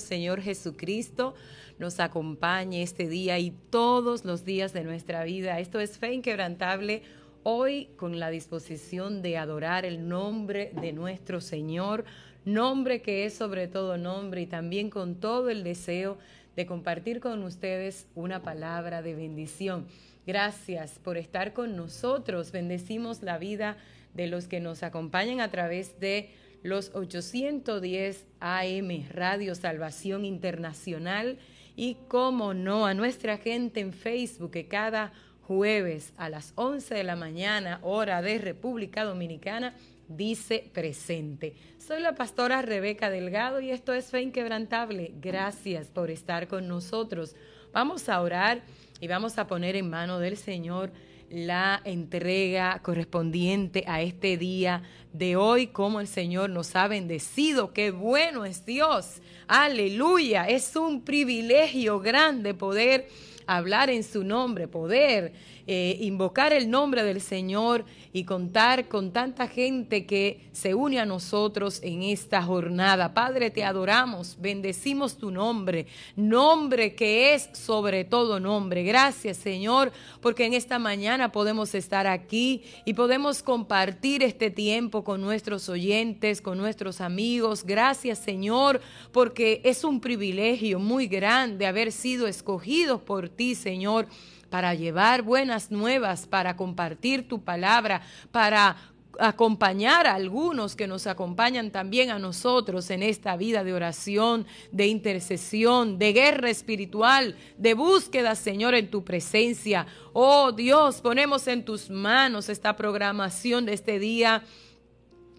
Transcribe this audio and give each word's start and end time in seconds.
Señor 0.00 0.40
Jesucristo 0.40 1.34
nos 1.78 2.00
acompañe 2.00 2.82
este 2.82 3.08
día 3.08 3.38
y 3.38 3.50
todos 3.70 4.24
los 4.24 4.44
días 4.44 4.72
de 4.72 4.84
nuestra 4.84 5.24
vida. 5.24 5.58
Esto 5.60 5.80
es 5.80 5.98
Fe 5.98 6.12
Inquebrantable. 6.12 7.02
Hoy 7.42 7.90
con 7.96 8.18
la 8.18 8.30
disposición 8.30 9.22
de 9.22 9.36
adorar 9.36 9.84
el 9.84 10.08
nombre 10.08 10.72
de 10.80 10.92
nuestro 10.92 11.40
Señor, 11.40 12.04
nombre 12.44 13.02
que 13.02 13.26
es 13.26 13.34
sobre 13.34 13.68
todo 13.68 13.98
nombre 13.98 14.42
y 14.42 14.46
también 14.46 14.88
con 14.90 15.16
todo 15.16 15.50
el 15.50 15.64
deseo 15.64 16.18
de 16.56 16.66
compartir 16.66 17.20
con 17.20 17.42
ustedes 17.42 18.06
una 18.14 18.42
palabra 18.42 19.02
de 19.02 19.14
bendición. 19.14 19.86
Gracias 20.26 20.98
por 21.00 21.18
estar 21.18 21.52
con 21.52 21.76
nosotros. 21.76 22.52
Bendecimos 22.52 23.22
la 23.22 23.38
vida 23.38 23.76
de 24.14 24.26
los 24.28 24.46
que 24.46 24.60
nos 24.60 24.82
acompañan 24.82 25.40
a 25.40 25.50
través 25.50 26.00
de 26.00 26.30
los 26.64 26.90
810 26.94 28.26
AM 28.40 29.06
Radio 29.10 29.54
Salvación 29.54 30.24
Internacional 30.24 31.38
y, 31.76 31.98
como 32.08 32.54
no, 32.54 32.86
a 32.86 32.94
nuestra 32.94 33.36
gente 33.36 33.80
en 33.80 33.92
Facebook 33.92 34.50
que 34.50 34.66
cada 34.66 35.12
jueves 35.42 36.14
a 36.16 36.30
las 36.30 36.54
11 36.56 36.94
de 36.94 37.04
la 37.04 37.16
mañana, 37.16 37.80
hora 37.82 38.22
de 38.22 38.38
República 38.38 39.04
Dominicana, 39.04 39.74
dice 40.08 40.70
presente. 40.72 41.54
Soy 41.76 42.00
la 42.00 42.14
pastora 42.14 42.62
Rebeca 42.62 43.10
Delgado 43.10 43.60
y 43.60 43.70
esto 43.70 43.92
es 43.92 44.06
Fe 44.06 44.22
Inquebrantable. 44.22 45.12
Gracias 45.20 45.88
por 45.88 46.10
estar 46.10 46.48
con 46.48 46.66
nosotros. 46.66 47.36
Vamos 47.74 48.08
a 48.08 48.22
orar 48.22 48.62
y 49.00 49.06
vamos 49.06 49.36
a 49.36 49.46
poner 49.46 49.76
en 49.76 49.90
mano 49.90 50.18
del 50.18 50.38
Señor 50.38 50.92
la 51.30 51.80
entrega 51.84 52.80
correspondiente 52.82 53.84
a 53.86 54.02
este 54.02 54.36
día 54.36 54.82
de 55.12 55.36
hoy, 55.36 55.68
como 55.68 56.00
el 56.00 56.08
Señor 56.08 56.50
nos 56.50 56.74
ha 56.76 56.88
bendecido. 56.88 57.72
Qué 57.72 57.90
bueno 57.90 58.44
es 58.44 58.66
Dios. 58.66 59.20
Aleluya. 59.46 60.48
Es 60.48 60.76
un 60.76 61.02
privilegio 61.02 62.00
grande 62.00 62.54
poder 62.54 63.08
hablar 63.46 63.90
en 63.90 64.02
su 64.02 64.24
nombre, 64.24 64.68
poder 64.68 65.32
eh, 65.66 65.96
invocar 66.00 66.52
el 66.52 66.70
nombre 66.70 67.02
del 67.04 67.22
Señor 67.22 67.86
y 68.12 68.24
contar 68.24 68.86
con 68.86 69.12
tanta 69.12 69.48
gente 69.48 70.04
que 70.04 70.48
se 70.52 70.74
une 70.74 71.00
a 71.00 71.06
nosotros 71.06 71.80
en 71.82 72.02
esta 72.02 72.42
jornada. 72.42 73.14
Padre, 73.14 73.50
te 73.50 73.64
adoramos, 73.64 74.36
bendecimos 74.38 75.16
tu 75.16 75.30
nombre, 75.30 75.86
nombre 76.16 76.94
que 76.94 77.34
es 77.34 77.48
sobre 77.54 78.04
todo 78.04 78.38
nombre. 78.38 78.82
Gracias, 78.82 79.38
Señor, 79.38 79.90
porque 80.20 80.44
en 80.44 80.52
esta 80.52 80.78
mañana 80.78 81.32
podemos 81.32 81.74
estar 81.74 82.06
aquí 82.06 82.62
y 82.84 82.92
podemos 82.92 83.42
compartir 83.42 84.22
este 84.22 84.50
tiempo 84.50 85.02
con 85.02 85.20
nuestros 85.20 85.68
oyentes, 85.68 86.42
con 86.42 86.58
nuestros 86.58 87.00
amigos. 87.00 87.64
Gracias, 87.64 88.18
Señor, 88.18 88.82
porque 89.12 89.62
es 89.64 89.82
un 89.82 90.00
privilegio 90.00 90.78
muy 90.78 91.06
grande 91.06 91.66
haber 91.66 91.90
sido 91.90 92.26
escogidos 92.26 93.00
por 93.00 93.28
ti, 93.28 93.54
Señor 93.54 94.06
para 94.54 94.72
llevar 94.72 95.22
buenas 95.22 95.72
nuevas, 95.72 96.28
para 96.28 96.54
compartir 96.54 97.26
tu 97.26 97.42
palabra, 97.42 98.02
para 98.30 98.76
acompañar 99.18 100.06
a 100.06 100.14
algunos 100.14 100.76
que 100.76 100.86
nos 100.86 101.08
acompañan 101.08 101.72
también 101.72 102.10
a 102.10 102.20
nosotros 102.20 102.88
en 102.90 103.02
esta 103.02 103.36
vida 103.36 103.64
de 103.64 103.74
oración, 103.74 104.46
de 104.70 104.86
intercesión, 104.86 105.98
de 105.98 106.12
guerra 106.12 106.50
espiritual, 106.50 107.34
de 107.58 107.74
búsqueda, 107.74 108.36
Señor, 108.36 108.76
en 108.76 108.92
tu 108.92 109.02
presencia. 109.02 109.88
Oh 110.12 110.52
Dios, 110.52 111.00
ponemos 111.00 111.48
en 111.48 111.64
tus 111.64 111.90
manos 111.90 112.48
esta 112.48 112.76
programación 112.76 113.66
de 113.66 113.72
este 113.72 113.98
día 113.98 114.44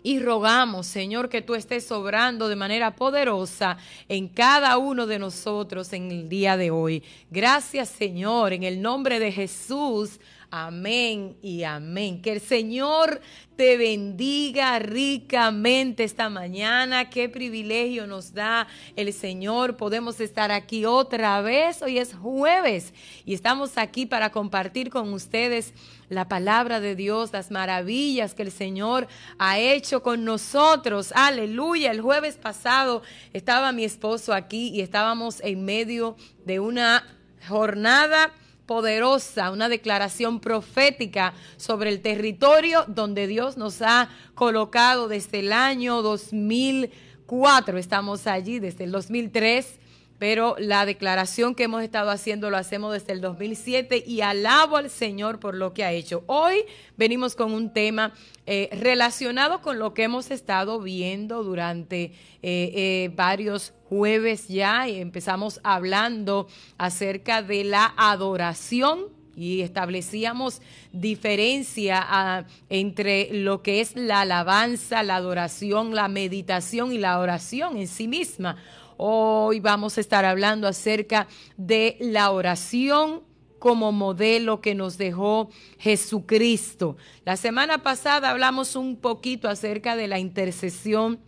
y 0.05 0.19
rogamos, 0.19 0.85
Señor, 0.85 1.29
que 1.29 1.41
tú 1.41 1.55
estés 1.55 1.91
obrando 1.91 2.47
de 2.47 2.55
manera 2.55 2.95
poderosa 2.95 3.77
en 4.07 4.27
cada 4.27 4.77
uno 4.77 5.07
de 5.07 5.17
nosotros 5.17 5.91
en 5.93 6.11
el 6.11 6.29
día 6.29 6.57
de 6.57 6.69
hoy. 6.69 7.01
Gracias, 7.31 7.89
Señor, 7.89 8.53
en 8.53 8.61
el 8.61 8.83
nombre 8.83 9.17
de 9.17 9.31
Jesús. 9.31 10.19
Amén 10.57 11.35
y 11.41 11.63
amén. 11.63 12.21
Que 12.21 12.31
el 12.31 12.39
Señor 12.39 13.19
te 13.57 13.75
bendiga 13.75 14.79
ricamente 14.79 16.05
esta 16.05 16.29
mañana. 16.29 17.09
Qué 17.09 17.27
privilegio 17.27 18.07
nos 18.07 18.33
da 18.33 18.65
el 18.95 19.11
Señor. 19.11 19.75
Podemos 19.75 20.21
estar 20.21 20.53
aquí 20.53 20.85
otra 20.85 21.41
vez. 21.41 21.81
Hoy 21.81 21.97
es 21.97 22.13
jueves 22.13 22.93
y 23.25 23.33
estamos 23.33 23.77
aquí 23.77 24.05
para 24.05 24.31
compartir 24.31 24.89
con 24.89 25.11
ustedes 25.11 25.73
la 26.07 26.29
palabra 26.29 26.79
de 26.79 26.95
Dios, 26.95 27.33
las 27.33 27.51
maravillas 27.51 28.33
que 28.33 28.43
el 28.43 28.51
Señor 28.53 29.09
ha 29.37 29.59
hecho 29.59 30.01
con 30.01 30.23
nosotros. 30.23 31.11
Aleluya. 31.15 31.91
El 31.91 31.99
jueves 31.99 32.37
pasado 32.37 33.01
estaba 33.33 33.73
mi 33.73 33.83
esposo 33.83 34.33
aquí 34.33 34.69
y 34.69 34.79
estábamos 34.79 35.41
en 35.41 35.65
medio 35.65 36.15
de 36.45 36.61
una 36.61 37.05
jornada 37.45 38.31
poderosa, 38.65 39.51
una 39.51 39.69
declaración 39.69 40.39
profética 40.39 41.33
sobre 41.57 41.89
el 41.89 42.01
territorio 42.01 42.85
donde 42.87 43.27
Dios 43.27 43.57
nos 43.57 43.81
ha 43.81 44.09
colocado 44.33 45.07
desde 45.07 45.39
el 45.39 45.53
año 45.53 46.01
2004. 46.01 47.77
Estamos 47.77 48.27
allí 48.27 48.59
desde 48.59 48.85
el 48.85 48.91
2003 48.91 49.79
pero 50.19 50.55
la 50.59 50.85
declaración 50.85 51.55
que 51.55 51.63
hemos 51.63 51.83
estado 51.83 52.09
haciendo 52.09 52.49
lo 52.49 52.57
hacemos 52.57 52.93
desde 52.93 53.13
el 53.13 53.21
2007 53.21 54.03
y 54.05 54.21
alabo 54.21 54.77
al 54.77 54.89
Señor 54.89 55.39
por 55.39 55.55
lo 55.55 55.73
que 55.73 55.83
ha 55.83 55.91
hecho. 55.91 56.23
Hoy 56.27 56.63
venimos 56.97 57.35
con 57.35 57.51
un 57.51 57.73
tema 57.73 58.13
eh, 58.45 58.69
relacionado 58.71 59.61
con 59.61 59.79
lo 59.79 59.93
que 59.93 60.03
hemos 60.03 60.31
estado 60.31 60.79
viendo 60.79 61.43
durante 61.43 62.03
eh, 62.05 62.11
eh, 62.41 63.11
varios 63.15 63.73
jueves 63.89 64.47
ya 64.47 64.87
y 64.87 64.99
empezamos 64.99 65.59
hablando 65.63 66.47
acerca 66.77 67.41
de 67.41 67.63
la 67.63 67.93
adoración 67.97 69.15
y 69.35 69.61
establecíamos 69.61 70.61
diferencia 70.93 71.99
ah, 72.01 72.45
entre 72.69 73.29
lo 73.33 73.61
que 73.61 73.81
es 73.81 73.95
la 73.95 74.21
alabanza, 74.21 75.03
la 75.03 75.17
adoración, 75.17 75.93
la 75.93 76.07
meditación 76.07 76.93
y 76.93 76.97
la 76.97 77.19
oración 77.19 77.77
en 77.77 77.87
sí 77.87 78.07
misma. 78.07 78.55
Hoy 78.97 79.59
vamos 79.59 79.97
a 79.97 80.01
estar 80.01 80.23
hablando 80.23 80.67
acerca 80.67 81.27
de 81.57 81.97
la 81.99 82.31
oración 82.31 83.23
como 83.59 83.91
modelo 83.91 84.61
que 84.61 84.73
nos 84.73 84.97
dejó 84.97 85.49
Jesucristo. 85.79 86.95
La 87.25 87.35
semana 87.35 87.83
pasada 87.83 88.29
hablamos 88.29 88.75
un 88.77 88.95
poquito 88.95 89.49
acerca 89.49 89.97
de 89.97 90.07
la 90.07 90.19
intercesión 90.19 91.19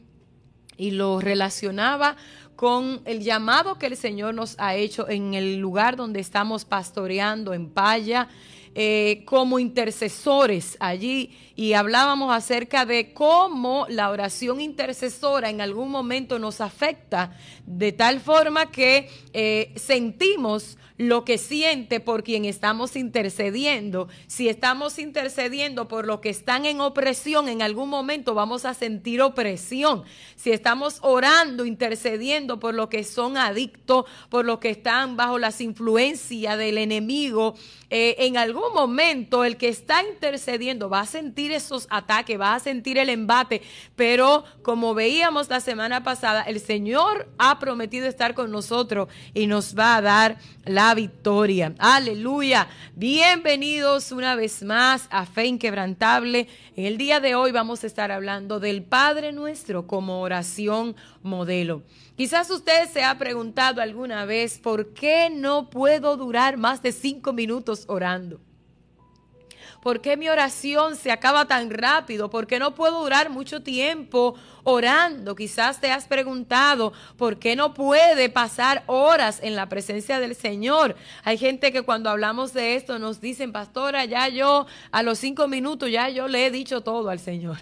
y 0.77 0.91
lo 0.91 1.19
relacionaba 1.19 2.15
con 2.55 3.01
el 3.05 3.21
llamado 3.21 3.77
que 3.77 3.87
el 3.87 3.97
Señor 3.97 4.33
nos 4.33 4.55
ha 4.59 4.75
hecho 4.75 5.09
en 5.09 5.33
el 5.33 5.57
lugar 5.57 5.97
donde 5.97 6.21
estamos 6.21 6.63
pastoreando 6.63 7.53
en 7.53 7.69
Paya 7.69 8.29
eh, 8.75 9.23
como 9.25 9.59
intercesores 9.59 10.77
allí 10.79 11.31
y 11.57 11.73
hablábamos 11.73 12.31
acerca 12.33 12.85
de 12.85 13.13
cómo 13.13 13.87
la 13.89 14.11
oración 14.11 14.61
intercesora 14.61 15.49
en 15.49 15.59
algún 15.59 15.89
momento 15.89 16.37
nos 16.37 16.61
afecta 16.61 17.35
de 17.65 17.91
tal 17.91 18.19
forma 18.19 18.69
que 18.69 19.09
eh, 19.33 19.73
sentimos 19.75 20.77
lo 20.97 21.25
que 21.25 21.37
siente 21.37 21.99
por 21.99 22.23
quien 22.23 22.45
estamos 22.45 22.95
intercediendo. 22.95 24.07
Si 24.25 24.49
estamos 24.49 24.97
intercediendo 24.97 25.87
por 25.87 26.07
los 26.07 26.19
que 26.19 26.29
están 26.29 26.65
en 26.65 26.81
opresión, 26.81 27.49
en 27.49 27.61
algún 27.61 27.89
momento 27.89 28.33
vamos 28.33 28.65
a 28.65 28.73
sentir 28.73 29.21
opresión. 29.21 30.03
Si 30.35 30.51
estamos 30.51 30.97
orando, 31.01 31.65
intercediendo 31.65 32.59
por 32.59 32.73
los 32.73 32.87
que 32.87 33.03
son 33.03 33.37
adictos, 33.37 34.05
por 34.29 34.45
los 34.45 34.57
que 34.59 34.71
están 34.71 35.17
bajo 35.17 35.37
las 35.37 35.61
influencias 35.61 36.57
del 36.57 36.79
enemigo, 36.79 37.55
eh, 37.89 38.15
en 38.19 38.37
algún 38.37 38.73
momento 38.73 39.43
el 39.43 39.57
que 39.57 39.69
está 39.69 40.03
intercediendo 40.03 40.89
va 40.89 41.01
a 41.01 41.05
sentir 41.05 41.46
esos 41.51 41.87
ataques, 41.89 42.39
va 42.39 42.55
a 42.55 42.59
sentir 42.59 42.97
el 42.97 43.09
embate, 43.09 43.61
pero 43.95 44.43
como 44.61 44.93
veíamos 44.93 45.49
la 45.49 45.59
semana 45.59 46.03
pasada, 46.03 46.43
el 46.43 46.59
Señor 46.59 47.29
ha 47.37 47.59
prometido 47.59 48.07
estar 48.07 48.33
con 48.33 48.51
nosotros 48.51 49.09
y 49.33 49.47
nos 49.47 49.77
va 49.77 49.95
a 49.95 50.01
dar 50.01 50.37
la 50.65 50.93
victoria. 50.93 51.73
Aleluya. 51.79 52.67
Bienvenidos 52.95 54.11
una 54.11 54.35
vez 54.35 54.63
más 54.63 55.07
a 55.11 55.25
Fe 55.25 55.45
Inquebrantable. 55.45 56.47
En 56.75 56.85
el 56.85 56.97
día 56.97 57.19
de 57.19 57.35
hoy 57.35 57.51
vamos 57.51 57.83
a 57.83 57.87
estar 57.87 58.11
hablando 58.11 58.59
del 58.59 58.83
Padre 58.83 59.31
nuestro 59.31 59.87
como 59.87 60.21
oración 60.21 60.95
modelo. 61.23 61.83
Quizás 62.15 62.49
usted 62.49 62.89
se 62.91 63.03
ha 63.03 63.17
preguntado 63.17 63.81
alguna 63.81 64.25
vez, 64.25 64.57
¿por 64.57 64.93
qué 64.93 65.29
no 65.29 65.69
puedo 65.69 66.17
durar 66.17 66.57
más 66.57 66.81
de 66.81 66.91
cinco 66.91 67.31
minutos 67.31 67.85
orando? 67.87 68.39
¿Por 69.87 70.01
qué 70.01 70.17
mi 70.17 70.27
oración 70.27 70.97
se 70.97 71.11
acaba 71.11 71.45
tan 71.45 71.69
rápido? 71.69 72.29
¿Por 72.29 72.45
qué 72.45 72.59
no 72.59 72.75
puedo 72.75 73.03
durar 73.03 73.29
mucho 73.29 73.63
tiempo 73.63 74.35
orando? 74.65 75.33
Quizás 75.33 75.79
te 75.79 75.91
has 75.91 76.07
preguntado, 76.07 76.91
¿por 77.15 77.39
qué 77.39 77.55
no 77.55 77.73
puede 77.73 78.27
pasar 78.27 78.83
horas 78.87 79.39
en 79.41 79.55
la 79.55 79.69
presencia 79.69 80.19
del 80.19 80.35
Señor? 80.35 80.97
Hay 81.23 81.37
gente 81.37 81.71
que 81.71 81.83
cuando 81.83 82.09
hablamos 82.09 82.51
de 82.51 82.75
esto 82.75 82.99
nos 82.99 83.21
dicen, 83.21 83.53
pastora, 83.53 84.03
ya 84.03 84.27
yo 84.27 84.67
a 84.91 85.03
los 85.03 85.19
cinco 85.19 85.47
minutos 85.47 85.89
ya 85.89 86.09
yo 86.09 86.27
le 86.27 86.45
he 86.45 86.51
dicho 86.51 86.81
todo 86.81 87.09
al 87.09 87.19
Señor. 87.19 87.55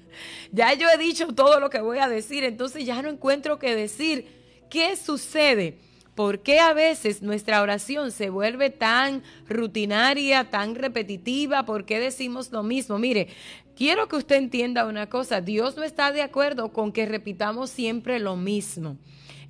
ya 0.52 0.72
yo 0.72 0.88
he 0.88 0.96
dicho 0.96 1.26
todo 1.34 1.60
lo 1.60 1.68
que 1.68 1.82
voy 1.82 1.98
a 1.98 2.08
decir, 2.08 2.42
entonces 2.44 2.86
ya 2.86 3.02
no 3.02 3.10
encuentro 3.10 3.58
qué 3.58 3.76
decir. 3.76 4.64
¿Qué 4.70 4.96
sucede? 4.96 5.76
¿Por 6.16 6.40
qué 6.40 6.60
a 6.60 6.72
veces 6.72 7.20
nuestra 7.20 7.60
oración 7.60 8.10
se 8.10 8.30
vuelve 8.30 8.70
tan 8.70 9.22
rutinaria, 9.46 10.48
tan 10.48 10.74
repetitiva? 10.74 11.66
¿Por 11.66 11.84
qué 11.84 12.00
decimos 12.00 12.50
lo 12.52 12.62
mismo? 12.62 12.98
Mire, 12.98 13.28
quiero 13.76 14.08
que 14.08 14.16
usted 14.16 14.36
entienda 14.36 14.86
una 14.86 15.10
cosa, 15.10 15.42
Dios 15.42 15.76
no 15.76 15.82
está 15.82 16.12
de 16.12 16.22
acuerdo 16.22 16.72
con 16.72 16.90
que 16.90 17.04
repitamos 17.04 17.68
siempre 17.68 18.18
lo 18.18 18.34
mismo. 18.34 18.96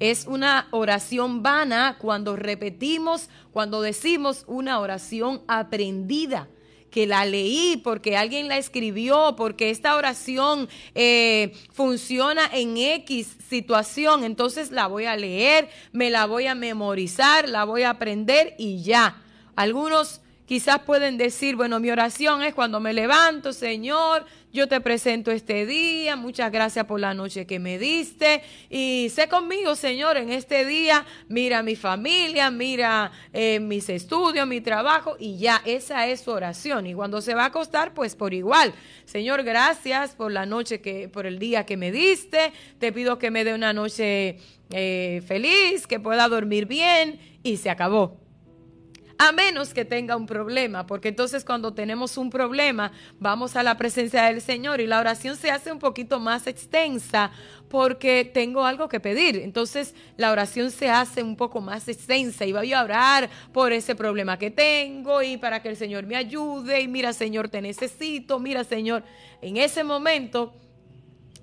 Es 0.00 0.26
una 0.26 0.66
oración 0.72 1.44
vana 1.44 1.98
cuando 2.00 2.34
repetimos, 2.34 3.30
cuando 3.52 3.80
decimos 3.80 4.42
una 4.48 4.80
oración 4.80 5.42
aprendida 5.46 6.48
que 6.96 7.06
la 7.06 7.26
leí, 7.26 7.76
porque 7.84 8.16
alguien 8.16 8.48
la 8.48 8.56
escribió, 8.56 9.34
porque 9.36 9.68
esta 9.68 9.96
oración 9.96 10.66
eh, 10.94 11.52
funciona 11.70 12.48
en 12.54 12.78
X 12.78 13.36
situación, 13.50 14.24
entonces 14.24 14.70
la 14.70 14.86
voy 14.86 15.04
a 15.04 15.14
leer, 15.14 15.68
me 15.92 16.08
la 16.08 16.24
voy 16.24 16.46
a 16.46 16.54
memorizar, 16.54 17.50
la 17.50 17.64
voy 17.64 17.82
a 17.82 17.90
aprender 17.90 18.54
y 18.56 18.82
ya. 18.82 19.22
Algunos 19.56 20.22
quizás 20.46 20.80
pueden 20.80 21.18
decir, 21.18 21.56
bueno, 21.56 21.80
mi 21.80 21.90
oración 21.90 22.42
es 22.42 22.54
cuando 22.54 22.80
me 22.80 22.92
levanto, 22.92 23.52
Señor, 23.52 24.24
yo 24.52 24.68
te 24.68 24.80
presento 24.80 25.32
este 25.32 25.66
día, 25.66 26.16
muchas 26.16 26.50
gracias 26.50 26.86
por 26.86 26.98
la 26.98 27.12
noche 27.12 27.46
que 27.46 27.58
me 27.58 27.78
diste 27.78 28.42
y 28.70 29.10
sé 29.14 29.28
conmigo, 29.28 29.74
Señor, 29.74 30.16
en 30.16 30.30
este 30.30 30.64
día, 30.64 31.04
mira 31.28 31.62
mi 31.62 31.76
familia, 31.76 32.50
mira 32.50 33.12
eh, 33.32 33.60
mis 33.60 33.88
estudios, 33.90 34.46
mi 34.46 34.60
trabajo 34.60 35.16
y 35.18 35.36
ya, 35.36 35.60
esa 35.66 36.06
es 36.06 36.20
su 36.20 36.30
oración. 36.30 36.86
Y 36.86 36.94
cuando 36.94 37.20
se 37.20 37.34
va 37.34 37.42
a 37.42 37.46
acostar, 37.46 37.92
pues 37.92 38.14
por 38.14 38.32
igual, 38.32 38.72
Señor, 39.04 39.42
gracias 39.42 40.14
por 40.14 40.32
la 40.32 40.46
noche 40.46 40.80
que, 40.80 41.08
por 41.08 41.26
el 41.26 41.38
día 41.38 41.66
que 41.66 41.76
me 41.76 41.92
diste, 41.92 42.52
te 42.78 42.92
pido 42.92 43.18
que 43.18 43.30
me 43.30 43.44
dé 43.44 43.52
una 43.52 43.72
noche 43.72 44.38
eh, 44.70 45.22
feliz, 45.26 45.86
que 45.86 46.00
pueda 46.00 46.28
dormir 46.28 46.66
bien 46.66 47.20
y 47.42 47.58
se 47.58 47.68
acabó 47.68 48.25
a 49.18 49.32
menos 49.32 49.72
que 49.72 49.84
tenga 49.84 50.16
un 50.16 50.26
problema, 50.26 50.86
porque 50.86 51.08
entonces 51.08 51.44
cuando 51.44 51.72
tenemos 51.72 52.18
un 52.18 52.28
problema 52.28 52.92
vamos 53.18 53.56
a 53.56 53.62
la 53.62 53.76
presencia 53.76 54.24
del 54.24 54.40
Señor 54.40 54.80
y 54.80 54.86
la 54.86 55.00
oración 55.00 55.36
se 55.36 55.50
hace 55.50 55.72
un 55.72 55.78
poquito 55.78 56.20
más 56.20 56.46
extensa 56.46 57.30
porque 57.68 58.30
tengo 58.32 58.64
algo 58.64 58.88
que 58.88 59.00
pedir. 59.00 59.36
Entonces 59.36 59.94
la 60.16 60.32
oración 60.32 60.70
se 60.70 60.90
hace 60.90 61.22
un 61.22 61.36
poco 61.36 61.60
más 61.60 61.88
extensa 61.88 62.44
y 62.44 62.52
voy 62.52 62.72
a 62.72 62.82
orar 62.82 63.30
por 63.52 63.72
ese 63.72 63.94
problema 63.94 64.38
que 64.38 64.50
tengo 64.50 65.22
y 65.22 65.36
para 65.36 65.62
que 65.62 65.70
el 65.70 65.76
Señor 65.76 66.04
me 66.06 66.16
ayude 66.16 66.80
y 66.80 66.88
mira 66.88 67.12
Señor 67.12 67.48
te 67.48 67.62
necesito, 67.62 68.38
mira 68.38 68.64
Señor, 68.64 69.02
en 69.40 69.56
ese 69.56 69.82
momento 69.82 70.54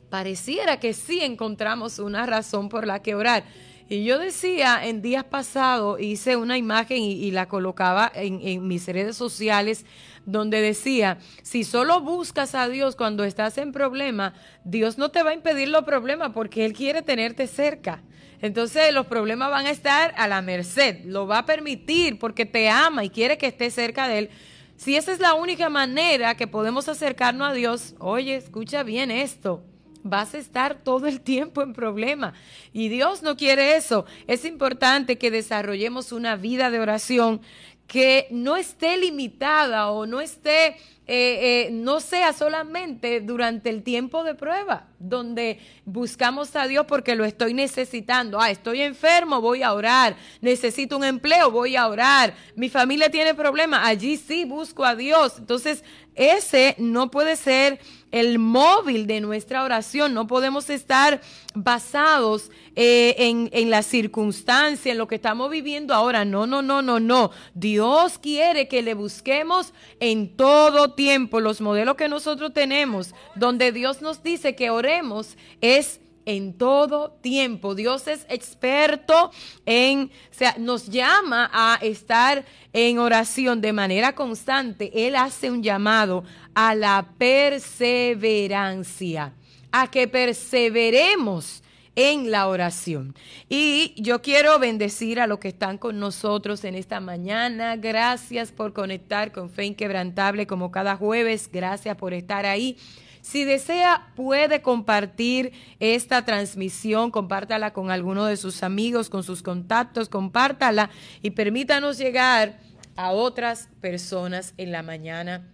pareciera 0.10 0.80
que 0.80 0.94
sí 0.94 1.22
encontramos 1.22 1.98
una 1.98 2.28
razón 2.28 2.70
por 2.70 2.86
la 2.86 3.02
que 3.02 3.16
orar. 3.16 3.44
Y 3.90 4.06
yo 4.06 4.18
decía, 4.18 4.86
en 4.86 5.02
días 5.02 5.26
pasados 5.26 6.00
hice 6.00 6.38
una 6.38 6.58
imagen 6.58 6.98
y, 7.02 7.32
la 7.32 7.48
colocaba 7.48 8.12
en, 8.16 8.66
mis 8.68 8.88
redes 8.88 9.18
sociales 9.18 9.86
donde 10.26 10.62
decía, 10.62 11.18
si 11.42 11.66
solo 11.66 12.00
buscas 12.00 12.56
a 12.56 12.70
Dios 12.70 12.96
cuando 12.96 13.26
estás 13.26 13.58
en 13.58 13.74
problema, 13.74 14.34
Dios 14.64 14.98
no 14.98 15.10
te 15.12 15.22
va 15.22 15.32
a 15.32 15.34
impedir 15.34 15.68
los 15.68 15.84
problemas 15.84 16.32
porque 16.34 16.66
Él 16.66 16.74
quiere 16.74 17.02
tenerte 17.02 17.46
cerca. 17.46 18.02
Entonces 18.42 18.94
los 18.94 19.06
problemas 19.06 19.52
van 19.52 19.66
a 19.66 19.72
estar 19.72 20.14
a 20.18 20.28
la 20.28 20.42
merced, 20.42 21.04
lo 21.06 21.28
va 21.28 21.40
a 21.40 21.46
permitir 21.46 22.20
porque 22.20 22.46
te 22.46 22.70
ama 22.70 23.04
y 23.04 23.10
quiere 23.10 23.38
que 23.38 23.48
estés 23.48 23.74
cerca 23.74 24.08
de 24.08 24.20
Él. 24.20 24.30
Si 24.78 24.96
esa 24.96 25.12
es 25.12 25.20
la 25.20 25.34
única 25.34 25.70
manera 25.70 26.36
que 26.36 26.48
podemos 26.48 26.88
acercarnos 26.88 27.50
a 27.50 27.54
Dios, 27.54 27.96
oye, 28.00 28.36
escucha 28.36 28.84
bien 28.84 29.12
esto 29.12 29.64
vas 30.04 30.36
a 30.36 30.38
estar 30.38 30.76
todo 30.84 31.08
el 31.08 31.22
tiempo 31.22 31.62
en 31.62 31.74
problema. 31.74 32.34
Y 32.72 32.90
Dios 32.90 33.24
no 33.24 33.36
quiere 33.36 33.76
eso. 33.76 34.06
Es 34.28 34.46
importante 34.46 35.18
que 35.18 35.32
desarrollemos 35.32 36.12
una 36.12 36.36
vida 36.36 36.70
de 36.70 36.80
oración 36.80 37.42
que 37.88 38.28
no 38.32 38.56
esté 38.56 38.98
limitada 38.98 39.92
o 39.92 40.06
no 40.06 40.22
esté, 40.22 40.68
eh, 40.68 40.78
eh, 41.06 41.70
no 41.72 42.00
sea 42.00 42.32
solamente 42.32 43.20
durante 43.20 43.70
el 43.70 43.84
tiempo 43.84 44.24
de 44.24 44.36
prueba, 44.36 44.88
donde 45.00 45.60
buscamos 45.86 46.56
a 46.56 46.66
Dios 46.66 46.86
porque 46.88 47.16
lo 47.16 47.26
estoy 47.26 47.54
necesitando. 47.54 48.40
Ah, 48.40 48.50
estoy 48.50 48.82
enfermo, 48.82 49.42
voy 49.42 49.64
a 49.64 49.74
orar. 49.74 50.16
Necesito 50.42 50.98
un 50.98 51.04
empleo, 51.04 51.52
voy 51.52 51.76
a 51.76 51.88
orar. 51.88 52.34
Mi 52.56 52.70
familia 52.70 53.12
tiene 53.12 53.36
problemas, 53.36 53.82
allí 53.84 54.18
sí 54.18 54.46
busco 54.46 54.86
a 54.86 54.96
Dios. 54.96 55.36
Entonces, 55.38 55.84
ese 56.16 56.76
no 56.78 57.12
puede 57.12 57.36
ser 57.36 57.80
el 58.14 58.38
móvil 58.38 59.08
de 59.08 59.20
nuestra 59.20 59.64
oración. 59.64 60.14
No 60.14 60.28
podemos 60.28 60.70
estar 60.70 61.20
basados 61.56 62.52
eh, 62.76 63.16
en, 63.18 63.50
en 63.52 63.72
la 63.72 63.82
circunstancia, 63.82 64.92
en 64.92 65.00
lo 65.00 65.08
que 65.08 65.16
estamos 65.16 65.50
viviendo 65.50 65.96
ahora. 65.96 66.24
No, 66.24 66.46
no, 66.46 66.62
no, 66.62 66.84
no, 66.84 67.00
no. 67.00 67.32
Dios 67.56 68.20
quiere 68.20 68.68
que 68.68 68.84
le 68.84 68.94
busquemos 68.94 69.74
en 70.00 70.30
todo 70.38 70.94
tiempo. 70.94 71.40
Los 71.40 71.60
modelos 71.60 71.96
que 71.96 72.08
nosotros 72.08 72.54
tenemos, 72.54 73.16
donde 73.34 73.72
Dios 73.72 74.04
nos 74.04 74.22
dice 74.22 74.56
que 74.56 74.70
oremos, 74.70 75.36
es 75.60 76.00
en 76.26 76.54
todo 76.54 77.12
tiempo. 77.22 77.76
Dios 77.76 78.08
es 78.08 78.26
experto 78.30 79.32
en, 79.66 80.12
o 80.32 80.34
sea, 80.34 80.56
nos 80.58 80.88
llama 80.88 81.50
a 81.54 81.78
estar 81.82 82.46
en 82.74 83.00
oración 83.00 83.62
de 83.62 83.74
manera 83.74 84.16
constante. 84.16 85.08
Él 85.08 85.16
hace 85.16 85.52
un 85.52 85.64
llamado 85.64 86.24
a 86.56 86.76
la 86.76 87.08
perseverancia, 87.18 89.34
a 89.72 89.90
que 89.90 90.08
perseveremos 90.08 91.64
en 91.96 92.32
la 92.32 92.48
oración. 92.48 93.16
Y 93.50 93.94
yo 94.02 94.22
quiero 94.22 94.58
bendecir 94.60 95.20
a 95.20 95.28
los 95.28 95.40
que 95.40 95.50
están 95.50 95.78
con 95.78 96.00
nosotros 96.00 96.64
en 96.64 96.76
esta 96.76 97.00
mañana. 97.00 97.76
Gracias 97.76 98.52
por 98.52 98.74
conectar 98.74 99.32
con 99.32 99.50
Fe 99.50 99.66
Inquebrantable 99.66 100.48
como 100.48 100.72
cada 100.72 100.96
jueves. 100.96 101.50
Gracias 101.52 101.96
por 101.96 102.14
estar 102.14 102.46
ahí. 102.46 102.78
Si 103.24 103.46
desea, 103.46 104.12
puede 104.18 104.62
compartir 104.62 105.54
esta 105.80 106.26
transmisión, 106.26 107.10
compártala 107.10 107.72
con 107.72 107.90
alguno 107.90 108.26
de 108.26 108.36
sus 108.36 108.64
amigos, 108.64 109.10
con 109.10 109.24
sus 109.24 109.42
contactos, 109.42 110.10
compártala 110.10 110.90
y 111.22 111.32
permítanos 111.32 111.98
llegar 111.98 112.60
a 112.98 113.12
otras 113.12 113.70
personas 113.80 114.54
en 114.58 114.74
la 114.74 114.84
mañana 114.84 115.48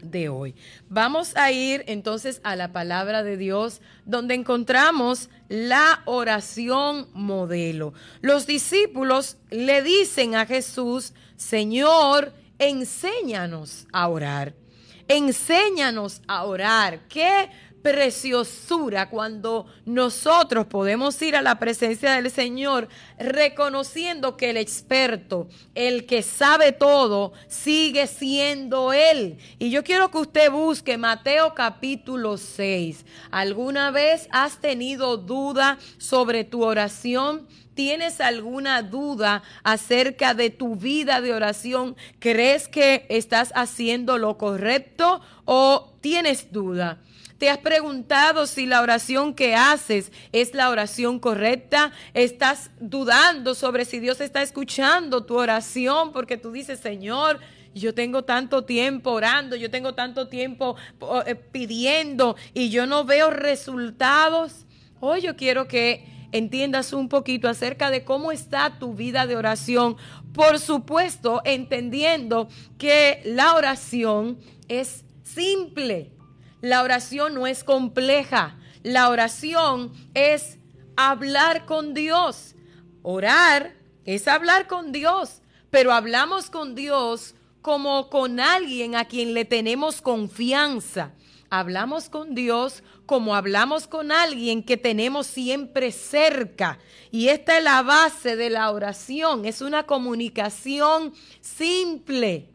de 0.00 0.28
hoy. 0.28 0.54
Vamos 0.88 1.36
a 1.36 1.50
ir 1.50 1.82
entonces 1.88 2.40
a 2.44 2.54
la 2.54 2.72
palabra 2.72 3.24
de 3.24 3.36
Dios 3.36 3.82
donde 4.04 4.34
encontramos 4.34 5.28
la 5.48 6.02
oración 6.04 7.08
modelo. 7.14 7.94
Los 8.20 8.46
discípulos 8.46 9.38
le 9.50 9.82
dicen 9.82 10.36
a 10.36 10.46
Jesús, 10.46 11.14
Señor, 11.34 12.32
enséñanos 12.60 13.88
a 13.92 14.06
orar 14.06 14.61
enséñanos 15.08 16.22
a 16.26 16.44
orar. 16.44 17.00
Qué 17.08 17.50
preciosura 17.82 19.10
cuando 19.10 19.66
nosotros 19.84 20.66
podemos 20.66 21.20
ir 21.20 21.36
a 21.36 21.42
la 21.42 21.58
presencia 21.58 22.12
del 22.12 22.30
Señor 22.30 22.88
reconociendo 23.18 24.36
que 24.36 24.50
el 24.50 24.56
experto, 24.56 25.48
el 25.74 26.06
que 26.06 26.22
sabe 26.22 26.72
todo, 26.72 27.32
sigue 27.48 28.06
siendo 28.06 28.92
Él. 28.92 29.38
Y 29.58 29.70
yo 29.70 29.82
quiero 29.82 30.10
que 30.10 30.18
usted 30.18 30.50
busque 30.50 30.96
Mateo 30.96 31.54
capítulo 31.54 32.38
6. 32.38 33.04
¿Alguna 33.30 33.90
vez 33.90 34.28
has 34.30 34.60
tenido 34.60 35.16
duda 35.16 35.78
sobre 35.98 36.44
tu 36.44 36.64
oración? 36.64 37.46
¿Tienes 37.74 38.20
alguna 38.20 38.82
duda 38.82 39.42
acerca 39.64 40.34
de 40.34 40.50
tu 40.50 40.76
vida 40.76 41.20
de 41.22 41.32
oración? 41.32 41.96
¿Crees 42.18 42.68
que 42.68 43.06
estás 43.08 43.50
haciendo 43.54 44.18
lo 44.18 44.36
correcto 44.36 45.22
o 45.46 45.94
tienes 46.02 46.52
duda? 46.52 47.00
¿Te 47.42 47.50
has 47.50 47.58
preguntado 47.58 48.46
si 48.46 48.66
la 48.66 48.80
oración 48.82 49.34
que 49.34 49.56
haces 49.56 50.12
es 50.30 50.54
la 50.54 50.70
oración 50.70 51.18
correcta? 51.18 51.90
¿Estás 52.14 52.70
dudando 52.78 53.56
sobre 53.56 53.84
si 53.84 53.98
Dios 53.98 54.20
está 54.20 54.42
escuchando 54.42 55.24
tu 55.24 55.36
oración 55.36 56.12
porque 56.12 56.36
tú 56.36 56.52
dices, 56.52 56.78
Señor, 56.78 57.40
yo 57.74 57.94
tengo 57.94 58.22
tanto 58.22 58.64
tiempo 58.64 59.10
orando, 59.10 59.56
yo 59.56 59.72
tengo 59.72 59.92
tanto 59.92 60.28
tiempo 60.28 60.76
eh, 61.26 61.34
pidiendo 61.34 62.36
y 62.54 62.70
yo 62.70 62.86
no 62.86 63.04
veo 63.04 63.30
resultados? 63.30 64.64
Hoy 65.00 65.22
yo 65.22 65.34
quiero 65.34 65.66
que 65.66 66.28
entiendas 66.30 66.92
un 66.92 67.08
poquito 67.08 67.48
acerca 67.48 67.90
de 67.90 68.04
cómo 68.04 68.30
está 68.30 68.78
tu 68.78 68.94
vida 68.94 69.26
de 69.26 69.34
oración. 69.34 69.96
Por 70.32 70.60
supuesto, 70.60 71.42
entendiendo 71.44 72.46
que 72.78 73.20
la 73.24 73.56
oración 73.56 74.38
es 74.68 75.04
simple. 75.24 76.12
La 76.62 76.82
oración 76.82 77.34
no 77.34 77.48
es 77.48 77.64
compleja. 77.64 78.56
La 78.84 79.10
oración 79.10 79.92
es 80.14 80.58
hablar 80.96 81.66
con 81.66 81.92
Dios. 81.92 82.54
Orar 83.02 83.74
es 84.04 84.28
hablar 84.28 84.68
con 84.68 84.92
Dios, 84.92 85.42
pero 85.70 85.92
hablamos 85.92 86.50
con 86.50 86.76
Dios 86.76 87.34
como 87.62 88.08
con 88.10 88.38
alguien 88.38 88.94
a 88.94 89.06
quien 89.06 89.34
le 89.34 89.44
tenemos 89.44 90.00
confianza. 90.00 91.12
Hablamos 91.50 92.08
con 92.08 92.36
Dios 92.36 92.84
como 93.06 93.34
hablamos 93.34 93.88
con 93.88 94.12
alguien 94.12 94.62
que 94.62 94.76
tenemos 94.76 95.26
siempre 95.26 95.90
cerca. 95.90 96.78
Y 97.10 97.28
esta 97.28 97.58
es 97.58 97.64
la 97.64 97.82
base 97.82 98.36
de 98.36 98.50
la 98.50 98.70
oración. 98.70 99.46
Es 99.46 99.62
una 99.62 99.82
comunicación 99.82 101.12
simple. 101.40 102.51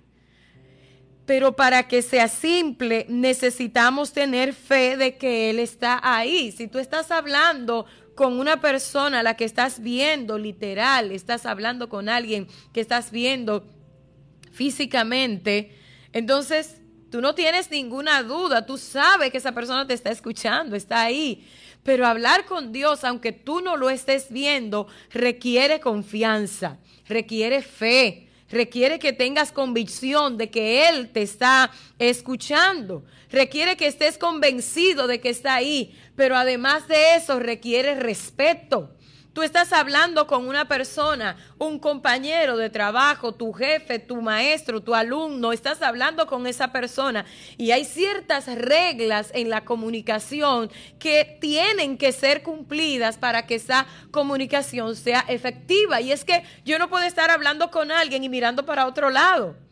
Pero 1.28 1.58
para 1.58 1.90
que 1.90 2.02
sea 2.02 2.30
simple, 2.30 3.06
necesitamos 3.10 4.14
tener 4.14 4.54
fe 4.54 4.96
de 4.96 5.18
que 5.18 5.50
Él 5.50 5.60
está 5.60 6.00
ahí. 6.02 6.54
Si 6.54 6.70
tú 6.70 6.80
estás 6.80 7.12
hablando 7.12 7.86
con 8.16 8.40
una 8.40 8.62
persona 8.62 9.22
la 9.22 9.36
que 9.36 9.44
estás 9.44 9.82
viendo, 9.82 10.38
literal, 10.38 11.12
estás 11.12 11.46
hablando 11.46 11.90
con 11.90 12.08
alguien 12.08 12.48
que 12.72 12.80
estás 12.80 13.12
viendo 13.12 13.68
físicamente, 14.54 15.76
entonces 16.14 16.78
tú 17.12 17.20
no 17.20 17.36
tienes 17.36 17.70
ninguna 17.72 18.24
duda, 18.24 18.66
tú 18.66 18.78
sabes 18.78 19.30
que 19.30 19.40
esa 19.40 19.52
persona 19.52 19.86
te 19.86 19.96
está 19.96 20.12
escuchando, 20.12 20.78
está 20.78 21.02
ahí. 21.02 21.46
Pero 21.84 22.08
hablar 22.08 22.46
con 22.46 22.72
Dios, 22.72 23.04
aunque 23.04 23.34
tú 23.34 23.60
no 23.60 23.76
lo 23.76 23.90
estés 23.90 24.32
viendo, 24.32 24.88
requiere 25.12 25.82
confianza, 25.82 26.80
requiere 27.06 27.62
fe, 27.62 28.27
requiere 28.50 29.00
que 29.00 29.14
tengas 29.14 29.52
convicción 29.52 30.38
de 30.38 30.50
que 30.50 30.90
Él 30.90 31.10
te 31.10 31.22
está 31.22 31.72
escuchando, 32.00 33.04
requiere 33.30 33.78
que 33.78 33.88
estés 33.88 34.18
convencido 34.18 35.08
de 35.08 35.20
que 35.20 35.30
está 35.30 35.56
ahí, 35.56 35.98
pero 36.16 36.36
además 36.36 36.88
de 36.88 37.16
eso 37.16 37.40
requiere 37.40 37.96
respeto. 37.96 38.97
Tú 39.38 39.44
estás 39.44 39.72
hablando 39.72 40.26
con 40.26 40.48
una 40.48 40.68
persona, 40.68 41.38
un 41.60 41.78
compañero 41.78 42.58
de 42.58 42.72
trabajo, 42.72 43.36
tu 43.36 43.54
jefe, 43.54 44.00
tu 44.00 44.20
maestro, 44.20 44.82
tu 44.82 44.96
alumno, 44.96 45.54
estás 45.54 45.84
hablando 45.84 46.26
con 46.26 46.48
esa 46.48 46.72
persona 46.72 47.24
y 47.56 47.70
hay 47.70 47.86
ciertas 47.86 48.48
reglas 48.48 49.30
en 49.36 49.52
la 49.52 49.64
comunicación 49.64 50.72
que 50.98 51.38
tienen 51.40 52.00
que 52.00 52.14
ser 52.14 52.42
cumplidas 52.42 53.20
para 53.20 53.46
que 53.46 53.54
esa 53.54 53.86
comunicación 54.10 54.96
sea 54.96 55.24
efectiva. 55.28 56.02
Y 56.02 56.12
es 56.12 56.26
que 56.26 56.42
yo 56.66 56.80
no 56.80 56.90
puedo 56.90 57.06
estar 57.06 57.30
hablando 57.30 57.70
con 57.70 57.92
alguien 57.92 58.24
y 58.24 58.30
mirando 58.30 58.66
para 58.66 58.88
otro 58.88 59.12
lado. 59.12 59.67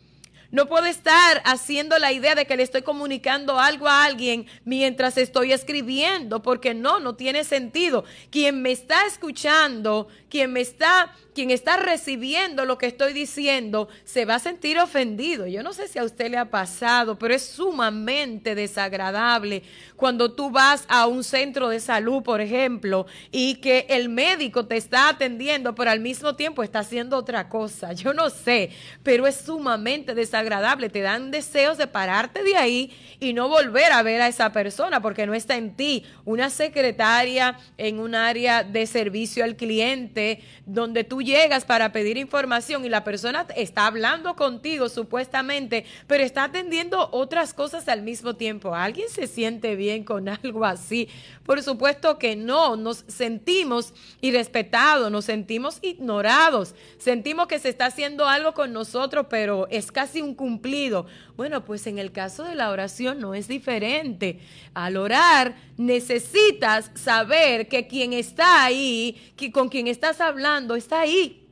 No 0.52 0.68
puedo 0.68 0.86
estar 0.86 1.42
haciendo 1.46 1.98
la 2.00 2.12
idea 2.12 2.36
de 2.36 2.46
que 2.46 2.56
le 2.56 2.64
estoy 2.64 2.82
comunicando 2.82 3.60
algo 3.60 3.88
a 3.88 4.06
alguien 4.06 4.46
mientras 4.64 5.18
estoy 5.18 5.52
escribiendo, 5.52 6.42
porque 6.42 6.74
no, 6.74 7.00
no 7.00 7.16
tiene 7.16 7.44
sentido. 7.44 8.06
Quien 8.30 8.62
me 8.62 8.72
está 8.72 9.06
escuchando, 9.06 10.08
quien 10.30 10.54
me 10.54 10.62
está 10.62 11.14
quien 11.36 11.52
está 11.52 11.76
recibiendo 11.76 12.64
lo 12.64 12.78
que 12.78 12.88
estoy 12.88 13.12
diciendo 13.12 13.90
se 14.06 14.24
va 14.24 14.36
a 14.36 14.40
sentir 14.40 14.80
ofendido. 14.80 15.46
Yo 15.46 15.62
no 15.64 15.74
sé 15.74 15.90
si 15.90 16.00
a 16.00 16.04
usted 16.06 16.32
le 16.32 16.38
ha 16.38 16.50
pasado, 16.50 17.20
pero 17.20 17.34
es 17.34 17.46
sumamente 17.46 18.56
desagradable 18.56 19.64
cuando 19.98 20.32
tú 20.32 20.50
vas 20.50 20.86
a 20.88 21.08
un 21.08 21.26
centro 21.26 21.68
de 21.68 21.82
salud, 21.82 22.24
por 22.24 22.40
ejemplo, 22.40 23.06
y 23.32 23.56
que 23.56 23.86
el 23.90 24.08
médico 24.08 24.66
te 24.66 24.78
está 24.78 25.10
atendiendo, 25.10 25.76
pero 25.76 25.92
al 25.92 26.00
mismo 26.00 26.36
tiempo 26.36 26.64
está 26.64 26.80
haciendo 26.80 27.18
otra 27.18 27.50
cosa. 27.50 27.92
Yo 27.92 28.14
no 28.14 28.30
sé, 28.30 28.70
pero 29.04 29.28
es 29.28 29.36
sumamente 29.36 30.16
desagradable. 30.16 30.45
Te 30.92 31.02
dan 31.02 31.32
deseos 31.32 31.78
de 31.78 31.88
pararte 31.88 32.44
de 32.44 32.56
ahí 32.56 32.92
y 33.20 33.34
no 33.34 33.50
volver 33.50 33.92
a 33.92 34.04
ver 34.04 34.22
a 34.22 34.28
esa 34.28 34.52
persona 34.52 35.02
porque 35.02 35.26
no 35.26 35.34
está 35.34 35.56
en 35.56 35.76
ti. 35.76 36.06
Una 36.24 36.50
secretaria 36.50 37.58
en 37.78 38.00
un 38.00 38.16
área 38.16 38.64
de 38.64 38.86
servicio 38.86 39.44
al 39.44 39.56
cliente 39.56 40.42
donde 40.66 41.04
tú 41.04 41.22
llegas 41.22 41.66
para 41.66 41.92
pedir 41.92 42.18
información 42.18 42.86
y 42.86 42.90
la 42.90 43.04
persona 43.04 43.46
está 43.56 43.88
hablando 43.88 44.36
contigo 44.36 44.90
supuestamente, 44.90 45.86
pero 46.08 46.24
está 46.24 46.46
atendiendo 46.46 47.10
otras 47.12 47.54
cosas 47.54 47.88
al 47.88 48.02
mismo 48.02 48.36
tiempo. 48.36 48.76
¿Alguien 48.76 49.10
se 49.10 49.28
siente 49.28 49.76
bien 49.76 50.04
con 50.04 50.30
algo 50.44 50.66
así? 50.66 51.10
Por 51.46 51.62
supuesto 51.62 52.18
que 52.18 52.36
no, 52.36 52.76
nos 52.76 53.04
sentimos 53.08 53.94
irrespetados, 54.22 55.12
nos 55.12 55.26
sentimos 55.26 55.80
ignorados, 55.82 56.76
sentimos 56.98 57.48
que 57.48 57.60
se 57.60 57.70
está 57.70 57.86
haciendo 57.88 58.28
algo 58.28 58.54
con 58.54 58.74
nosotros, 58.74 59.28
pero 59.30 59.68
es 59.70 59.92
casi 59.92 60.22
un 60.26 60.36
cumplido. 60.36 61.06
Bueno, 61.38 61.64
pues 61.64 61.88
en 61.88 62.00
el 62.00 62.12
caso 62.12 62.44
de 62.44 62.56
la 62.56 62.72
oración 62.72 63.20
no 63.20 63.34
es 63.34 63.48
diferente. 63.48 64.40
Al 64.74 64.98
orar 64.98 65.56
necesitas 65.78 66.92
saber 66.96 67.68
que 67.68 67.88
quien 67.88 68.12
está 68.12 68.66
ahí, 68.66 69.34
que 69.38 69.52
con 69.52 69.70
quien 69.70 69.88
estás 69.88 70.20
hablando, 70.20 70.76
está 70.76 71.00
ahí 71.02 71.45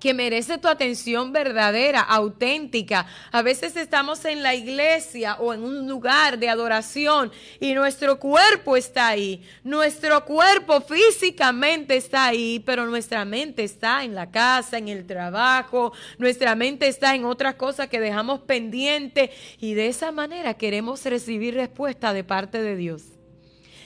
que 0.00 0.14
merece 0.14 0.58
tu 0.58 0.66
atención 0.66 1.32
verdadera, 1.32 2.00
auténtica. 2.00 3.06
A 3.30 3.42
veces 3.42 3.76
estamos 3.76 4.24
en 4.24 4.42
la 4.42 4.54
iglesia 4.54 5.36
o 5.38 5.54
en 5.54 5.62
un 5.62 5.86
lugar 5.86 6.38
de 6.38 6.48
adoración 6.48 7.30
y 7.60 7.74
nuestro 7.74 8.18
cuerpo 8.18 8.76
está 8.76 9.08
ahí. 9.08 9.42
Nuestro 9.62 10.24
cuerpo 10.24 10.80
físicamente 10.80 11.96
está 11.96 12.24
ahí, 12.24 12.60
pero 12.64 12.86
nuestra 12.86 13.24
mente 13.24 13.62
está 13.62 14.02
en 14.02 14.14
la 14.14 14.30
casa, 14.30 14.78
en 14.78 14.88
el 14.88 15.06
trabajo, 15.06 15.92
nuestra 16.18 16.54
mente 16.54 16.88
está 16.88 17.14
en 17.14 17.26
otras 17.26 17.54
cosas 17.54 17.88
que 17.88 18.00
dejamos 18.00 18.40
pendiente 18.40 19.30
y 19.60 19.74
de 19.74 19.88
esa 19.88 20.10
manera 20.10 20.54
queremos 20.54 21.04
recibir 21.04 21.54
respuesta 21.54 22.12
de 22.12 22.24
parte 22.24 22.62
de 22.62 22.76
Dios. 22.76 23.19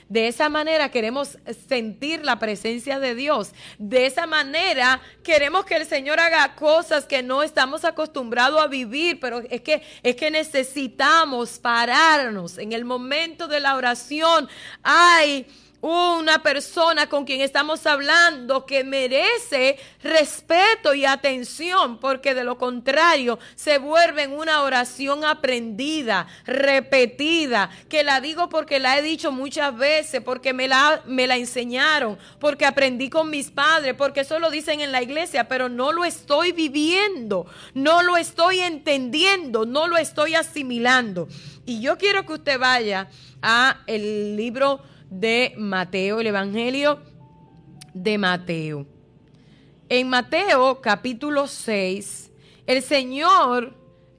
De 0.08 0.28
esa 0.28 0.48
manera 0.48 0.90
queremos 0.90 1.38
sentir 1.68 2.24
la 2.24 2.38
presencia 2.38 2.98
de 2.98 3.14
Dios. 3.14 3.52
De 3.78 4.06
esa 4.06 4.26
manera 4.26 5.00
queremos 5.22 5.64
que 5.64 5.76
el 5.76 5.86
Señor 5.86 6.20
haga 6.20 6.54
cosas 6.54 7.06
que 7.06 7.22
no 7.22 7.42
estamos 7.42 7.84
acostumbrados 7.84 8.60
a 8.60 8.66
vivir, 8.66 9.18
pero 9.20 9.40
es 9.50 9.62
que 9.62 9.82
es 10.02 10.16
que 10.16 10.30
necesitamos 10.30 11.58
pararnos 11.58 12.58
en 12.58 12.72
el 12.72 12.84
momento 12.84 13.48
de 13.48 13.60
la 13.60 13.76
oración. 13.76 14.48
Hay 14.82 15.46
una 15.86 16.42
persona 16.42 17.10
con 17.10 17.26
quien 17.26 17.42
estamos 17.42 17.84
hablando 17.84 18.64
que 18.64 18.84
merece 18.84 19.78
respeto 20.02 20.94
y 20.94 21.04
atención, 21.04 21.98
porque 21.98 22.32
de 22.32 22.42
lo 22.42 22.56
contrario 22.56 23.38
se 23.54 23.76
vuelve 23.76 24.22
en 24.22 24.32
una 24.32 24.62
oración 24.62 25.26
aprendida, 25.26 26.26
repetida, 26.46 27.68
que 27.90 28.02
la 28.02 28.22
digo 28.22 28.48
porque 28.48 28.78
la 28.78 28.98
he 28.98 29.02
dicho 29.02 29.30
muchas 29.30 29.76
veces, 29.76 30.22
porque 30.22 30.54
me 30.54 30.68
la, 30.68 31.02
me 31.04 31.26
la 31.26 31.36
enseñaron, 31.36 32.18
porque 32.40 32.64
aprendí 32.64 33.10
con 33.10 33.28
mis 33.28 33.50
padres, 33.50 33.92
porque 33.92 34.20
eso 34.20 34.38
lo 34.38 34.50
dicen 34.50 34.80
en 34.80 34.90
la 34.90 35.02
iglesia, 35.02 35.48
pero 35.48 35.68
no 35.68 35.92
lo 35.92 36.06
estoy 36.06 36.52
viviendo, 36.52 37.44
no 37.74 38.02
lo 38.02 38.16
estoy 38.16 38.60
entendiendo, 38.60 39.66
no 39.66 39.86
lo 39.86 39.98
estoy 39.98 40.34
asimilando. 40.34 41.28
Y 41.66 41.82
yo 41.82 41.98
quiero 41.98 42.24
que 42.24 42.32
usted 42.32 42.58
vaya 42.58 43.10
a 43.42 43.82
el 43.86 44.34
libro 44.34 44.80
de 45.20 45.54
Mateo, 45.56 46.20
el 46.20 46.26
Evangelio 46.26 47.00
de 47.92 48.18
Mateo. 48.18 48.86
En 49.88 50.08
Mateo 50.08 50.80
capítulo 50.80 51.46
6, 51.46 52.32
el 52.66 52.82
Señor 52.82 53.74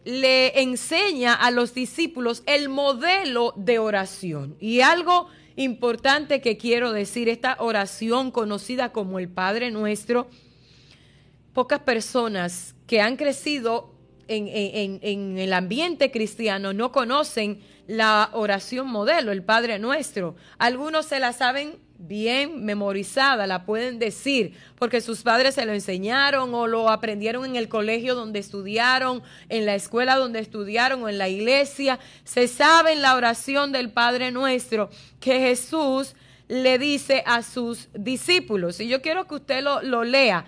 le 0.06 0.62
enseña 0.62 1.34
a 1.34 1.52
los 1.52 1.74
discípulos 1.74 2.44
el 2.46 2.70
modelo 2.70 3.54
de 3.58 3.80
oración. 3.80 4.56
Y 4.60 4.82
algo 4.82 5.28
importante 5.58 6.40
que 6.40 6.58
quiero 6.58 6.94
decir, 6.94 7.28
esta 7.28 7.58
oración 7.60 8.32
conocida 8.32 8.94
como 8.94 9.20
el 9.20 9.28
Padre 9.28 9.72
Nuestro, 9.72 10.28
pocas 11.54 11.80
personas 11.80 12.76
que 12.88 13.02
han 13.02 13.18
crecido 13.18 13.96
en, 14.28 14.48
en, 15.02 15.38
el 15.38 15.54
ambiente 15.54 16.10
cristiano 16.10 16.74
no 16.74 16.92
conocen 16.92 17.60
la 17.88 18.30
oración 18.34 18.88
modelo, 18.88 19.32
el 19.32 19.44
Padre 19.44 19.80
Nuestro. 19.80 20.36
Algunos 20.58 21.06
se 21.06 21.20
la 21.20 21.34
saben 21.34 21.80
bien 21.98 22.66
memorizada, 22.66 23.48
la 23.48 23.66
pueden 23.66 24.00
decir, 24.00 24.54
porque 24.78 25.02
sus 25.02 25.22
padres 25.22 25.56
se 25.56 25.66
lo 25.66 25.74
enseñaron 25.74 26.54
o 26.54 26.68
lo 26.68 26.90
aprendieron 26.90 27.46
en 27.46 27.56
el 27.56 27.70
colegio 27.70 28.16
donde 28.16 28.40
estudiaron, 28.40 29.24
en 29.50 29.66
la 29.66 29.76
escuela 29.76 30.18
donde 30.18 30.40
estudiaron 30.40 31.04
o 31.04 31.10
en 31.10 31.18
la 31.18 31.30
iglesia. 31.30 32.00
Se 32.24 32.48
saben 32.48 33.02
la 33.02 33.16
oración 33.16 33.72
del 33.72 33.92
Padre 33.92 34.32
Nuestro 34.32 34.90
que 35.20 35.40
Jesús 35.40 36.16
le 36.48 36.78
dice 36.78 37.24
a 37.26 37.42
sus 37.42 37.90
discípulos. 37.94 38.80
Y 38.80 38.88
yo 38.88 39.02
quiero 39.02 39.28
que 39.28 39.36
usted 39.36 39.64
lo, 39.64 39.82
lo 39.82 40.04
lea. 40.04 40.46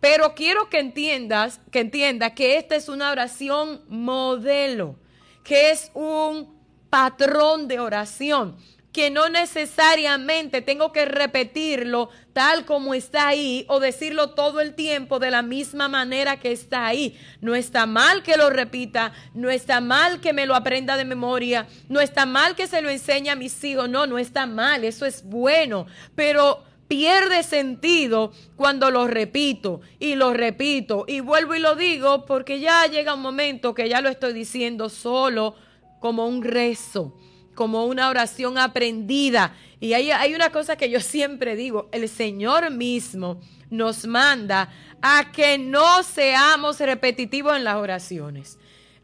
Pero 0.00 0.34
quiero 0.34 0.68
que 0.68 0.78
entiendas, 0.78 1.60
que 1.72 1.80
entienda 1.80 2.34
que 2.34 2.58
esta 2.58 2.76
es 2.76 2.88
una 2.88 3.10
oración 3.10 3.82
modelo, 3.88 4.96
que 5.42 5.70
es 5.70 5.90
un 5.94 6.55
patrón 6.96 7.68
de 7.68 7.78
oración, 7.78 8.56
que 8.90 9.10
no 9.10 9.28
necesariamente 9.28 10.62
tengo 10.62 10.92
que 10.92 11.04
repetirlo 11.04 12.08
tal 12.32 12.64
como 12.64 12.94
está 12.94 13.28
ahí 13.28 13.66
o 13.68 13.80
decirlo 13.80 14.30
todo 14.30 14.62
el 14.62 14.74
tiempo 14.74 15.18
de 15.18 15.30
la 15.30 15.42
misma 15.42 15.90
manera 15.90 16.40
que 16.40 16.52
está 16.52 16.86
ahí. 16.86 17.14
No 17.42 17.54
está 17.54 17.84
mal 17.84 18.22
que 18.22 18.38
lo 18.38 18.48
repita, 18.48 19.12
no 19.34 19.50
está 19.50 19.82
mal 19.82 20.22
que 20.22 20.32
me 20.32 20.46
lo 20.46 20.54
aprenda 20.54 20.96
de 20.96 21.04
memoria, 21.04 21.66
no 21.90 22.00
está 22.00 22.24
mal 22.24 22.56
que 22.56 22.66
se 22.66 22.80
lo 22.80 22.88
enseñe 22.88 23.28
a 23.28 23.36
mis 23.36 23.62
hijos, 23.62 23.90
no, 23.90 24.06
no 24.06 24.16
está 24.16 24.46
mal, 24.46 24.82
eso 24.82 25.04
es 25.04 25.22
bueno, 25.22 25.86
pero 26.14 26.64
pierde 26.88 27.42
sentido 27.42 28.32
cuando 28.56 28.90
lo 28.90 29.06
repito 29.06 29.82
y 29.98 30.14
lo 30.14 30.32
repito 30.32 31.04
y 31.06 31.20
vuelvo 31.20 31.54
y 31.54 31.58
lo 31.58 31.74
digo 31.74 32.24
porque 32.24 32.58
ya 32.58 32.86
llega 32.86 33.12
un 33.12 33.20
momento 33.20 33.74
que 33.74 33.86
ya 33.86 34.00
lo 34.00 34.08
estoy 34.08 34.32
diciendo 34.32 34.88
solo 34.88 35.56
como 36.00 36.26
un 36.26 36.42
rezo, 36.42 37.16
como 37.54 37.86
una 37.86 38.08
oración 38.08 38.58
aprendida. 38.58 39.54
Y 39.80 39.92
hay, 39.92 40.10
hay 40.10 40.34
una 40.34 40.50
cosa 40.50 40.76
que 40.76 40.90
yo 40.90 41.00
siempre 41.00 41.56
digo, 41.56 41.88
el 41.92 42.08
Señor 42.08 42.70
mismo 42.70 43.40
nos 43.70 44.06
manda 44.06 44.70
a 45.02 45.30
que 45.32 45.58
no 45.58 46.02
seamos 46.02 46.80
repetitivos 46.80 47.56
en 47.56 47.64
las 47.64 47.76
oraciones. 47.76 48.58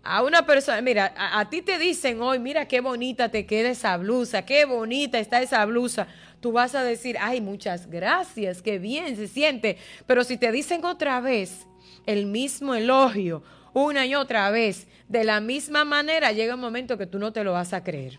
A 0.05 0.23
una 0.23 0.47
persona, 0.47 0.81
mira, 0.81 1.15
a, 1.17 1.41
a 1.41 1.51
ti 1.51 1.63
te 1.63 1.79
dicen 1.79 2.21
hoy, 2.21 2.39
mira 2.39 2.67
qué 2.67 2.81
bonita 2.81 3.29
te 3.29 3.47
queda 3.47 3.71
esa 3.71 3.97
blusa, 3.97 4.45
qué 4.45 4.65
bonita 4.65 5.19
está 5.19 5.41
esa 5.41 5.65
blusa 5.65 6.09
tú 6.43 6.51
vas 6.51 6.75
a 6.75 6.83
decir, 6.83 7.17
ay, 7.21 7.41
muchas 7.41 7.89
gracias, 7.89 8.61
qué 8.61 8.79
bien 8.79 9.17
se 9.17 9.29
siente. 9.29 9.79
Pero 10.07 10.25
si 10.25 10.37
te 10.37 10.51
dicen 10.51 10.85
otra 10.85 11.21
vez 11.21 11.67
el 12.05 12.27
mismo 12.27 12.75
elogio, 12.75 13.45
una 13.73 14.05
y 14.05 14.17
otra 14.17 14.51
vez, 14.51 14.89
de 15.13 15.25
la 15.25 15.41
misma 15.41 15.85
manera, 15.85 16.33
llega 16.33 16.55
un 16.55 16.61
momento 16.61 16.97
que 16.97 17.07
tú 17.07 17.19
no 17.19 17.35
te 17.35 17.45
lo 17.45 17.53
vas 17.53 17.75
a 17.75 17.85
creer. 17.85 18.19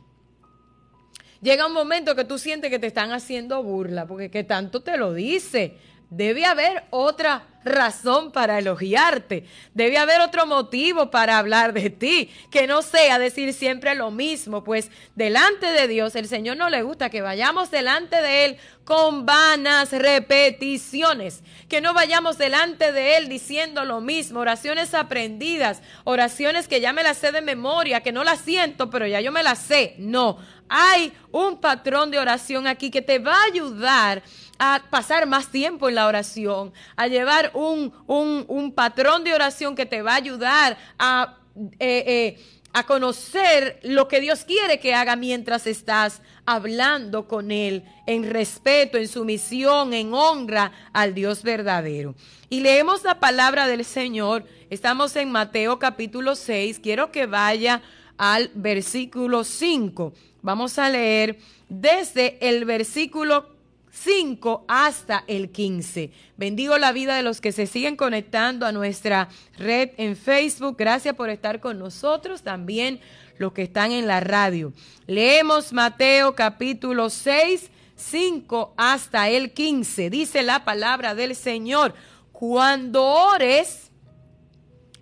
Llega 1.41 1.65
un 1.65 1.73
momento 1.73 2.15
que 2.15 2.23
tú 2.23 2.37
sientes 2.37 2.69
que 2.69 2.77
te 2.77 2.85
están 2.85 3.11
haciendo 3.11 3.63
burla, 3.63 4.05
porque 4.05 4.29
que 4.29 4.43
tanto 4.43 4.81
te 4.81 4.95
lo 4.95 5.11
dice. 5.11 5.75
Debe 6.11 6.45
haber 6.45 6.83
otra 6.91 7.47
razón 7.65 8.31
para 8.31 8.59
elogiarte. 8.59 9.45
Debe 9.73 9.97
haber 9.97 10.21
otro 10.21 10.45
motivo 10.45 11.11
para 11.11 11.37
hablar 11.37 11.73
de 11.73 11.89
ti, 11.89 12.29
que 12.51 12.67
no 12.67 12.81
sea 12.81 13.19
decir 13.19 13.53
siempre 13.53 13.95
lo 13.95 14.11
mismo, 14.11 14.63
pues 14.63 14.91
delante 15.15 15.67
de 15.67 15.87
Dios 15.87 16.15
el 16.15 16.27
Señor 16.27 16.57
no 16.57 16.69
le 16.69 16.83
gusta 16.83 17.09
que 17.09 17.21
vayamos 17.21 17.71
delante 17.71 18.21
de 18.21 18.45
Él 18.45 18.57
con 18.83 19.25
vanas 19.25 19.91
repeticiones, 19.91 21.41
que 21.69 21.81
no 21.81 21.93
vayamos 21.93 22.37
delante 22.37 22.91
de 22.91 23.17
Él 23.17 23.29
diciendo 23.29 23.85
lo 23.85 24.01
mismo, 24.01 24.41
oraciones 24.41 24.93
aprendidas, 24.93 25.81
oraciones 26.03 26.67
que 26.67 26.81
ya 26.81 26.91
me 26.93 27.03
las 27.03 27.17
sé 27.17 27.31
de 27.31 27.41
memoria, 27.41 28.01
que 28.01 28.11
no 28.11 28.23
las 28.23 28.41
siento, 28.41 28.89
pero 28.89 29.07
ya 29.07 29.21
yo 29.21 29.31
me 29.31 29.43
las 29.43 29.59
sé. 29.59 29.95
No, 29.97 30.37
hay 30.67 31.13
un 31.31 31.57
patrón 31.57 32.11
de 32.11 32.19
oración 32.19 32.67
aquí 32.67 32.89
que 32.89 33.01
te 33.01 33.19
va 33.19 33.35
a 33.35 33.45
ayudar 33.45 34.23
a 34.59 34.81
pasar 34.89 35.25
más 35.25 35.47
tiempo 35.47 35.89
en 35.89 35.95
la 35.95 36.07
oración, 36.07 36.73
a 36.95 37.07
llevar 37.07 37.51
un, 37.53 37.93
un, 38.07 38.71
patrón 38.73 39.23
de 39.23 39.33
oración 39.33 39.75
que 39.75 39.85
te 39.85 40.01
va 40.01 40.13
a 40.13 40.17
ayudar 40.17 40.77
a, 40.97 41.37
eh, 41.79 42.03
eh, 42.07 42.43
a 42.73 42.83
conocer 42.85 43.79
lo 43.83 44.07
que 44.07 44.19
Dios 44.19 44.45
quiere 44.45 44.79
que 44.79 44.95
haga 44.95 45.15
mientras 45.15 45.67
estás 45.67 46.21
hablando 46.45 47.27
con 47.27 47.51
Él 47.51 47.83
en 48.07 48.29
respeto, 48.29 48.97
en 48.97 49.07
sumisión, 49.07 49.93
en 49.93 50.13
honra 50.13 50.71
al 50.91 51.13
Dios 51.13 51.43
verdadero. 51.43 52.15
Y 52.49 52.61
leemos 52.61 53.03
la 53.03 53.19
palabra 53.19 53.67
del 53.67 53.85
Señor. 53.85 54.45
Estamos 54.69 55.15
en 55.15 55.31
Mateo 55.31 55.77
capítulo 55.77 56.35
6. 56.35 56.79
Quiero 56.79 57.11
que 57.11 57.27
vaya 57.27 57.81
al 58.17 58.49
versículo 58.55 59.43
5. 59.43 60.13
Vamos 60.41 60.77
a 60.79 60.89
leer 60.89 61.37
desde 61.69 62.37
el 62.47 62.65
versículo 62.65 63.52
5 63.93 64.65
hasta 64.67 65.23
el 65.27 65.51
15. 65.51 66.11
Bendigo 66.35 66.79
la 66.79 66.91
vida 66.91 67.15
de 67.15 67.21
los 67.21 67.39
que 67.41 67.51
se 67.51 67.67
siguen 67.67 67.95
conectando 67.95 68.65
a 68.65 68.71
nuestra 68.71 69.29
red 69.57 69.91
en 69.97 70.15
Facebook. 70.15 70.75
Gracias 70.79 71.15
por 71.15 71.29
estar 71.29 71.59
con 71.59 71.77
nosotros. 71.77 72.41
También 72.41 72.99
los 73.37 73.53
que 73.53 73.61
están 73.61 73.91
en 73.91 74.07
la 74.07 74.19
radio. 74.19 74.73
Leemos 75.05 75.73
Mateo 75.73 76.33
capítulo 76.33 77.11
6, 77.11 77.69
5 77.95 78.73
hasta 78.77 79.29
el 79.29 79.53
15. 79.53 80.09
Dice 80.09 80.41
la 80.41 80.65
palabra 80.65 81.13
del 81.13 81.35
Señor. 81.35 81.93
Cuando 82.31 83.05
ores, 83.05 83.91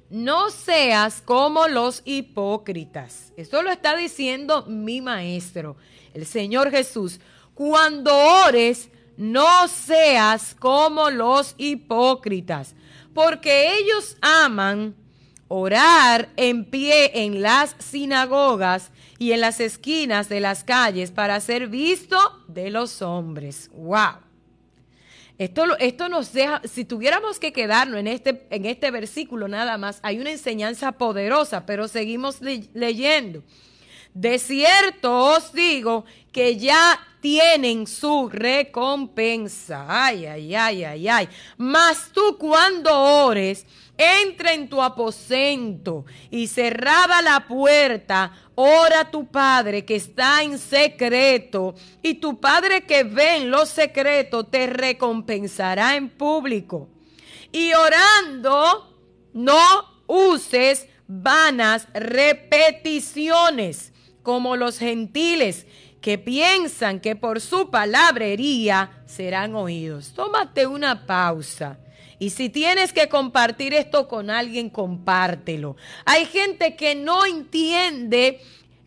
no 0.09 0.49
seas 0.49 1.21
como 1.21 1.69
los 1.69 2.01
hipócritas. 2.03 3.31
Esto 3.37 3.63
lo 3.63 3.71
está 3.71 3.95
diciendo 3.95 4.65
mi 4.67 4.99
maestro, 4.99 5.77
el 6.13 6.25
Señor 6.25 6.71
Jesús 6.71 7.21
cuando 7.61 8.17
ores, 8.47 8.89
no 9.17 9.67
seas 9.67 10.55
como 10.57 11.11
los 11.11 11.53
hipócritas, 11.59 12.73
porque 13.13 13.77
ellos 13.77 14.17
aman 14.19 14.95
orar 15.47 16.29
en 16.37 16.65
pie 16.65 17.23
en 17.23 17.43
las 17.43 17.75
sinagogas 17.77 18.89
y 19.19 19.33
en 19.33 19.41
las 19.41 19.59
esquinas 19.59 20.27
de 20.27 20.39
las 20.39 20.63
calles 20.63 21.11
para 21.11 21.39
ser 21.39 21.67
visto 21.67 22.17
de 22.47 22.71
los 22.71 23.03
hombres. 23.03 23.69
¡Wow! 23.73 24.15
Esto, 25.37 25.77
esto 25.77 26.09
nos 26.09 26.33
deja, 26.33 26.63
si 26.63 26.83
tuviéramos 26.83 27.37
que 27.37 27.53
quedarnos 27.53 27.99
en 27.99 28.07
este, 28.07 28.47
en 28.49 28.65
este 28.65 28.89
versículo 28.89 29.47
nada 29.47 29.77
más, 29.77 29.99
hay 30.01 30.17
una 30.17 30.31
enseñanza 30.31 30.93
poderosa, 30.93 31.67
pero 31.67 31.87
seguimos 31.87 32.39
leyendo. 32.41 33.43
De 34.15 34.39
cierto 34.39 35.15
os 35.15 35.53
digo 35.53 36.05
que 36.31 36.57
ya 36.57 36.99
tienen 37.21 37.87
su 37.87 38.27
recompensa. 38.29 39.85
Ay, 39.87 40.25
ay, 40.25 40.55
ay, 40.55 40.83
ay, 40.83 41.07
ay. 41.07 41.29
Mas 41.57 42.11
tú 42.11 42.37
cuando 42.37 42.91
ores, 43.25 43.65
entra 43.97 44.53
en 44.53 44.67
tu 44.67 44.81
aposento 44.81 46.05
y 46.31 46.47
cerrada 46.47 47.21
la 47.21 47.47
puerta, 47.47 48.33
ora 48.55 49.01
a 49.01 49.11
tu 49.11 49.27
Padre 49.27 49.85
que 49.85 49.95
está 49.95 50.41
en 50.41 50.57
secreto 50.57 51.75
y 52.01 52.15
tu 52.15 52.39
Padre 52.39 52.81
que 52.81 53.03
ve 53.03 53.37
en 53.37 53.51
lo 53.51 53.67
secreto 53.67 54.43
te 54.45 54.65
recompensará 54.67 55.95
en 55.95 56.09
público. 56.09 56.89
Y 57.51 57.73
orando, 57.73 58.97
no 59.33 59.61
uses 60.07 60.87
vanas 61.07 61.87
repeticiones 61.93 63.91
como 64.23 64.55
los 64.55 64.79
gentiles 64.79 65.67
que 66.01 66.17
piensan 66.17 66.99
que 66.99 67.15
por 67.15 67.39
su 67.39 67.69
palabrería 67.69 69.03
serán 69.05 69.55
oídos. 69.55 70.13
Tómate 70.13 70.65
una 70.67 71.05
pausa. 71.05 71.77
Y 72.17 72.31
si 72.31 72.49
tienes 72.49 72.93
que 72.93 73.07
compartir 73.07 73.73
esto 73.73 74.07
con 74.07 74.29
alguien, 74.29 74.69
compártelo. 74.69 75.75
Hay 76.05 76.25
gente 76.25 76.75
que 76.75 76.93
no 76.93 77.25
entiende 77.25 78.41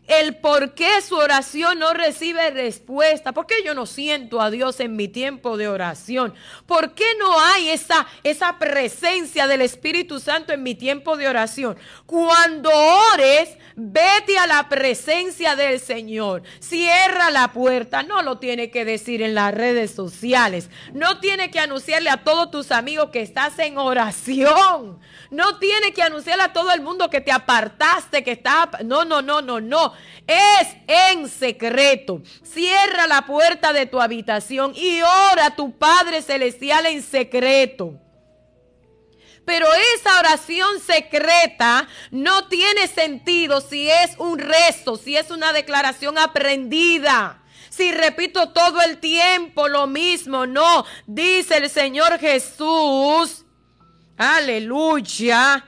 el 0.07 0.35
por 0.35 0.73
qué 0.73 1.01
su 1.01 1.15
oración 1.15 1.79
no 1.79 1.93
recibe 1.93 2.51
respuesta, 2.51 3.31
por 3.31 3.47
qué 3.47 3.55
yo 3.65 3.73
no 3.73 3.85
siento 3.85 4.39
a 4.39 4.51
Dios 4.51 4.79
en 4.79 4.95
mi 4.95 5.07
tiempo 5.07 5.57
de 5.57 5.67
oración, 5.67 6.33
por 6.65 6.93
qué 6.93 7.05
no 7.19 7.39
hay 7.39 7.69
esa, 7.69 8.05
esa 8.23 8.59
presencia 8.59 9.47
del 9.47 9.61
Espíritu 9.61 10.19
Santo 10.19 10.53
en 10.53 10.63
mi 10.63 10.75
tiempo 10.75 11.17
de 11.17 11.27
oración. 11.27 11.75
Cuando 12.05 12.69
ores, 13.13 13.57
vete 13.75 14.37
a 14.37 14.47
la 14.47 14.69
presencia 14.69 15.55
del 15.55 15.79
Señor, 15.79 16.43
cierra 16.59 17.29
la 17.29 17.51
puerta, 17.51 18.03
no 18.03 18.21
lo 18.21 18.37
tiene 18.37 18.71
que 18.71 18.85
decir 18.85 19.21
en 19.21 19.35
las 19.35 19.53
redes 19.53 19.91
sociales, 19.91 20.69
no 20.93 21.19
tiene 21.19 21.51
que 21.51 21.59
anunciarle 21.59 22.09
a 22.09 22.23
todos 22.23 22.51
tus 22.51 22.71
amigos 22.71 23.09
que 23.11 23.21
estás 23.21 23.59
en 23.59 23.77
oración, 23.77 24.99
no 25.29 25.57
tiene 25.59 25.91
que 25.93 26.03
anunciarle 26.03 26.43
a 26.43 26.53
todo 26.53 26.71
el 26.71 26.81
mundo 26.81 27.09
que 27.09 27.21
te 27.21 27.31
apartaste, 27.31 28.23
que 28.23 28.31
está, 28.31 28.69
no, 28.85 29.03
no, 29.03 29.21
no, 29.21 29.41
no, 29.41 29.59
no. 29.59 29.93
Es 30.27 30.67
en 30.87 31.29
secreto. 31.29 32.21
Cierra 32.41 33.05
la 33.07 33.23
puerta 33.23 33.73
de 33.73 33.85
tu 33.85 34.01
habitación 34.01 34.73
y 34.75 35.01
ora 35.01 35.47
a 35.47 35.55
tu 35.55 35.77
Padre 35.77 36.21
Celestial 36.21 36.85
en 36.87 37.03
secreto. 37.03 37.99
Pero 39.45 39.67
esa 39.95 40.19
oración 40.19 40.79
secreta 40.81 41.87
no 42.11 42.47
tiene 42.47 42.87
sentido 42.87 43.61
si 43.61 43.89
es 43.89 44.11
un 44.17 44.39
rezo, 44.39 44.97
si 44.97 45.15
es 45.15 45.29
una 45.31 45.53
declaración 45.53 46.17
aprendida. 46.17 47.41
Si 47.69 47.91
repito 47.91 48.49
todo 48.49 48.81
el 48.81 48.97
tiempo 48.97 49.67
lo 49.67 49.85
mismo, 49.85 50.45
no. 50.45 50.85
Dice 51.05 51.57
el 51.57 51.69
Señor 51.69 52.19
Jesús. 52.19 53.45
Aleluya 54.17 55.63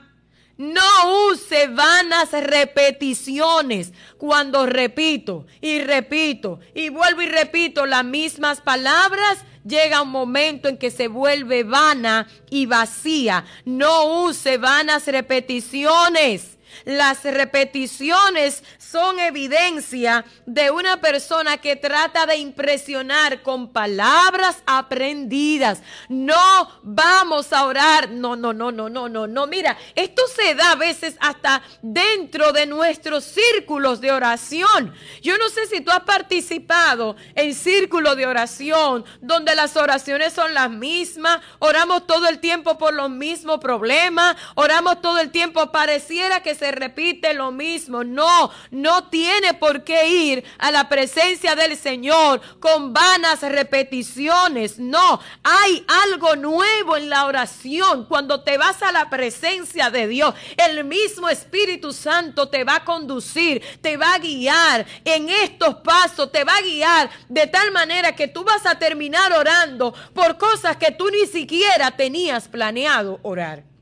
no 0.58 1.28
use 1.30 1.68
vanas 1.68 2.32
repeticiones 2.32 3.92
cuando 4.18 4.66
repito 4.66 5.46
y 5.60 5.78
repito 5.78 6.58
y 6.74 6.88
vuelvo 6.88 7.22
y 7.22 7.26
repito 7.26 7.86
las 7.86 8.04
mismas 8.04 8.60
palabras. 8.60 9.38
Llega 9.68 10.02
un 10.02 10.10
momento 10.10 10.68
en 10.68 10.78
que 10.78 10.90
se 10.90 11.08
vuelve 11.08 11.62
vana 11.62 12.26
y 12.48 12.66
vacía. 12.66 13.44
No 13.64 14.24
use 14.24 14.56
vanas 14.56 15.06
repeticiones. 15.06 16.57
Las 16.84 17.24
repeticiones 17.24 18.62
son 18.78 19.18
evidencia 19.18 20.24
de 20.46 20.70
una 20.70 21.00
persona 21.00 21.58
que 21.58 21.76
trata 21.76 22.26
de 22.26 22.36
impresionar 22.36 23.42
con 23.42 23.72
palabras 23.72 24.62
aprendidas. 24.66 25.82
No 26.08 26.80
vamos 26.82 27.52
a 27.52 27.64
orar. 27.64 28.10
No, 28.10 28.36
no, 28.36 28.52
no, 28.52 28.70
no, 28.70 28.88
no, 28.88 29.08
no, 29.08 29.26
no. 29.26 29.46
Mira, 29.46 29.76
esto 29.94 30.22
se 30.34 30.54
da 30.54 30.72
a 30.72 30.76
veces 30.76 31.16
hasta 31.20 31.62
dentro 31.82 32.52
de 32.52 32.66
nuestros 32.66 33.24
círculos 33.24 34.00
de 34.00 34.12
oración. 34.12 34.94
Yo 35.22 35.36
no 35.38 35.48
sé 35.48 35.66
si 35.66 35.80
tú 35.80 35.90
has 35.90 36.00
participado 36.00 37.16
en 37.34 37.54
círculos 37.54 38.16
de 38.16 38.26
oración 38.26 39.04
donde 39.20 39.54
las 39.54 39.76
oraciones 39.76 40.32
son 40.32 40.54
las 40.54 40.70
mismas, 40.70 41.40
oramos 41.58 42.06
todo 42.06 42.28
el 42.28 42.38
tiempo 42.38 42.78
por 42.78 42.94
los 42.94 43.10
mismos 43.10 43.58
problemas, 43.58 44.36
oramos 44.54 45.00
todo 45.00 45.18
el 45.18 45.30
tiempo, 45.30 45.70
pareciera 45.72 46.42
que 46.42 46.54
se 46.54 46.67
repite 46.72 47.34
lo 47.34 47.52
mismo. 47.52 48.04
No, 48.04 48.50
no 48.70 49.08
tiene 49.08 49.54
por 49.54 49.84
qué 49.84 50.08
ir 50.08 50.44
a 50.58 50.70
la 50.70 50.88
presencia 50.88 51.54
del 51.54 51.76
Señor 51.76 52.40
con 52.60 52.92
vanas 52.92 53.42
repeticiones. 53.42 54.78
No, 54.78 55.20
hay 55.42 55.84
algo 56.04 56.36
nuevo 56.36 56.96
en 56.96 57.08
la 57.08 57.26
oración. 57.26 58.04
Cuando 58.06 58.42
te 58.42 58.58
vas 58.58 58.82
a 58.82 58.92
la 58.92 59.10
presencia 59.10 59.90
de 59.90 60.08
Dios, 60.08 60.34
el 60.56 60.84
mismo 60.84 61.28
Espíritu 61.28 61.92
Santo 61.92 62.48
te 62.48 62.64
va 62.64 62.76
a 62.76 62.84
conducir, 62.84 63.62
te 63.80 63.96
va 63.96 64.14
a 64.14 64.18
guiar 64.18 64.86
en 65.04 65.28
estos 65.28 65.76
pasos, 65.76 66.30
te 66.32 66.44
va 66.44 66.56
a 66.56 66.62
guiar 66.62 67.10
de 67.28 67.46
tal 67.46 67.70
manera 67.72 68.14
que 68.14 68.28
tú 68.28 68.44
vas 68.44 68.66
a 68.66 68.78
terminar 68.78 69.32
orando 69.32 69.94
por 70.14 70.38
cosas 70.38 70.76
que 70.76 70.92
tú 70.92 71.08
ni 71.10 71.26
siquiera 71.26 71.90
tenías 71.92 72.48
planeado 72.48 73.20
orar 73.22 73.77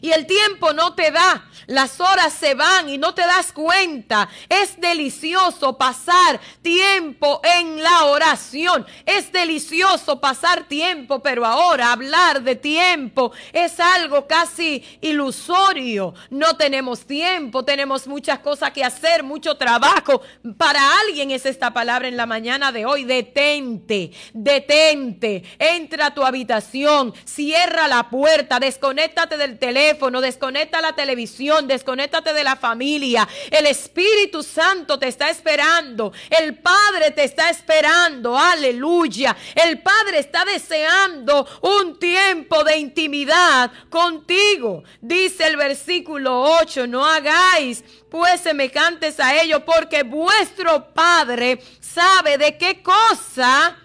y 0.00 0.12
el 0.12 0.26
tiempo 0.26 0.72
no 0.72 0.94
te 0.94 1.10
da. 1.10 1.44
Las 1.66 2.00
horas 2.00 2.32
se 2.32 2.54
van 2.54 2.88
y 2.88 2.96
no 2.98 3.14
te 3.14 3.22
das 3.22 3.52
cuenta. 3.52 4.28
Es 4.48 4.80
delicioso 4.80 5.76
pasar 5.76 6.40
tiempo 6.62 7.40
en 7.44 7.82
la 7.82 8.04
oración. 8.06 8.86
Es 9.04 9.30
delicioso 9.32 10.20
pasar 10.20 10.64
tiempo, 10.64 11.20
pero 11.20 11.44
ahora 11.44 11.92
hablar 11.92 12.42
de 12.42 12.56
tiempo 12.56 13.32
es 13.52 13.78
algo 13.80 14.26
casi 14.26 14.82
ilusorio. 15.00 16.14
No 16.30 16.56
tenemos 16.56 17.06
tiempo, 17.06 17.64
tenemos 17.64 18.06
muchas 18.06 18.38
cosas 18.38 18.70
que 18.70 18.84
hacer, 18.84 19.22
mucho 19.22 19.56
trabajo. 19.56 20.22
Para 20.56 20.80
alguien 21.00 21.30
es 21.30 21.44
esta 21.44 21.72
palabra 21.74 22.08
en 22.08 22.16
la 22.16 22.26
mañana 22.26 22.72
de 22.72 22.86
hoy. 22.86 23.04
Detente, 23.04 24.12
detente. 24.32 25.42
Entra 25.58 26.06
a 26.06 26.14
tu 26.14 26.24
habitación, 26.24 27.12
cierra 27.24 27.88
la 27.88 28.08
puerta, 28.08 28.58
desconéctate 28.58 29.36
del 29.36 29.58
teléfono 29.58 29.87
desconecta 30.20 30.80
la 30.80 30.94
televisión, 30.94 31.66
desconéctate 31.66 32.32
de 32.32 32.44
la 32.44 32.56
familia. 32.56 33.28
El 33.50 33.66
Espíritu 33.66 34.42
Santo 34.42 34.98
te 34.98 35.08
está 35.08 35.30
esperando. 35.30 36.12
El 36.30 36.58
Padre 36.58 37.10
te 37.12 37.24
está 37.24 37.50
esperando. 37.50 38.38
Aleluya. 38.38 39.36
El 39.54 39.80
Padre 39.80 40.18
está 40.18 40.44
deseando 40.44 41.46
un 41.62 41.98
tiempo 41.98 42.64
de 42.64 42.76
intimidad 42.76 43.70
contigo. 43.88 44.82
Dice 45.00 45.46
el 45.46 45.56
versículo 45.56 46.42
8, 46.60 46.86
no 46.86 47.04
hagáis 47.04 47.84
pues 48.10 48.40
semejantes 48.40 49.20
a 49.20 49.40
ellos, 49.40 49.62
porque 49.66 50.02
vuestro 50.02 50.92
Padre 50.92 51.60
sabe 51.80 52.38
de 52.38 52.56
qué 52.56 52.82
cosa, 52.82 53.76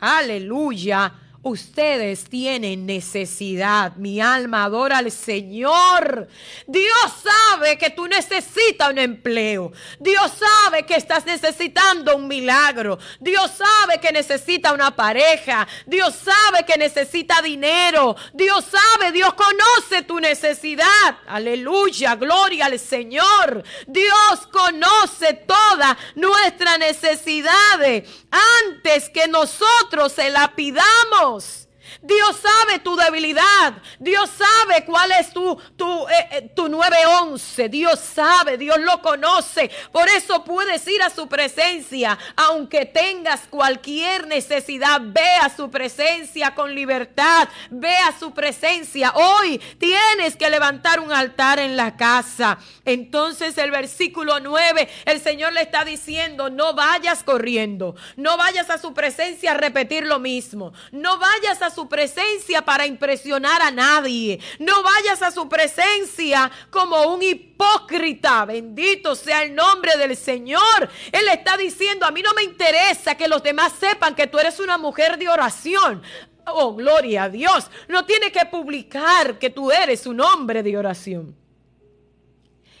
aleluya, 0.00 1.12
Ustedes 1.48 2.24
tienen 2.24 2.86
necesidad. 2.86 3.94
Mi 3.94 4.20
alma 4.20 4.64
adora 4.64 4.98
al 4.98 5.12
Señor. 5.12 6.26
Dios 6.66 7.12
sabe 7.22 7.78
que 7.78 7.90
tú 7.90 8.08
necesitas 8.08 8.90
un 8.90 8.98
empleo. 8.98 9.70
Dios 10.00 10.32
sabe 10.32 10.84
que 10.84 10.96
estás 10.96 11.24
necesitando 11.24 12.16
un 12.16 12.26
milagro. 12.26 12.98
Dios 13.20 13.48
sabe 13.52 14.00
que 14.00 14.10
necesita 14.10 14.72
una 14.72 14.96
pareja. 14.96 15.68
Dios 15.86 16.16
sabe 16.16 16.66
que 16.66 16.76
necesita 16.76 17.40
dinero. 17.40 18.16
Dios 18.32 18.64
sabe, 18.64 19.12
Dios 19.12 19.32
conoce 19.34 20.02
tu 20.02 20.18
necesidad. 20.18 21.16
Aleluya, 21.28 22.16
gloria 22.16 22.66
al 22.66 22.80
Señor. 22.80 23.62
Dios 23.86 24.48
conoce 24.50 25.34
todas 25.46 25.96
nuestras 26.16 26.76
necesidades 26.80 28.10
antes 28.64 29.08
que 29.10 29.28
nosotros 29.28 30.12
se 30.12 30.28
la 30.30 30.52
pidamos. 30.56 31.35
house 31.36 31.65
Dios 32.02 32.36
sabe 32.36 32.78
tu 32.80 32.96
debilidad. 32.96 33.74
Dios 33.98 34.30
sabe 34.30 34.84
cuál 34.84 35.12
es 35.12 35.30
tu, 35.30 35.56
tu, 35.76 36.08
eh, 36.08 36.28
eh, 36.30 36.52
tu 36.54 36.68
911. 36.68 37.68
Dios 37.68 38.00
sabe, 38.00 38.58
Dios 38.58 38.78
lo 38.80 39.00
conoce. 39.02 39.70
Por 39.92 40.08
eso 40.08 40.44
puedes 40.44 40.86
ir 40.88 41.02
a 41.02 41.10
su 41.10 41.28
presencia. 41.28 42.18
Aunque 42.36 42.86
tengas 42.86 43.42
cualquier 43.48 44.26
necesidad, 44.26 45.00
ve 45.02 45.28
a 45.42 45.54
su 45.54 45.70
presencia 45.70 46.54
con 46.54 46.74
libertad. 46.74 47.48
Ve 47.70 47.96
a 47.96 48.18
su 48.18 48.32
presencia. 48.32 49.12
Hoy 49.14 49.58
tienes 49.78 50.36
que 50.36 50.50
levantar 50.50 51.00
un 51.00 51.12
altar 51.12 51.58
en 51.58 51.76
la 51.76 51.96
casa. 51.96 52.58
Entonces 52.84 53.58
el 53.58 53.70
versículo 53.70 54.40
9, 54.40 54.88
el 55.04 55.20
Señor 55.20 55.52
le 55.52 55.62
está 55.62 55.84
diciendo, 55.84 56.50
no 56.50 56.74
vayas 56.74 57.22
corriendo. 57.22 57.94
No 58.16 58.36
vayas 58.36 58.70
a 58.70 58.78
su 58.78 58.94
presencia 58.94 59.52
a 59.52 59.54
repetir 59.54 60.06
lo 60.06 60.18
mismo. 60.18 60.72
No 60.92 61.18
vayas 61.18 61.62
a 61.62 61.70
presencia 61.84 62.62
para 62.62 62.86
impresionar 62.86 63.60
a 63.60 63.70
nadie. 63.70 64.40
No 64.58 64.82
vayas 64.82 65.22
a 65.22 65.30
su 65.30 65.48
presencia 65.48 66.50
como 66.70 67.12
un 67.12 67.22
hipócrita. 67.22 68.44
Bendito 68.46 69.14
sea 69.14 69.42
el 69.42 69.54
nombre 69.54 69.96
del 69.98 70.16
Señor. 70.16 70.88
Él 71.12 71.28
está 71.28 71.56
diciendo, 71.56 72.06
a 72.06 72.10
mí 72.10 72.22
no 72.22 72.32
me 72.34 72.42
interesa 72.42 73.14
que 73.14 73.28
los 73.28 73.42
demás 73.42 73.74
sepan 73.78 74.14
que 74.14 74.26
tú 74.26 74.38
eres 74.38 74.58
una 74.58 74.78
mujer 74.78 75.18
de 75.18 75.28
oración. 75.28 76.02
Oh, 76.46 76.74
gloria 76.74 77.24
a 77.24 77.28
Dios. 77.28 77.70
No 77.88 78.04
tiene 78.04 78.32
que 78.32 78.46
publicar 78.46 79.38
que 79.38 79.50
tú 79.50 79.70
eres 79.70 80.06
un 80.06 80.20
hombre 80.20 80.62
de 80.62 80.78
oración. 80.78 81.45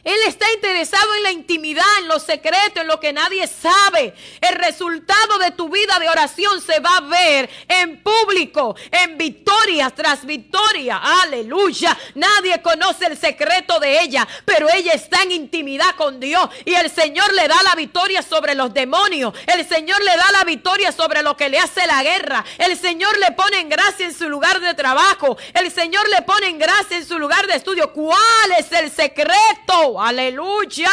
Él 0.06 0.18
está 0.28 0.46
interesado 0.52 1.14
en 1.16 1.22
la 1.24 1.32
intimidad, 1.32 1.84
en 1.98 2.06
lo 2.06 2.20
secreto, 2.20 2.80
en 2.80 2.86
lo 2.86 3.00
que 3.00 3.12
nadie 3.12 3.44
sabe. 3.48 4.14
El 4.40 4.54
resultado 4.54 5.36
de 5.40 5.50
tu 5.50 5.68
vida 5.68 5.98
de 5.98 6.08
oración 6.08 6.60
se 6.60 6.78
va 6.78 6.98
a 6.98 7.00
ver 7.00 7.50
en 7.66 8.04
público, 8.04 8.76
en 8.92 9.18
victoria 9.18 9.90
tras 9.90 10.24
victoria. 10.24 11.00
Aleluya. 11.22 11.98
Nadie 12.14 12.62
conoce 12.62 13.06
el 13.06 13.18
secreto 13.18 13.80
de 13.80 14.00
ella, 14.00 14.28
pero 14.44 14.68
ella 14.72 14.92
está 14.92 15.24
en 15.24 15.32
intimidad 15.32 15.96
con 15.96 16.20
Dios 16.20 16.50
y 16.64 16.74
el 16.74 16.88
Señor 16.88 17.32
le 17.32 17.48
da 17.48 17.60
la 17.64 17.74
victoria 17.74 18.22
sobre 18.22 18.54
los 18.54 18.72
demonios. 18.72 19.34
El 19.44 19.66
Señor 19.68 20.00
le 20.04 20.16
da 20.16 20.30
la 20.30 20.44
victoria 20.44 20.92
sobre 20.92 21.24
lo 21.24 21.36
que 21.36 21.48
le 21.48 21.58
hace 21.58 21.84
la 21.84 22.04
guerra. 22.04 22.44
El 22.58 22.78
Señor 22.78 23.18
le 23.18 23.32
pone 23.32 23.58
en 23.58 23.68
gracia 23.68 24.06
en 24.06 24.14
su 24.14 24.28
lugar 24.28 24.60
de 24.60 24.72
trabajo. 24.74 25.36
El 25.52 25.68
Señor 25.72 26.08
le 26.10 26.22
pone 26.22 26.46
en 26.46 26.60
gracia 26.60 26.96
en 26.96 27.04
su 27.04 27.18
lugar 27.18 27.48
de 27.48 27.56
estudio. 27.56 27.92
¿Cuál 27.92 28.52
es 28.56 28.70
el 28.70 28.88
secreto? 28.92 29.95
Aleluya. 30.00 30.90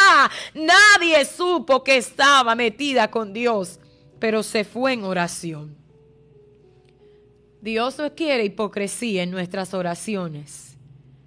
Nadie 0.54 1.26
supo 1.26 1.84
que 1.84 1.98
estaba 1.98 2.56
metida 2.56 3.10
con 3.10 3.34
Dios, 3.34 3.80
pero 4.20 4.44
se 4.44 4.64
fue 4.64 4.94
en 4.94 5.04
oración. 5.04 5.76
Dios 7.62 7.98
no 7.98 8.14
quiere 8.14 8.44
hipocresía 8.46 9.24
en 9.24 9.32
nuestras 9.32 9.74
oraciones, 9.74 10.76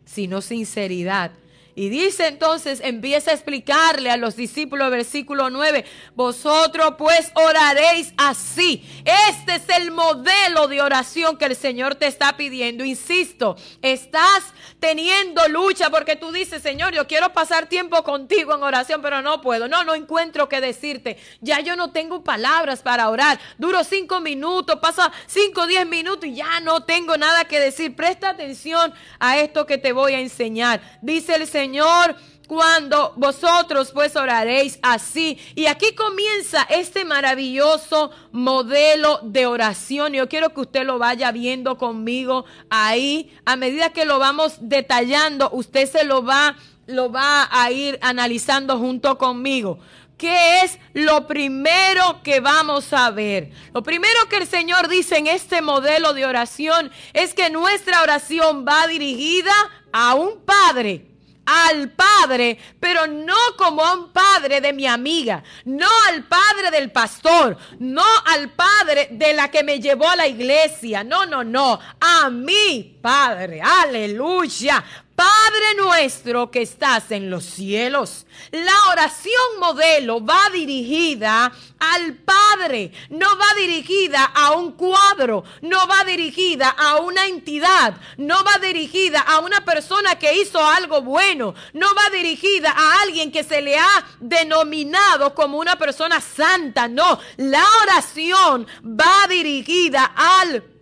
sino 0.04 0.42
sinceridad 0.42 1.32
y 1.78 1.90
dice 1.90 2.26
entonces, 2.26 2.80
empieza 2.82 3.30
a 3.30 3.34
explicarle 3.34 4.10
a 4.10 4.16
los 4.16 4.34
discípulos, 4.34 4.90
versículo 4.90 5.50
9, 5.50 5.84
vosotros 6.14 6.94
pues 6.96 7.30
oraréis 7.34 8.14
así. 8.16 8.82
Este 9.28 9.56
es 9.56 9.68
el 9.78 9.90
modelo 9.90 10.68
de 10.68 10.80
oración 10.80 11.36
que 11.36 11.44
el 11.44 11.54
Señor 11.54 11.96
te 11.96 12.06
está 12.06 12.34
pidiendo. 12.38 12.82
Insisto, 12.82 13.58
estás 13.82 14.54
teniendo 14.80 15.46
lucha 15.48 15.90
porque 15.90 16.16
tú 16.16 16.32
dices, 16.32 16.62
Señor, 16.62 16.94
yo 16.94 17.06
quiero 17.06 17.34
pasar 17.34 17.68
tiempo 17.68 18.02
contigo 18.02 18.54
en 18.54 18.62
oración, 18.62 19.02
pero 19.02 19.20
no 19.20 19.42
puedo. 19.42 19.68
No, 19.68 19.84
no 19.84 19.94
encuentro 19.94 20.48
qué 20.48 20.62
decirte. 20.62 21.18
Ya 21.42 21.60
yo 21.60 21.76
no 21.76 21.92
tengo 21.92 22.24
palabras 22.24 22.80
para 22.80 23.10
orar. 23.10 23.38
Duro 23.58 23.84
cinco 23.84 24.20
minutos, 24.20 24.78
pasa 24.80 25.12
cinco, 25.26 25.66
diez 25.66 25.86
minutos 25.86 26.24
y 26.24 26.36
ya 26.36 26.58
no 26.60 26.84
tengo 26.84 27.18
nada 27.18 27.44
que 27.44 27.60
decir. 27.60 27.94
Presta 27.94 28.30
atención 28.30 28.94
a 29.18 29.38
esto 29.38 29.66
que 29.66 29.76
te 29.76 29.92
voy 29.92 30.14
a 30.14 30.20
enseñar. 30.20 30.80
Dice 31.02 31.34
el 31.34 31.46
Señor 31.46 31.65
Señor 31.66 32.14
cuando 32.46 33.12
vosotros 33.16 33.90
pues 33.92 34.14
oraréis 34.14 34.78
así. 34.82 35.36
Y 35.56 35.66
aquí 35.66 35.96
comienza 35.96 36.62
este 36.70 37.04
maravilloso 37.04 38.12
modelo 38.30 39.18
de 39.24 39.46
oración. 39.46 40.12
Yo 40.12 40.28
quiero 40.28 40.50
que 40.50 40.60
usted 40.60 40.86
lo 40.86 41.00
vaya 41.00 41.32
viendo 41.32 41.76
conmigo 41.76 42.44
ahí. 42.70 43.36
A 43.44 43.56
medida 43.56 43.92
que 43.92 44.04
lo 44.04 44.20
vamos 44.20 44.58
detallando, 44.60 45.50
usted 45.50 45.90
se 45.90 46.04
lo 46.04 46.22
va, 46.24 46.56
lo 46.86 47.10
va 47.10 47.48
a 47.50 47.72
ir 47.72 47.98
analizando 48.00 48.78
junto 48.78 49.18
conmigo. 49.18 49.80
¿Qué 50.16 50.60
es 50.62 50.78
lo 50.94 51.26
primero 51.26 52.22
que 52.22 52.38
vamos 52.38 52.92
a 52.92 53.10
ver? 53.10 53.50
Lo 53.74 53.82
primero 53.82 54.28
que 54.30 54.36
el 54.36 54.46
Señor 54.46 54.86
dice 54.86 55.18
en 55.18 55.26
este 55.26 55.62
modelo 55.62 56.14
de 56.14 56.26
oración 56.26 56.92
es 57.12 57.34
que 57.34 57.50
nuestra 57.50 58.02
oración 58.02 58.64
va 58.66 58.86
dirigida 58.86 59.52
a 59.92 60.14
un 60.14 60.40
Padre 60.44 61.15
al 61.46 61.90
Padre, 61.90 62.58
pero 62.78 63.06
no 63.06 63.36
como 63.56 63.84
a 63.84 63.94
un 63.94 64.12
Padre 64.12 64.60
de 64.60 64.72
mi 64.72 64.86
amiga, 64.86 65.42
no 65.64 65.88
al 66.08 66.24
Padre 66.24 66.70
del 66.70 66.90
pastor, 66.90 67.56
no 67.78 68.04
al 68.26 68.50
Padre 68.50 69.08
de 69.12 69.32
la 69.32 69.50
que 69.50 69.62
me 69.62 69.80
llevó 69.80 70.08
a 70.08 70.16
la 70.16 70.26
iglesia, 70.26 71.04
no, 71.04 71.24
no, 71.24 71.44
no, 71.44 71.78
a 72.00 72.28
mi 72.30 72.98
Padre, 73.00 73.62
aleluya, 73.62 74.84
Padre 75.16 75.74
nuestro 75.78 76.50
que 76.50 76.60
estás 76.60 77.10
en 77.10 77.30
los 77.30 77.44
cielos. 77.44 78.26
La 78.52 78.90
oración 78.90 79.58
modelo 79.58 80.22
va 80.22 80.50
dirigida 80.52 81.50
al 81.78 82.14
Padre, 82.14 82.92
no 83.08 83.26
va 83.38 83.54
dirigida 83.58 84.24
a 84.24 84.52
un 84.52 84.72
cuadro, 84.72 85.42
no 85.62 85.88
va 85.88 86.04
dirigida 86.04 86.68
a 86.68 86.96
una 86.96 87.26
entidad, 87.26 87.94
no 88.18 88.44
va 88.44 88.58
dirigida 88.58 89.20
a 89.20 89.38
una 89.38 89.64
persona 89.64 90.18
que 90.18 90.36
hizo 90.36 90.62
algo 90.64 91.00
bueno, 91.00 91.54
no 91.72 91.86
va 91.94 92.10
dirigida 92.10 92.70
a 92.70 93.00
alguien 93.00 93.32
que 93.32 93.42
se 93.42 93.62
le 93.62 93.78
ha 93.78 94.06
denominado 94.20 95.34
como 95.34 95.58
una 95.58 95.76
persona 95.76 96.20
santa, 96.20 96.88
no, 96.88 97.18
la 97.38 97.64
oración 97.82 98.66
va 98.84 99.26
dirigida 99.28 100.12
al 100.14 100.62
Padre, 100.62 100.75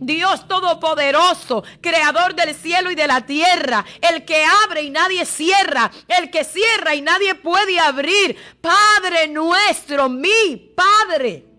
Dios 0.00 0.46
Todopoderoso, 0.48 1.64
Creador 1.80 2.34
del 2.34 2.54
cielo 2.54 2.90
y 2.90 2.94
de 2.94 3.06
la 3.06 3.24
tierra, 3.24 3.84
el 4.00 4.24
que 4.24 4.44
abre 4.64 4.82
y 4.82 4.90
nadie 4.90 5.24
cierra, 5.24 5.90
el 6.08 6.30
que 6.30 6.44
cierra 6.44 6.94
y 6.94 7.02
nadie 7.02 7.34
puede 7.34 7.78
abrir. 7.78 8.36
Padre 8.60 9.28
nuestro, 9.28 10.08
mi 10.08 10.72
Padre. 10.74 11.53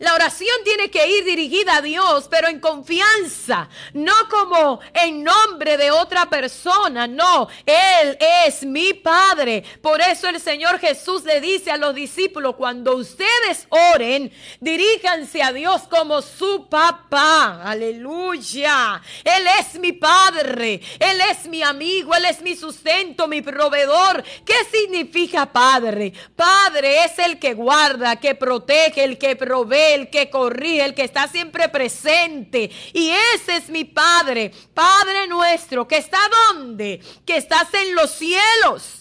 La 0.00 0.14
oración 0.14 0.56
tiene 0.64 0.90
que 0.90 1.06
ir 1.06 1.24
dirigida 1.26 1.76
a 1.76 1.82
Dios, 1.82 2.26
pero 2.30 2.48
en 2.48 2.58
confianza, 2.58 3.68
no 3.92 4.14
como 4.30 4.80
en 4.94 5.22
nombre 5.22 5.76
de 5.76 5.90
otra 5.90 6.30
persona, 6.30 7.06
no, 7.06 7.48
Él 7.66 8.16
es 8.46 8.64
mi 8.64 8.94
Padre. 8.94 9.62
Por 9.82 10.00
eso 10.00 10.26
el 10.30 10.40
Señor 10.40 10.78
Jesús 10.78 11.24
le 11.24 11.42
dice 11.42 11.70
a 11.70 11.76
los 11.76 11.94
discípulos, 11.94 12.56
cuando 12.56 12.96
ustedes 12.96 13.66
oren, 13.68 14.32
diríjanse 14.58 15.42
a 15.42 15.52
Dios 15.52 15.82
como 15.82 16.22
su 16.22 16.66
papá. 16.70 17.60
Aleluya. 17.62 19.02
Él 19.22 19.46
es 19.60 19.78
mi 19.78 19.92
Padre, 19.92 20.80
Él 20.98 21.20
es 21.30 21.46
mi 21.46 21.62
amigo, 21.62 22.14
Él 22.14 22.24
es 22.24 22.40
mi 22.40 22.56
sustento, 22.56 23.28
mi 23.28 23.42
proveedor. 23.42 24.24
¿Qué 24.46 24.64
significa 24.72 25.44
Padre? 25.44 26.14
Padre 26.34 27.04
es 27.04 27.18
el 27.18 27.38
que 27.38 27.52
guarda, 27.52 28.16
que 28.16 28.34
protege, 28.34 29.04
el 29.04 29.18
que 29.18 29.36
provee 29.36 29.89
el 29.94 30.10
que 30.10 30.30
corrige, 30.30 30.84
el 30.84 30.94
que 30.94 31.04
está 31.04 31.28
siempre 31.28 31.68
presente. 31.68 32.70
Y 32.92 33.10
ese 33.34 33.56
es 33.56 33.68
mi 33.68 33.84
Padre, 33.84 34.52
Padre 34.74 35.26
nuestro, 35.26 35.86
que 35.86 35.96
está 35.96 36.18
donde? 36.48 37.00
Que 37.26 37.36
estás 37.36 37.72
en 37.74 37.94
los 37.94 38.10
cielos. 38.10 39.00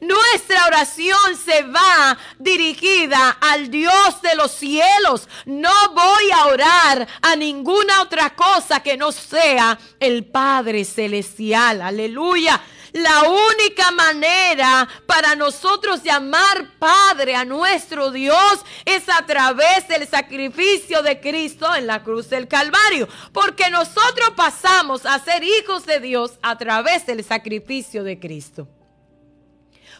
Nuestra 0.00 0.66
oración 0.66 1.36
se 1.44 1.62
va 1.62 2.16
dirigida 2.38 3.30
al 3.40 3.70
Dios 3.70 4.22
de 4.22 4.36
los 4.36 4.52
cielos. 4.52 5.28
No 5.46 5.72
voy 5.92 6.30
a 6.30 6.46
orar 6.46 7.08
a 7.22 7.36
ninguna 7.36 8.02
otra 8.02 8.34
cosa 8.34 8.80
que 8.80 8.96
no 8.96 9.10
sea 9.10 9.78
el 9.98 10.26
Padre 10.26 10.84
Celestial. 10.84 11.82
Aleluya. 11.82 12.60
La 12.92 13.22
única 13.22 13.90
manera 13.90 14.88
para 15.06 15.34
nosotros 15.34 16.02
llamar 16.02 16.78
Padre 16.78 17.34
a 17.34 17.44
nuestro 17.44 18.10
Dios 18.10 18.60
es 18.84 19.08
a 19.08 19.26
través 19.26 19.88
del 19.88 20.06
sacrificio 20.08 21.02
de 21.02 21.20
Cristo 21.20 21.74
en 21.74 21.86
la 21.86 22.02
cruz 22.02 22.30
del 22.30 22.48
Calvario. 22.48 23.08
Porque 23.32 23.70
nosotros 23.70 24.30
pasamos 24.36 25.04
a 25.06 25.18
ser 25.18 25.42
hijos 25.44 25.86
de 25.86 26.00
Dios 26.00 26.32
a 26.42 26.56
través 26.56 27.06
del 27.06 27.24
sacrificio 27.24 28.04
de 28.04 28.18
Cristo. 28.18 28.68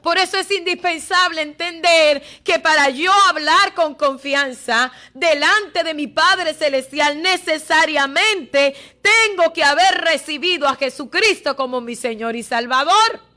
Por 0.02 0.18
eso 0.18 0.38
es 0.38 0.50
indispensable 0.50 1.42
entender 1.42 2.22
que 2.44 2.58
para 2.58 2.88
yo 2.90 3.12
hablar 3.28 3.74
con 3.74 3.94
confianza 3.94 4.92
delante 5.14 5.84
de 5.84 5.94
mi 5.94 6.06
Padre 6.06 6.54
Celestial, 6.54 7.20
necesariamente 7.20 8.74
tengo 9.02 9.52
que 9.52 9.64
haber 9.64 10.02
recibido 10.02 10.68
a 10.68 10.76
Jesucristo 10.76 11.56
como 11.56 11.80
mi 11.80 11.96
Señor 11.96 12.36
y 12.36 12.42
Salvador. 12.42 13.27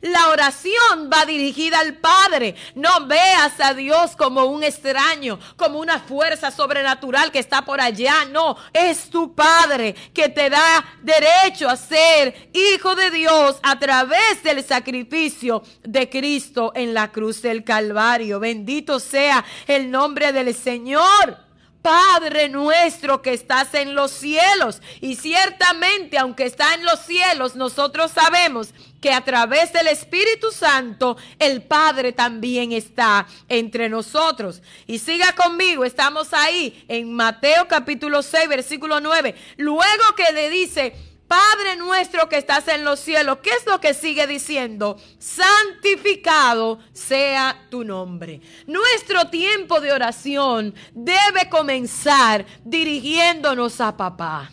La 0.00 0.28
oración 0.28 1.10
va 1.12 1.24
dirigida 1.24 1.80
al 1.80 1.94
Padre. 1.94 2.54
No 2.74 3.06
veas 3.06 3.58
a 3.60 3.74
Dios 3.74 4.14
como 4.16 4.44
un 4.44 4.62
extraño, 4.62 5.38
como 5.56 5.78
una 5.78 6.00
fuerza 6.00 6.50
sobrenatural 6.50 7.32
que 7.32 7.38
está 7.38 7.64
por 7.64 7.80
allá. 7.80 8.24
No, 8.30 8.56
es 8.72 9.08
tu 9.08 9.34
Padre 9.34 9.94
que 10.12 10.28
te 10.28 10.50
da 10.50 10.84
derecho 11.02 11.68
a 11.68 11.76
ser 11.76 12.50
hijo 12.52 12.94
de 12.94 13.10
Dios 13.10 13.56
a 13.62 13.78
través 13.78 14.42
del 14.42 14.64
sacrificio 14.64 15.62
de 15.82 16.08
Cristo 16.10 16.72
en 16.74 16.92
la 16.92 17.10
cruz 17.10 17.42
del 17.42 17.64
Calvario. 17.64 18.40
Bendito 18.40 19.00
sea 19.00 19.44
el 19.66 19.90
nombre 19.90 20.32
del 20.32 20.54
Señor. 20.54 21.46
Padre 21.86 22.48
nuestro 22.48 23.22
que 23.22 23.32
estás 23.32 23.72
en 23.74 23.94
los 23.94 24.10
cielos. 24.10 24.82
Y 25.00 25.14
ciertamente, 25.14 26.18
aunque 26.18 26.44
está 26.44 26.74
en 26.74 26.84
los 26.84 26.98
cielos, 26.98 27.54
nosotros 27.54 28.10
sabemos 28.10 28.74
que 29.06 29.12
a 29.12 29.20
través 29.20 29.72
del 29.72 29.86
Espíritu 29.86 30.50
Santo 30.50 31.16
el 31.38 31.62
Padre 31.62 32.12
también 32.12 32.72
está 32.72 33.24
entre 33.48 33.88
nosotros. 33.88 34.60
Y 34.88 34.98
siga 34.98 35.32
conmigo, 35.32 35.84
estamos 35.84 36.32
ahí 36.32 36.84
en 36.88 37.14
Mateo 37.14 37.68
capítulo 37.68 38.20
6, 38.20 38.48
versículo 38.48 38.98
9. 38.98 39.36
Luego 39.58 40.02
que 40.16 40.32
le 40.32 40.50
dice, 40.50 40.92
Padre 41.28 41.76
nuestro 41.76 42.28
que 42.28 42.36
estás 42.36 42.66
en 42.66 42.82
los 42.82 42.98
cielos, 42.98 43.38
¿qué 43.44 43.50
es 43.50 43.64
lo 43.66 43.80
que 43.80 43.94
sigue 43.94 44.26
diciendo? 44.26 45.00
Santificado 45.20 46.80
sea 46.92 47.64
tu 47.70 47.84
nombre. 47.84 48.40
Nuestro 48.66 49.28
tiempo 49.28 49.80
de 49.80 49.92
oración 49.92 50.74
debe 50.92 51.48
comenzar 51.48 52.44
dirigiéndonos 52.64 53.80
a 53.80 53.96
papá 53.96 54.50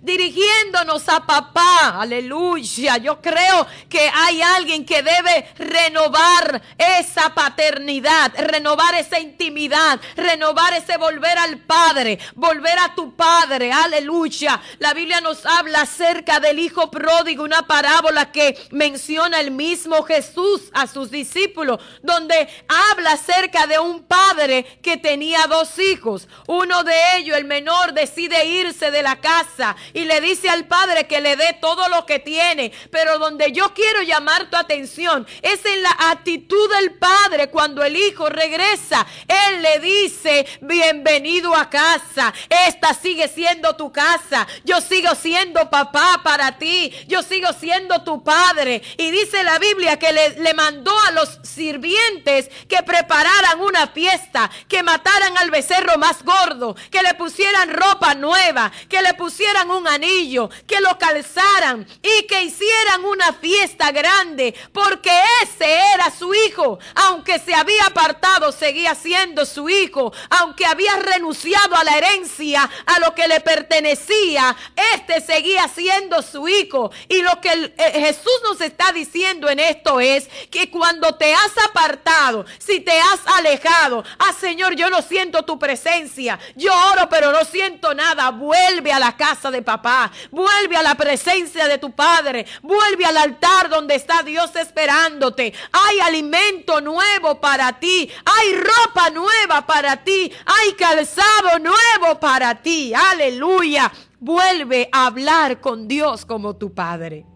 dirigiéndonos 0.00 1.08
a 1.08 1.26
papá. 1.26 2.00
Aleluya. 2.00 2.96
Yo 2.98 3.20
creo 3.20 3.66
que 3.88 4.10
hay 4.12 4.42
alguien 4.42 4.84
que 4.84 5.02
debe 5.02 5.48
renovar 5.58 6.62
esa 6.78 7.34
paternidad, 7.34 8.32
renovar 8.36 8.94
esa 8.94 9.20
intimidad, 9.20 10.00
renovar 10.16 10.74
ese 10.74 10.96
volver 10.96 11.38
al 11.38 11.58
Padre, 11.58 12.18
volver 12.34 12.78
a 12.78 12.94
tu 12.94 13.14
Padre. 13.14 13.72
Aleluya. 13.72 14.60
La 14.78 14.94
Biblia 14.94 15.20
nos 15.20 15.44
habla 15.46 15.82
acerca 15.82 16.40
del 16.40 16.58
Hijo 16.58 16.90
pródigo, 16.90 17.44
una 17.44 17.66
parábola 17.66 18.32
que 18.32 18.58
menciona 18.70 19.40
el 19.40 19.50
mismo 19.50 20.02
Jesús 20.02 20.70
a 20.72 20.86
sus 20.86 21.10
discípulos, 21.10 21.80
donde 22.02 22.48
habla 22.68 23.12
acerca 23.12 23.66
de 23.66 23.78
un 23.78 24.04
padre 24.04 24.78
que 24.82 24.96
tenía 24.96 25.46
dos 25.46 25.78
hijos. 25.78 26.28
Uno 26.46 26.84
de 26.84 26.94
ellos, 27.16 27.36
el 27.36 27.44
menor, 27.44 27.92
decide 27.92 28.46
irse 28.46 28.90
de 28.90 29.02
la 29.02 29.16
casa 29.16 29.76
y 29.92 30.04
le 30.04 30.20
dice 30.20 30.48
al 30.48 30.66
Padre 30.66 31.06
que 31.06 31.20
le 31.20 31.36
dé 31.36 31.56
todo 31.60 31.88
lo 31.88 32.06
que 32.06 32.18
tiene. 32.18 32.72
Pero 32.90 33.18
donde 33.18 33.52
yo 33.52 33.72
quiero 33.74 34.02
llamar 34.02 34.50
tu 34.50 34.56
atención 34.56 35.26
es 35.42 35.64
en 35.64 35.82
la 35.82 35.96
actitud 36.10 36.70
del 36.76 36.94
Padre 36.94 37.48
cuando 37.50 37.82
el 37.84 37.96
Hijo 37.96 38.28
regresa. 38.28 39.06
Él 39.26 39.62
le 39.62 39.80
dice, 39.80 40.46
bienvenido 40.60 41.54
a 41.54 41.70
casa. 41.70 42.32
Esta 42.66 42.94
sigue 42.94 43.28
siendo 43.28 43.76
tu 43.76 43.92
casa. 43.92 44.46
Yo 44.64 44.80
sigo 44.80 45.14
siendo 45.14 45.70
papá 45.70 46.20
para 46.22 46.58
ti. 46.58 46.92
Yo 47.06 47.22
sigo 47.22 47.52
siendo 47.52 48.02
tu 48.02 48.22
padre. 48.22 48.82
Y 48.96 49.10
dice 49.10 49.42
la 49.42 49.58
Biblia 49.58 49.98
que 49.98 50.12
le, 50.12 50.30
le 50.40 50.54
mandó 50.54 50.92
a 51.08 51.12
los 51.12 51.38
sirvientes 51.42 52.48
que 52.68 52.82
prepararan 52.82 53.60
una 53.60 53.88
fiesta, 53.88 54.50
que 54.68 54.82
mataran 54.82 55.36
al 55.38 55.50
becerro 55.50 55.98
más 55.98 56.22
gordo, 56.24 56.76
que 56.90 57.02
le 57.02 57.14
pusieran 57.14 57.72
ropa 57.72 58.14
nueva, 58.14 58.72
que 58.88 59.02
le 59.02 59.14
pusieran 59.14 59.70
un 59.70 59.75
anillo, 59.84 60.48
que 60.66 60.80
lo 60.80 60.96
calzaran 60.96 61.84
y 62.00 62.26
que 62.26 62.44
hicieran 62.44 63.04
una 63.04 63.32
fiesta 63.32 63.90
grande, 63.90 64.54
porque 64.72 65.10
ese 65.42 65.66
era 65.94 66.10
su 66.16 66.32
hijo. 66.32 66.78
Aunque 66.94 67.40
se 67.40 67.52
había 67.52 67.86
apartado, 67.86 68.52
seguía 68.52 68.94
siendo 68.94 69.44
su 69.44 69.68
hijo. 69.68 70.12
Aunque 70.30 70.66
había 70.66 70.94
renunciado 70.96 71.74
a 71.74 71.82
la 71.82 71.96
herencia, 71.96 72.70
a 72.86 73.00
lo 73.00 73.14
que 73.14 73.26
le 73.26 73.40
pertenecía, 73.40 74.56
este 74.94 75.20
seguía 75.20 75.66
siendo 75.68 76.22
su 76.22 76.46
hijo. 76.48 76.90
Y 77.08 77.22
lo 77.22 77.40
que 77.40 77.72
eh, 77.76 77.92
Jesús 78.00 78.40
nos 78.44 78.60
está 78.60 78.92
diciendo 78.92 79.48
en 79.48 79.58
esto 79.58 80.00
es 80.00 80.28
que 80.50 80.70
cuando 80.70 81.14
te 81.14 81.34
has 81.34 81.52
apartado, 81.68 82.44
si 82.58 82.80
te 82.80 82.98
has 83.00 83.20
alejado, 83.38 84.04
ah 84.18 84.32
Señor, 84.38 84.76
yo 84.76 84.90
no 84.90 85.02
siento 85.02 85.44
tu 85.44 85.58
presencia. 85.58 86.38
Yo 86.54 86.72
oro, 86.92 87.08
pero 87.08 87.32
no 87.32 87.44
siento 87.44 87.94
nada. 87.94 88.30
Vuelve 88.30 88.92
a 88.92 88.98
la 88.98 89.16
casa 89.16 89.50
de 89.50 89.62
papá 89.66 90.10
Vuelve 90.30 90.76
a 90.76 90.82
la 90.82 90.94
presencia 90.94 91.68
de 91.68 91.78
tu 91.78 91.90
Padre. 91.92 92.46
Vuelve 92.62 93.04
al 93.04 93.16
altar 93.16 93.68
donde 93.68 93.94
está 93.94 94.22
Dios 94.22 94.54
esperándote. 94.56 95.52
Hay 95.72 96.00
alimento 96.00 96.80
nuevo 96.80 97.40
para 97.40 97.78
ti. 97.78 98.10
Hay 98.24 98.54
ropa 98.54 99.10
nueva 99.10 99.66
para 99.66 100.02
ti. 100.02 100.32
Hay 100.46 100.72
calzado 100.74 101.58
nuevo 101.58 102.18
para 102.20 102.54
ti. 102.62 102.94
Aleluya. 102.94 103.92
vuelve 104.18 104.88
a 104.92 105.06
hablar 105.06 105.60
con 105.60 105.86
Dios 105.86 106.24
como 106.24 106.56
tu 106.56 106.72
Padre. 106.72 107.26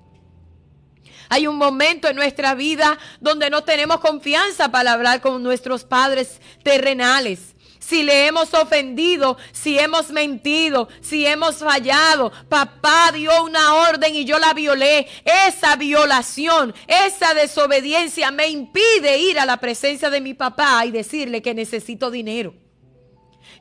Hay 1.29 1.47
un 1.47 1.57
momento 1.57 2.09
en 2.09 2.17
nuestra 2.17 2.55
vida 2.55 2.99
donde 3.21 3.51
no 3.51 3.63
tenemos 3.63 4.01
confianza 4.01 4.71
para 4.71 4.93
hablar 4.93 5.21
con 5.21 5.43
nuestros 5.43 5.85
padres 5.85 6.41
terrenales 6.65 7.55
si 7.81 8.03
le 8.05 8.27
hemos 8.27 8.55
ofendido, 8.55 9.37
si 9.53 9.79
hemos 9.79 10.11
mentido, 10.11 10.89
si 11.01 11.27
hemos 11.27 11.57
fallado. 11.57 12.31
Papá 12.49 13.11
dio 13.13 13.43
una 13.43 13.75
orden 13.75 14.15
y 14.15 14.25
yo 14.25 14.39
la 14.39 14.55
violé. 14.55 15.09
Esa 15.49 15.75
violación, 15.77 16.75
esa 16.87 17.35
desobediencia 17.35 18.31
me 18.31 18.49
impide 18.49 19.19
ir 19.19 19.41
a 19.41 19.47
la 19.47 19.57
presencia 19.57 20.11
de 20.11 20.21
mi 20.21 20.35
papá 20.35 20.85
y 20.87 20.93
decirle 20.93 21.43
que 21.43 21.55
necesito 21.55 22.11
dinero. 22.11 22.55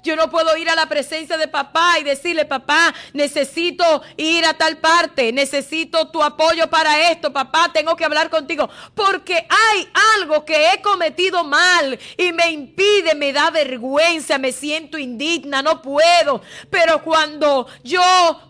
Yo 0.02 0.16
no 0.16 0.30
puedo 0.30 0.56
ir 0.56 0.70
a 0.70 0.76
la 0.76 0.86
presencia 0.86 1.38
de 1.38 1.50
papá 1.50 2.00
y 2.00 2.04
decirle, 2.04 2.46
papá, 2.46 2.94
necesito 3.12 4.02
ir 4.16 4.46
a 4.46 4.54
tal 4.54 4.78
parte, 4.78 5.34
necesito 5.34 6.08
tu 6.08 6.24
apoyo 6.24 6.70
para 6.70 7.12
esto, 7.12 7.34
papá, 7.34 7.70
tengo 7.74 7.98
que 7.98 8.06
hablar 8.06 8.30
contigo, 8.30 8.70
porque 8.96 9.46
hay 9.50 9.90
algo 10.16 10.46
que 10.46 10.72
he 10.72 10.82
cometido 10.82 11.44
mal 11.44 12.00
y 12.16 12.32
me 12.32 12.50
impide, 12.50 13.14
me 13.14 13.34
da 13.34 13.50
vergüenza, 13.50 14.38
me 14.38 14.54
siento 14.54 14.98
indigna, 14.98 15.62
no 15.62 15.82
puedo. 15.82 16.42
Pero 16.70 17.04
cuando 17.04 17.68
yo 17.84 18.02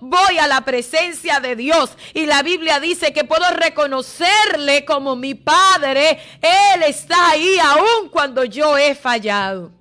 voy 0.01 0.37
a 0.37 0.45
la 0.45 0.61
presencia 0.61 1.39
de 1.39 1.55
Dios 1.55 1.89
y 2.13 2.27
la 2.27 2.43
Biblia 2.43 2.79
dice 2.79 3.11
que 3.11 3.23
puedo 3.23 3.49
reconocerle 3.49 4.85
como 4.85 5.15
mi 5.15 5.33
Padre, 5.33 6.19
Él 6.41 6.83
está 6.83 7.31
ahí 7.31 7.57
aún 7.57 8.09
cuando 8.11 8.43
yo 8.43 8.77
he 8.77 8.93
fallado. 8.93 9.78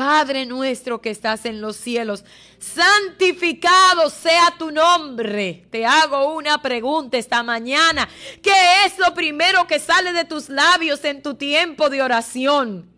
Padre 0.00 0.46
nuestro 0.46 1.02
que 1.02 1.10
estás 1.10 1.44
en 1.44 1.60
los 1.60 1.76
cielos, 1.76 2.24
santificado 2.58 4.08
sea 4.08 4.54
tu 4.58 4.70
nombre. 4.70 5.66
Te 5.70 5.84
hago 5.84 6.32
una 6.32 6.62
pregunta 6.62 7.18
esta 7.18 7.42
mañana. 7.42 8.08
¿Qué 8.42 8.86
es 8.86 8.98
lo 8.98 9.12
primero 9.12 9.66
que 9.66 9.78
sale 9.78 10.14
de 10.14 10.24
tus 10.24 10.48
labios 10.48 11.04
en 11.04 11.20
tu 11.20 11.34
tiempo 11.34 11.90
de 11.90 12.00
oración? 12.00 12.89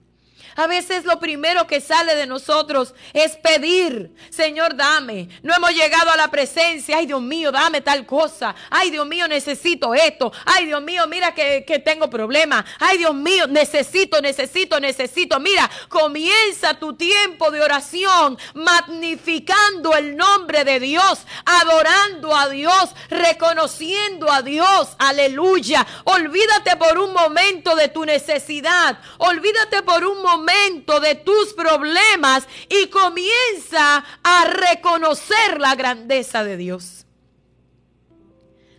A 0.56 0.66
veces 0.66 1.04
lo 1.04 1.18
primero 1.18 1.66
que 1.66 1.80
sale 1.80 2.14
de 2.14 2.26
nosotros 2.26 2.94
es 3.12 3.36
pedir, 3.36 4.12
Señor, 4.30 4.76
dame. 4.76 5.28
No 5.42 5.54
hemos 5.54 5.70
llegado 5.70 6.10
a 6.10 6.16
la 6.16 6.28
presencia, 6.28 6.98
ay 6.98 7.06
Dios 7.06 7.22
mío, 7.22 7.50
dame 7.50 7.80
tal 7.80 8.04
cosa. 8.06 8.54
Ay 8.70 8.90
Dios 8.90 9.06
mío, 9.06 9.26
necesito 9.28 9.94
esto. 9.94 10.32
Ay 10.44 10.66
Dios 10.66 10.82
mío, 10.82 11.06
mira 11.06 11.34
que, 11.34 11.64
que 11.66 11.78
tengo 11.78 12.10
problemas. 12.10 12.64
Ay 12.78 12.98
Dios 12.98 13.14
mío, 13.14 13.46
necesito, 13.46 14.20
necesito, 14.20 14.78
necesito. 14.78 15.40
Mira, 15.40 15.70
comienza 15.88 16.74
tu 16.74 16.94
tiempo 16.94 17.50
de 17.50 17.62
oración 17.62 18.38
magnificando 18.54 19.94
el 19.94 20.16
nombre 20.16 20.64
de 20.64 20.80
Dios, 20.80 21.20
adorando 21.44 22.34
a 22.34 22.48
Dios, 22.48 22.90
reconociendo 23.08 24.30
a 24.30 24.42
Dios. 24.42 24.88
Aleluya. 24.98 25.86
Olvídate 26.04 26.76
por 26.76 26.98
un 26.98 27.12
momento 27.12 27.74
de 27.74 27.88
tu 27.88 28.04
necesidad. 28.04 28.98
Olvídate 29.18 29.82
por 29.82 30.04
un 30.04 30.22
momento 30.22 30.41
de 31.00 31.14
tus 31.14 31.52
problemas 31.54 32.46
y 32.68 32.88
comienza 32.88 34.04
a 34.22 34.44
reconocer 34.44 35.60
la 35.60 35.74
grandeza 35.74 36.44
de 36.44 36.56
Dios. 36.56 37.06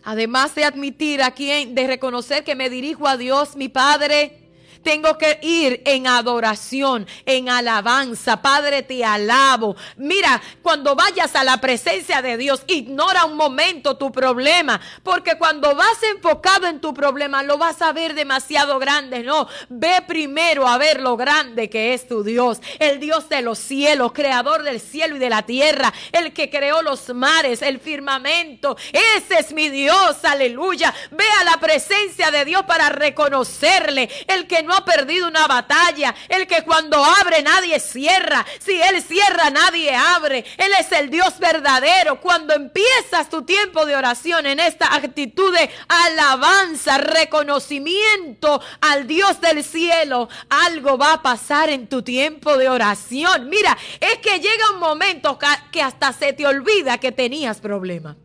Además 0.03 0.53
de 0.55 0.65
admitir 0.65 1.21
a 1.23 1.31
quien, 1.31 1.75
de 1.75 1.87
reconocer 1.87 2.43
que 2.43 2.55
me 2.55 2.69
dirijo 2.69 3.07
a 3.07 3.17
Dios, 3.17 3.55
mi 3.55 3.69
Padre, 3.69 4.42
tengo 4.83 5.17
que 5.17 5.39
ir 5.41 5.81
en 5.85 6.07
adoración, 6.07 7.07
en 7.25 7.49
alabanza. 7.49 8.41
Padre, 8.41 8.83
te 8.83 9.03
alabo. 9.03 9.75
Mira, 9.97 10.41
cuando 10.61 10.95
vayas 10.95 11.35
a 11.35 11.43
la 11.43 11.57
presencia 11.57 12.21
de 12.21 12.37
Dios, 12.37 12.63
ignora 12.67 13.25
un 13.25 13.35
momento 13.35 13.97
tu 13.97 14.11
problema, 14.11 14.79
porque 15.03 15.37
cuando 15.37 15.75
vas 15.75 16.01
enfocado 16.03 16.67
en 16.67 16.79
tu 16.79 16.93
problema, 16.93 17.43
lo 17.43 17.57
vas 17.57 17.81
a 17.81 17.93
ver 17.93 18.13
demasiado 18.13 18.79
grande. 18.79 19.23
No, 19.23 19.47
ve 19.69 20.03
primero 20.05 20.67
a 20.67 20.77
ver 20.77 21.01
lo 21.01 21.17
grande 21.17 21.69
que 21.69 21.93
es 21.93 22.07
tu 22.07 22.23
Dios, 22.23 22.59
el 22.79 22.99
Dios 22.99 23.29
de 23.29 23.41
los 23.41 23.59
cielos, 23.59 24.11
creador 24.13 24.63
del 24.63 24.79
cielo 24.79 25.15
y 25.15 25.19
de 25.19 25.29
la 25.29 25.43
tierra, 25.43 25.93
el 26.11 26.33
que 26.33 26.49
creó 26.49 26.81
los 26.81 27.13
mares, 27.13 27.61
el 27.61 27.79
firmamento. 27.79 28.77
Ese 28.91 29.39
es 29.39 29.53
mi 29.53 29.69
Dios, 29.69 30.23
aleluya. 30.23 30.93
Ve 31.11 31.25
a 31.39 31.43
la 31.43 31.57
presencia 31.57 32.31
de 32.31 32.45
Dios 32.45 32.63
para 32.63 32.89
reconocerle, 32.89 34.09
el 34.27 34.47
que 34.47 34.63
no 34.63 34.72
ha 34.73 34.85
perdido 34.85 35.27
una 35.27 35.47
batalla. 35.47 36.15
El 36.27 36.47
que 36.47 36.63
cuando 36.63 37.03
abre 37.03 37.41
nadie 37.41 37.79
cierra. 37.79 38.45
Si 38.59 38.81
Él 38.81 39.01
cierra 39.01 39.49
nadie 39.49 39.95
abre. 39.95 40.45
Él 40.57 40.71
es 40.79 40.91
el 40.91 41.09
Dios 41.09 41.39
verdadero. 41.39 42.19
Cuando 42.19 42.53
empiezas 42.53 43.29
tu 43.29 43.43
tiempo 43.43 43.85
de 43.85 43.95
oración 43.95 44.45
en 44.45 44.59
esta 44.59 44.93
actitud 44.93 45.53
de 45.55 45.69
alabanza, 45.87 46.97
reconocimiento 46.97 48.61
al 48.81 49.07
Dios 49.07 49.39
del 49.41 49.63
cielo, 49.63 50.29
algo 50.49 50.97
va 50.97 51.13
a 51.13 51.21
pasar 51.21 51.69
en 51.69 51.87
tu 51.87 52.01
tiempo 52.01 52.57
de 52.57 52.69
oración. 52.69 53.49
Mira, 53.49 53.77
es 53.99 54.17
que 54.19 54.39
llega 54.39 54.71
un 54.73 54.79
momento 54.79 55.37
que 55.71 55.81
hasta 55.81 56.13
se 56.13 56.33
te 56.33 56.45
olvida 56.45 56.97
que 56.97 57.11
tenías 57.11 57.59
problemas. 57.59 58.15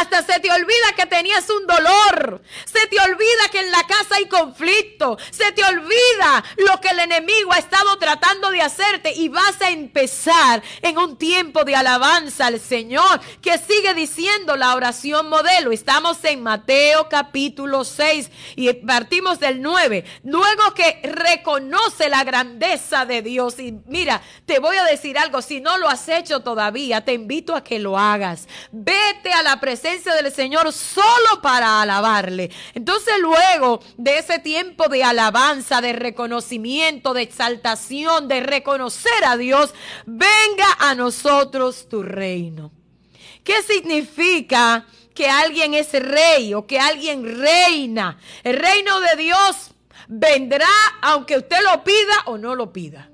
Hasta 0.00 0.22
se 0.22 0.40
te 0.40 0.50
olvida 0.50 0.94
que 0.96 1.04
tenías 1.04 1.48
un 1.50 1.66
dolor. 1.66 2.42
Se 2.64 2.86
te 2.86 2.98
olvida 2.98 3.48
que 3.50 3.60
en 3.60 3.70
la 3.70 3.86
casa 3.86 4.16
hay 4.16 4.26
conflicto. 4.26 5.18
Se 5.30 5.52
te 5.52 5.62
olvida 5.62 6.42
lo 6.56 6.80
que 6.80 6.88
el 6.88 7.00
enemigo 7.00 7.52
ha 7.52 7.58
estado 7.58 7.98
tratando 7.98 8.50
de 8.50 8.62
hacerte. 8.62 9.12
Y 9.12 9.28
vas 9.28 9.60
a 9.60 9.70
empezar 9.70 10.62
en 10.80 10.96
un 10.96 11.18
tiempo 11.18 11.64
de 11.64 11.76
alabanza 11.76 12.46
al 12.46 12.58
Señor. 12.58 13.20
Que 13.42 13.58
sigue 13.58 13.92
diciendo 13.92 14.56
la 14.56 14.74
oración 14.74 15.28
modelo. 15.28 15.72
Estamos 15.72 16.24
en 16.24 16.42
Mateo 16.42 17.10
capítulo 17.10 17.84
6 17.84 18.30
y 18.56 18.72
partimos 18.72 19.40
del 19.40 19.60
9. 19.60 20.04
Luego 20.24 20.72
que 20.74 21.00
reconoce 21.02 22.08
la 22.08 22.24
grandeza 22.24 23.04
de 23.04 23.20
Dios. 23.20 23.58
Y 23.58 23.78
mira, 23.86 24.22
te 24.46 24.58
voy 24.58 24.76
a 24.76 24.84
decir 24.84 25.18
algo. 25.18 25.42
Si 25.42 25.60
no 25.60 25.76
lo 25.76 25.90
has 25.90 26.08
hecho 26.08 26.40
todavía, 26.40 27.04
te 27.04 27.12
invito 27.12 27.54
a 27.54 27.62
que 27.62 27.78
lo 27.78 27.98
hagas. 27.98 28.48
Vete 28.70 29.34
a 29.34 29.42
la 29.42 29.60
presencia 29.60 29.81
del 29.82 30.32
Señor 30.32 30.72
solo 30.72 31.42
para 31.42 31.82
alabarle. 31.82 32.50
Entonces 32.74 33.14
luego 33.20 33.80
de 33.96 34.18
ese 34.18 34.38
tiempo 34.38 34.88
de 34.88 35.02
alabanza, 35.02 35.80
de 35.80 35.92
reconocimiento, 35.92 37.14
de 37.14 37.22
exaltación, 37.22 38.28
de 38.28 38.40
reconocer 38.40 39.24
a 39.26 39.36
Dios, 39.36 39.74
venga 40.06 40.66
a 40.78 40.94
nosotros 40.94 41.88
tu 41.88 42.02
reino. 42.02 42.70
¿Qué 43.42 43.60
significa 43.62 44.86
que 45.14 45.28
alguien 45.28 45.74
es 45.74 45.92
rey 45.92 46.54
o 46.54 46.66
que 46.66 46.78
alguien 46.78 47.40
reina? 47.40 48.18
El 48.44 48.58
reino 48.58 49.00
de 49.00 49.16
Dios 49.16 49.72
vendrá 50.06 50.68
aunque 51.00 51.38
usted 51.38 51.58
lo 51.64 51.82
pida 51.82 52.22
o 52.26 52.38
no 52.38 52.54
lo 52.54 52.72
pida. 52.72 53.11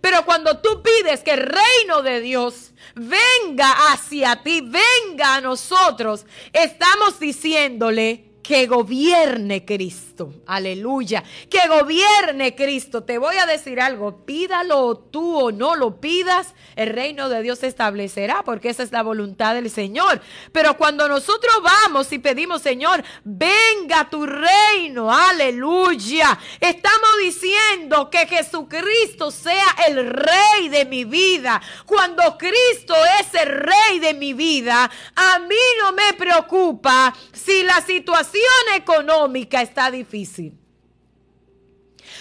Pero 0.00 0.24
cuando 0.24 0.58
tú 0.58 0.82
pides 0.82 1.20
que 1.20 1.32
el 1.32 1.46
reino 1.46 2.02
de 2.02 2.20
Dios 2.20 2.72
venga 2.94 3.92
hacia 3.92 4.42
ti, 4.42 4.60
venga 4.60 5.36
a 5.36 5.40
nosotros, 5.40 6.26
estamos 6.52 7.18
diciéndole 7.18 8.32
que 8.42 8.66
gobierne 8.66 9.64
Cristo. 9.64 10.11
Aleluya. 10.46 11.24
Que 11.48 11.68
gobierne 11.68 12.54
Cristo. 12.54 13.04
Te 13.04 13.18
voy 13.18 13.36
a 13.36 13.46
decir 13.46 13.80
algo. 13.80 14.24
Pídalo 14.24 14.98
tú 14.98 15.38
o 15.38 15.52
no 15.52 15.74
lo 15.74 16.00
pidas, 16.00 16.54
el 16.76 16.90
reino 16.90 17.28
de 17.28 17.42
Dios 17.42 17.60
se 17.60 17.66
establecerá 17.66 18.42
porque 18.44 18.68
esa 18.68 18.82
es 18.82 18.92
la 18.92 19.02
voluntad 19.02 19.54
del 19.54 19.70
Señor. 19.70 20.20
Pero 20.52 20.76
cuando 20.76 21.08
nosotros 21.08 21.54
vamos 21.62 22.12
y 22.12 22.18
pedimos, 22.18 22.62
Señor, 22.62 23.02
venga 23.24 24.08
tu 24.10 24.26
reino. 24.26 25.12
Aleluya. 25.12 26.38
Estamos 26.60 27.10
diciendo 27.22 28.10
que 28.10 28.26
Jesucristo 28.26 29.30
sea 29.30 29.66
el 29.88 30.10
rey 30.10 30.68
de 30.68 30.84
mi 30.84 31.04
vida. 31.04 31.60
Cuando 31.86 32.36
Cristo 32.38 32.94
es 33.20 33.34
el 33.40 33.48
rey 33.48 33.98
de 34.00 34.14
mi 34.14 34.32
vida, 34.34 34.90
a 35.14 35.38
mí 35.38 35.54
no 35.80 35.92
me 35.92 36.12
preocupa 36.14 37.14
si 37.32 37.62
la 37.62 37.80
situación 37.80 38.42
económica 38.74 39.62
está 39.62 39.90
difícil. 39.90 40.01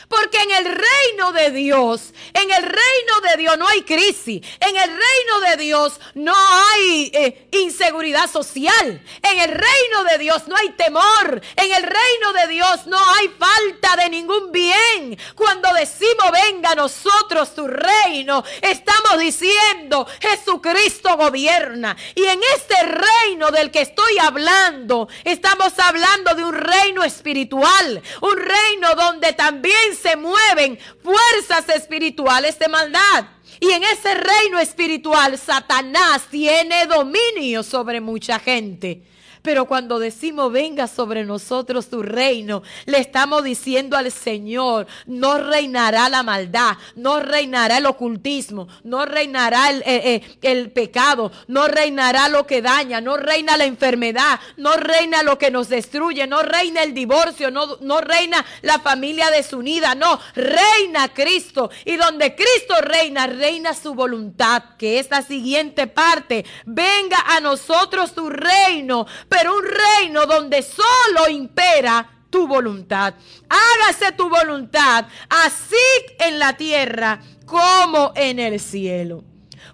Porque 0.07 0.37
en 0.37 0.51
el 0.51 0.65
reino 0.65 1.31
de 1.31 1.51
Dios, 1.51 2.13
en 2.33 2.51
el 2.51 2.63
reino 2.63 3.21
de 3.29 3.37
Dios 3.37 3.57
no 3.57 3.67
hay 3.67 3.81
crisis. 3.83 4.41
En 4.59 4.75
el 4.75 4.89
reino 4.89 5.49
de 5.49 5.57
Dios 5.57 5.99
no 6.15 6.33
hay 6.35 7.11
eh, 7.13 7.47
inseguridad 7.51 8.29
social. 8.29 9.03
En 9.23 9.39
el 9.39 9.49
reino 9.49 10.03
de 10.09 10.17
Dios 10.17 10.47
no 10.47 10.55
hay 10.55 10.69
temor. 10.71 11.41
En 11.55 11.71
el 11.71 11.83
reino 11.83 12.01
de 12.33 12.47
Dios 12.47 12.87
no 12.87 12.97
hay 12.97 13.27
falta 13.29 13.95
de 14.01 14.09
ningún 14.09 14.51
bien. 14.51 15.17
Cuando 15.35 15.73
decimos 15.73 16.31
venga 16.31 16.71
a 16.71 16.75
nosotros 16.75 17.53
tu 17.53 17.67
reino, 17.67 18.43
estamos 18.61 19.19
diciendo 19.19 20.07
Jesucristo 20.19 21.17
gobierna. 21.17 21.95
Y 22.15 22.23
en 22.23 22.39
este 22.55 22.75
reino 22.83 23.51
del 23.51 23.71
que 23.71 23.81
estoy 23.81 24.17
hablando, 24.19 25.07
estamos 25.23 25.77
hablando 25.79 26.35
de 26.35 26.43
un 26.43 26.53
reino 26.53 27.03
espiritual. 27.03 28.01
Un 28.21 28.37
reino 28.37 28.95
donde 28.95 29.33
también 29.33 29.95
se 30.01 30.15
mueven 30.15 30.79
fuerzas 31.03 31.67
espirituales 31.69 32.57
de 32.59 32.67
maldad. 32.67 33.25
Y 33.59 33.71
en 33.71 33.83
ese 33.83 34.15
reino 34.15 34.59
espiritual, 34.59 35.37
Satanás 35.37 36.23
tiene 36.31 36.87
dominio 36.87 37.63
sobre 37.63 38.01
mucha 38.01 38.39
gente. 38.39 39.03
Pero 39.41 39.65
cuando 39.65 39.97
decimos 39.97 40.51
venga 40.51 40.87
sobre 40.87 41.23
nosotros 41.25 41.89
tu 41.89 42.03
reino, 42.03 42.61
le 42.85 42.99
estamos 42.99 43.43
diciendo 43.43 43.97
al 43.97 44.11
Señor, 44.11 44.85
no 45.07 45.39
reinará 45.39 46.09
la 46.09 46.21
maldad, 46.21 46.77
no 46.95 47.19
reinará 47.19 47.77
el 47.77 47.87
ocultismo, 47.87 48.67
no 48.83 49.05
reinará 49.05 49.71
el, 49.71 49.81
eh, 49.81 50.15
eh, 50.15 50.37
el, 50.43 50.71
pecado, 50.71 51.31
no 51.47 51.67
reinará 51.67 52.29
lo 52.29 52.45
que 52.45 52.61
daña, 52.61 53.01
no 53.01 53.17
reina 53.17 53.57
la 53.57 53.65
enfermedad, 53.65 54.39
no 54.57 54.73
reina 54.77 55.23
lo 55.23 55.37
que 55.39 55.49
nos 55.49 55.69
destruye, 55.69 56.27
no 56.27 56.43
reina 56.43 56.83
el 56.83 56.93
divorcio, 56.93 57.49
no, 57.49 57.77
no 57.81 57.99
reina 58.01 58.45
la 58.61 58.79
familia 58.79 59.31
desunida, 59.31 59.95
no, 59.95 60.19
reina 60.35 61.13
Cristo. 61.13 61.71
Y 61.85 61.95
donde 61.95 62.35
Cristo 62.35 62.75
reina, 62.81 63.25
reina 63.25 63.73
su 63.73 63.95
voluntad, 63.95 64.63
que 64.77 64.99
es 64.99 65.09
la 65.09 65.23
siguiente 65.23 65.87
parte. 65.87 66.45
Venga 66.65 67.17
a 67.27 67.39
nosotros 67.39 68.13
tu 68.13 68.29
reino 68.29 69.07
pero 69.31 69.55
un 69.55 69.63
reino 69.63 70.25
donde 70.25 70.61
solo 70.61 71.29
impera 71.29 72.05
tu 72.29 72.47
voluntad. 72.47 73.13
Hágase 73.47 74.11
tu 74.11 74.27
voluntad, 74.27 75.05
así 75.29 75.75
en 76.19 76.37
la 76.37 76.57
tierra 76.57 77.21
como 77.45 78.11
en 78.15 78.39
el 78.39 78.59
cielo. 78.59 79.23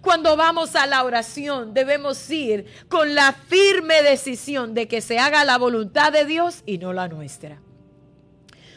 Cuando 0.01 0.37
vamos 0.37 0.75
a 0.75 0.85
la 0.85 1.03
oración 1.03 1.73
debemos 1.73 2.29
ir 2.29 2.67
con 2.87 3.15
la 3.15 3.33
firme 3.33 4.03
decisión 4.03 4.75
de 4.75 4.87
que 4.87 5.01
se 5.01 5.17
haga 5.17 5.43
la 5.43 5.57
voluntad 5.57 6.13
de 6.13 6.25
Dios 6.25 6.61
y 6.67 6.77
no 6.77 6.93
la 6.93 7.07
nuestra 7.07 7.59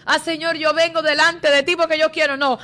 ah 0.04 0.18
Señor, 0.18 0.56
yo 0.56 0.72
vengo 0.74 1.02
delante 1.02 1.50
de 1.50 1.62
ti 1.62 1.76
porque 1.76 1.98
yo 1.98 2.10
quiero. 2.10 2.36
No, 2.36 2.58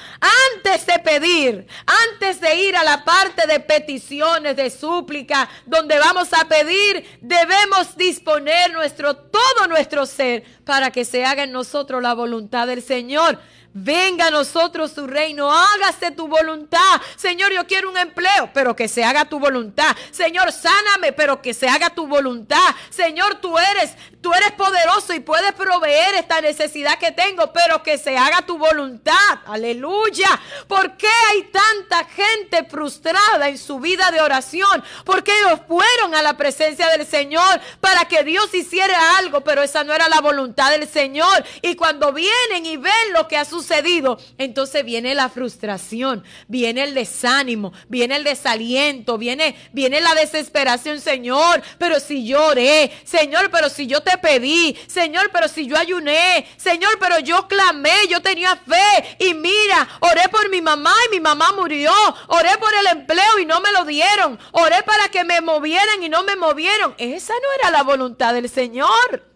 antes 0.55 0.87
de 0.87 0.99
pedir, 0.99 1.67
antes 2.13 2.41
de 2.41 2.55
ir 2.57 2.77
a 2.77 2.85
la 2.85 3.05
parte 3.05 3.47
de 3.47 3.61
peticiones, 3.61 4.57
de 4.57 4.71
súplica, 4.71 5.49
donde 5.65 5.99
vamos 5.99 6.33
a 6.33 6.47
pedir, 6.47 7.19
debemos 7.21 7.97
disponer 7.97 8.73
nuestro, 8.73 9.17
todo 9.17 9.67
nuestro 9.69 10.07
ser 10.07 10.45
para 10.67 10.91
que 10.91 11.05
se 11.05 11.25
haga 11.25 11.45
en 11.45 11.53
nosotros 11.53 12.03
la 12.03 12.13
voluntad 12.13 12.67
del 12.67 12.83
Señor. 12.83 13.39
Venga 13.79 14.29
a 14.29 14.31
nosotros 14.31 14.95
tu 14.95 15.07
reino, 15.07 15.53
hágase 15.53 16.11
tu 16.11 16.27
voluntad. 16.27 17.01
Señor, 17.15 17.53
yo 17.53 17.67
quiero 17.67 17.91
un 17.91 17.99
empleo, 17.99 18.49
pero 18.55 18.75
que 18.75 18.89
se 18.89 19.05
haga 19.05 19.27
tu 19.27 19.39
voluntad. 19.39 19.95
Señor, 20.11 20.51
sáname, 20.51 21.13
pero 21.13 21.43
que 21.43 21.53
se 21.53 21.69
haga 21.69 21.91
tu 21.91 22.07
voluntad. 22.07 22.75
Señor, 22.89 23.35
tú 23.35 23.59
eres, 23.59 23.93
tú 24.23 24.33
eres 24.33 24.53
poderoso 24.53 25.13
y 25.13 25.21
puedes 25.21 25.53
proveer 25.53 26.15
esta 26.15 26.41
necesidad 26.41 26.99
que 26.99 27.13
tengo, 27.13 27.53
pero 27.53 27.83
que 27.83 27.99
se 27.99 28.17
haga 28.17 28.41
tu 28.47 28.57
voluntad. 28.57 29.13
Aleluya. 29.45 30.41
¿Por 30.67 30.97
qué 30.97 31.11
hay 31.29 31.43
tanta 31.43 32.07
gente 32.07 32.65
frustrada 32.65 33.47
en 33.51 33.59
su 33.59 33.79
vida 33.79 34.11
de 34.11 34.23
oración? 34.23 34.83
Porque 35.05 35.33
ellos 35.39 35.61
fueron 35.69 36.15
a 36.15 36.23
la 36.23 36.35
presencia 36.39 36.89
del 36.89 37.07
Señor 37.07 37.61
para 37.83 38.07
que 38.07 38.25
Dios 38.25 38.55
hiciera 38.55 39.19
algo, 39.19 39.43
pero 39.43 39.63
esa 39.63 39.85
no 39.85 39.93
era 39.93 40.09
la 40.09 40.23
voluntad 40.23 40.56
del 40.57 40.89
Señor. 40.89 41.45
Y 41.63 41.77
cuando 41.77 42.13
vienen 42.13 42.65
y 42.65 42.77
ven 42.77 42.93
lo 43.13 43.29
que 43.29 43.37
ha 43.37 43.45
sucedido, 43.45 44.19
entonces 44.39 44.85
viene 44.85 45.15
la 45.15 45.29
frustración, 45.29 46.25
viene 46.49 46.85
el 46.85 46.95
desánimo, 46.95 47.73
viene 47.89 48.17
el 48.17 48.25
desaliento, 48.25 49.19
viene, 49.19 49.57
viene 49.73 50.01
la 50.01 50.15
desesperación, 50.15 51.01
Señor, 51.01 51.63
pero 51.79 52.01
si 52.01 52.27
yo 52.27 52.47
oré, 52.47 52.91
Señor, 53.05 53.51
pero 53.51 53.69
si 53.69 53.87
yo 53.87 54.03
te 54.03 54.17
pedí, 54.19 54.77
Señor, 54.87 55.31
pero 55.33 55.49
si 55.49 55.67
yo 55.67 55.77
ayuné, 55.77 56.47
Señor, 56.57 56.99
pero 56.99 57.19
yo 57.19 57.47
clamé, 57.47 58.09
yo 58.09 58.23
tenía 58.23 58.57
fe 58.57 59.17
y 59.19 59.35
mira, 59.35 59.89
oré 60.01 60.29
por 60.31 60.49
mi 60.49 60.63
mamá 60.63 60.95
y 61.07 61.17
mi 61.17 61.21
mamá 61.21 61.53
murió, 61.53 61.93
oré 62.29 62.57
por 62.59 62.73
el 62.75 62.99
empleo 62.99 63.39
y 63.41 63.45
no 63.45 63.61
me 63.61 63.73
lo 63.73 63.85
dieron, 63.85 64.39
oré 64.53 64.83
para 64.85 65.09
que 65.09 65.25
me 65.25 65.41
movieran 65.41 66.03
y 66.03 66.09
no 66.09 66.23
me 66.23 66.37
movieron. 66.37 66.95
Esa 66.99 67.35
no 67.35 67.49
era 67.61 67.71
la 67.71 67.83
voluntad 67.83 68.35
del 68.35 68.49
Señor. 68.49 69.36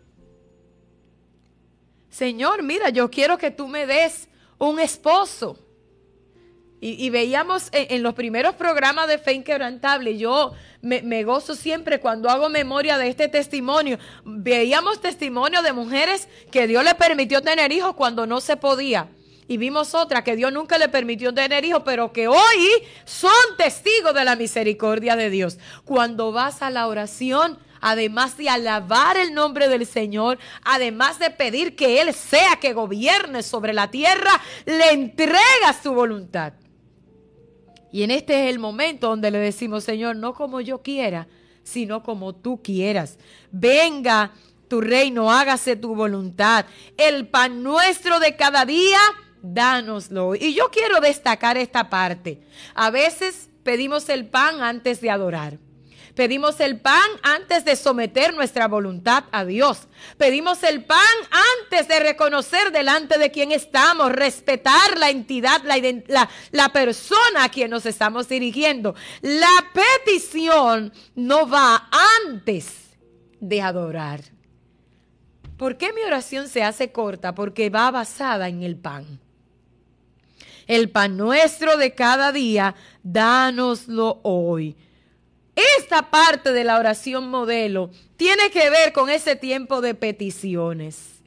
Señor, 2.10 2.62
mira, 2.62 2.90
yo 2.90 3.10
quiero 3.10 3.38
que 3.38 3.50
tú 3.50 3.68
me 3.68 3.86
des 3.86 4.28
un 4.58 4.78
esposo. 4.78 5.56
Y, 6.82 7.10
veíamos 7.10 7.68
en, 7.72 8.02
los 8.02 8.14
primeros 8.14 8.54
programas 8.54 9.06
de 9.06 9.18
Fe 9.18 9.34
Inquebrantable, 9.34 10.16
yo 10.16 10.52
me, 10.80 11.02
me, 11.02 11.24
gozo 11.24 11.54
siempre 11.54 12.00
cuando 12.00 12.30
hago 12.30 12.48
memoria 12.48 12.96
de 12.96 13.08
este 13.08 13.28
testimonio. 13.28 13.98
Veíamos 14.24 14.98
testimonio 14.98 15.60
de 15.60 15.74
mujeres 15.74 16.26
que 16.50 16.66
Dios 16.66 16.82
le 16.82 16.94
permitió 16.94 17.42
tener 17.42 17.70
hijos 17.70 17.94
cuando 17.94 18.26
no 18.26 18.40
se 18.40 18.56
podía. 18.56 19.10
Y 19.46 19.58
vimos 19.58 19.94
otra 19.94 20.24
que 20.24 20.36
Dios 20.36 20.52
nunca 20.52 20.78
le 20.78 20.88
permitió 20.88 21.34
tener 21.34 21.66
hijos, 21.66 21.82
pero 21.84 22.12
que 22.14 22.28
hoy 22.28 22.38
son 23.04 23.30
testigos 23.58 24.14
de 24.14 24.24
la 24.24 24.36
misericordia 24.36 25.16
de 25.16 25.28
Dios. 25.28 25.58
Cuando 25.84 26.32
vas 26.32 26.62
a 26.62 26.70
la 26.70 26.86
oración, 26.86 27.58
además 27.80 28.36
de 28.36 28.48
alabar 28.48 29.16
el 29.16 29.34
nombre 29.34 29.68
del 29.68 29.86
Señor, 29.86 30.38
además 30.62 31.18
de 31.18 31.30
pedir 31.30 31.76
que 31.76 32.00
Él 32.00 32.14
sea 32.14 32.56
que 32.60 32.72
gobierne 32.72 33.42
sobre 33.42 33.72
la 33.72 33.90
tierra, 33.90 34.40
le 34.66 34.92
entrega 34.92 35.72
su 35.82 35.92
voluntad. 35.92 36.54
Y 37.92 38.02
en 38.02 38.10
este 38.10 38.44
es 38.44 38.50
el 38.50 38.58
momento 38.58 39.08
donde 39.08 39.30
le 39.30 39.38
decimos, 39.38 39.84
Señor, 39.84 40.16
no 40.16 40.34
como 40.34 40.60
yo 40.60 40.82
quiera, 40.82 41.26
sino 41.62 42.02
como 42.02 42.34
tú 42.34 42.62
quieras. 42.62 43.18
Venga 43.50 44.32
tu 44.68 44.80
reino, 44.80 45.32
hágase 45.32 45.74
tu 45.74 45.94
voluntad. 45.94 46.66
El 46.96 47.26
pan 47.26 47.62
nuestro 47.62 48.20
de 48.20 48.36
cada 48.36 48.64
día, 48.64 48.98
dánoslo. 49.42 50.36
Y 50.36 50.54
yo 50.54 50.70
quiero 50.70 51.00
destacar 51.00 51.58
esta 51.58 51.90
parte. 51.90 52.40
A 52.74 52.90
veces 52.90 53.50
pedimos 53.64 54.08
el 54.08 54.26
pan 54.26 54.62
antes 54.62 55.00
de 55.00 55.10
adorar. 55.10 55.58
Pedimos 56.14 56.58
el 56.60 56.80
pan 56.80 57.08
antes 57.22 57.64
de 57.64 57.76
someter 57.76 58.34
nuestra 58.34 58.66
voluntad 58.68 59.24
a 59.30 59.44
Dios. 59.44 59.86
Pedimos 60.16 60.62
el 60.64 60.84
pan 60.84 60.98
antes 61.62 61.86
de 61.88 62.00
reconocer 62.00 62.72
delante 62.72 63.18
de 63.18 63.30
quién 63.30 63.52
estamos, 63.52 64.12
respetar 64.12 64.98
la 64.98 65.10
entidad, 65.10 65.62
la, 65.62 66.68
persona 66.72 67.44
a 67.44 67.48
quien 67.48 67.70
nos 67.70 67.86
estamos 67.86 68.28
dirigiendo. 68.28 68.94
La 69.22 69.70
petición 69.72 70.92
no 71.14 71.48
va 71.48 71.88
antes 72.26 72.96
de 73.40 73.62
adorar. 73.62 74.20
¿Por 75.56 75.76
qué 75.76 75.92
mi 75.92 76.02
oración 76.02 76.48
se 76.48 76.62
hace 76.62 76.90
corta? 76.90 77.34
Porque 77.34 77.70
va 77.70 77.90
basada 77.90 78.48
en 78.48 78.62
el 78.62 78.76
pan. 78.76 79.20
El 80.66 80.90
pan 80.90 81.16
nuestro 81.16 81.76
de 81.76 81.94
cada 81.94 82.32
día, 82.32 82.74
dánoslo 83.02 84.20
hoy 84.22 84.76
esta 85.78 86.10
parte 86.10 86.52
de 86.52 86.64
la 86.64 86.78
oración 86.78 87.28
modelo 87.28 87.90
tiene 88.16 88.50
que 88.50 88.70
ver 88.70 88.92
con 88.92 89.10
ese 89.10 89.36
tiempo 89.36 89.80
de 89.80 89.94
peticiones. 89.94 91.22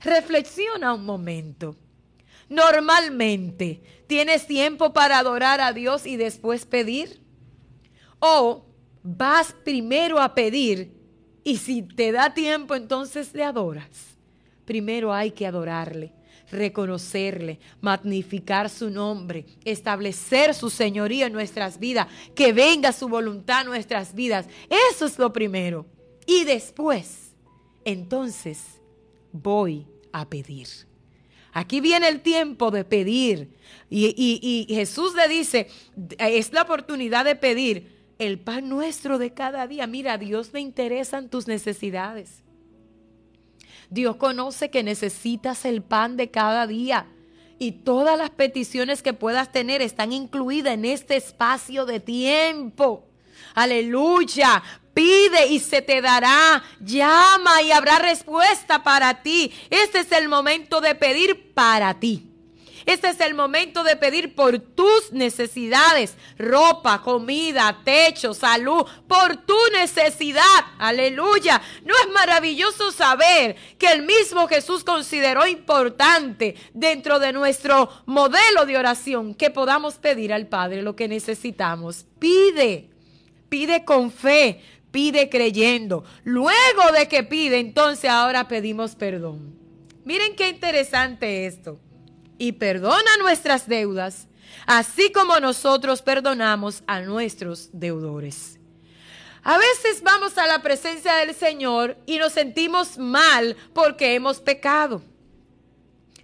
Reflexiona 0.00 0.94
un 0.94 1.04
momento. 1.04 1.76
Normalmente, 2.48 3.82
¿tienes 4.06 4.46
tiempo 4.46 4.92
para 4.92 5.18
adorar 5.18 5.60
a 5.60 5.72
Dios 5.72 6.06
y 6.06 6.16
después 6.16 6.66
pedir? 6.66 7.20
¿O 8.20 8.64
vas 9.02 9.54
primero 9.64 10.20
a 10.20 10.34
pedir 10.34 10.92
y 11.44 11.58
si 11.58 11.82
te 11.82 12.12
da 12.12 12.34
tiempo 12.34 12.74
entonces 12.74 13.34
le 13.34 13.44
adoras? 13.44 14.16
Primero 14.64 15.12
hay 15.12 15.30
que 15.30 15.46
adorarle 15.46 16.17
reconocerle, 16.50 17.58
magnificar 17.80 18.70
su 18.70 18.90
nombre, 18.90 19.46
establecer 19.64 20.54
su 20.54 20.70
señoría 20.70 21.26
en 21.26 21.32
nuestras 21.32 21.78
vidas, 21.78 22.08
que 22.34 22.52
venga 22.52 22.92
su 22.92 23.08
voluntad 23.08 23.62
en 23.62 23.68
nuestras 23.68 24.14
vidas. 24.14 24.46
Eso 24.90 25.06
es 25.06 25.18
lo 25.18 25.32
primero. 25.32 25.86
Y 26.26 26.44
después, 26.44 27.32
entonces, 27.84 28.80
voy 29.32 29.86
a 30.12 30.28
pedir. 30.28 30.68
Aquí 31.52 31.80
viene 31.80 32.08
el 32.08 32.20
tiempo 32.20 32.70
de 32.70 32.84
pedir. 32.84 33.50
Y, 33.90 34.66
Jesús 34.68 35.14
le 35.14 35.28
dice, 35.28 35.68
es 36.18 36.52
la 36.52 36.62
oportunidad 36.62 37.24
de 37.24 37.34
pedir 37.34 37.96
el 38.18 38.38
pan 38.38 38.68
nuestro 38.68 39.18
de 39.18 39.32
cada 39.32 39.66
día. 39.66 39.86
Mira, 39.86 40.18
Dios 40.18 40.52
le 40.52 40.60
interesan 40.60 41.28
tus 41.28 41.48
necesidades. 41.48 42.42
Dios 43.90 44.16
conoce 44.16 44.70
que 44.70 44.82
necesitas 44.82 45.64
el 45.64 45.82
pan 45.82 46.16
de 46.16 46.30
cada 46.30 46.66
día. 46.66 47.06
Y 47.58 47.72
todas 47.72 48.16
las 48.16 48.30
peticiones 48.30 49.02
que 49.02 49.12
puedas 49.12 49.50
tener 49.50 49.82
están 49.82 50.12
incluidas 50.12 50.74
en 50.74 50.84
este 50.84 51.16
espacio 51.16 51.86
de 51.86 52.00
tiempo. 52.00 53.04
Aleluya. 53.54 54.62
Pide 54.94 55.46
y 55.48 55.58
se 55.58 55.82
te 55.82 56.00
dará. 56.00 56.62
Llama 56.80 57.62
y 57.62 57.72
habrá 57.72 57.98
respuesta 57.98 58.82
para 58.82 59.22
ti. 59.22 59.52
Este 59.70 60.00
es 60.00 60.12
el 60.12 60.28
momento 60.28 60.80
de 60.80 60.94
pedir 60.94 61.52
para 61.54 61.98
ti. 61.98 62.27
Este 62.88 63.10
es 63.10 63.20
el 63.20 63.34
momento 63.34 63.84
de 63.84 63.96
pedir 63.96 64.34
por 64.34 64.58
tus 64.58 65.12
necesidades, 65.12 66.16
ropa, 66.38 67.02
comida, 67.02 67.82
techo, 67.84 68.32
salud, 68.32 68.82
por 69.06 69.36
tu 69.44 69.58
necesidad. 69.74 70.42
Aleluya. 70.78 71.60
No 71.84 71.92
es 72.02 72.10
maravilloso 72.14 72.90
saber 72.90 73.56
que 73.76 73.92
el 73.92 74.06
mismo 74.06 74.48
Jesús 74.48 74.84
consideró 74.84 75.46
importante 75.46 76.54
dentro 76.72 77.18
de 77.18 77.34
nuestro 77.34 77.90
modelo 78.06 78.64
de 78.64 78.78
oración 78.78 79.34
que 79.34 79.50
podamos 79.50 79.96
pedir 79.96 80.32
al 80.32 80.46
Padre 80.46 80.80
lo 80.80 80.96
que 80.96 81.08
necesitamos. 81.08 82.06
Pide, 82.18 82.88
pide 83.50 83.84
con 83.84 84.10
fe, 84.10 84.62
pide 84.90 85.28
creyendo. 85.28 86.04
Luego 86.24 86.90
de 86.98 87.06
que 87.06 87.22
pide, 87.22 87.58
entonces 87.58 88.08
ahora 88.08 88.48
pedimos 88.48 88.94
perdón. 88.94 89.54
Miren 90.06 90.34
qué 90.36 90.48
interesante 90.48 91.44
esto. 91.44 91.78
Y 92.38 92.52
perdona 92.52 93.16
nuestras 93.20 93.68
deudas, 93.68 94.28
así 94.66 95.10
como 95.12 95.40
nosotros 95.40 96.02
perdonamos 96.02 96.82
a 96.86 97.00
nuestros 97.00 97.68
deudores. 97.72 98.58
A 99.42 99.56
veces 99.56 100.02
vamos 100.02 100.36
a 100.36 100.46
la 100.46 100.62
presencia 100.62 101.14
del 101.16 101.34
Señor 101.34 101.96
y 102.06 102.18
nos 102.18 102.32
sentimos 102.32 102.98
mal 102.98 103.56
porque 103.72 104.14
hemos 104.14 104.40
pecado, 104.40 105.00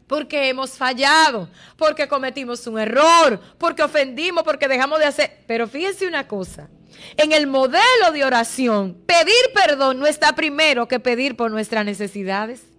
porque 0.07 0.49
hemos 0.49 0.73
fallado, 0.73 1.49
porque 1.77 2.07
cometimos 2.07 2.67
un 2.67 2.79
error, 2.79 3.41
porque 3.59 3.83
ofendimos, 3.83 4.45
porque 4.45 4.69
dejamos 4.69 4.99
de 4.99 5.07
hacer. 5.07 5.39
Pero 5.47 5.67
fíjense 5.67 6.07
una 6.07 6.29
cosa, 6.29 6.69
en 7.17 7.33
el 7.33 7.47
modelo 7.47 8.13
de 8.13 8.25
oración, 8.25 8.95
pedir 9.07 9.35
perdón 9.55 10.01
no 10.01 10.07
está 10.07 10.35
primero 10.35 10.87
que 10.87 11.01
pedir 11.01 11.37
por 11.37 11.51
nuestras 11.51 11.85
necesidades. 11.85 12.74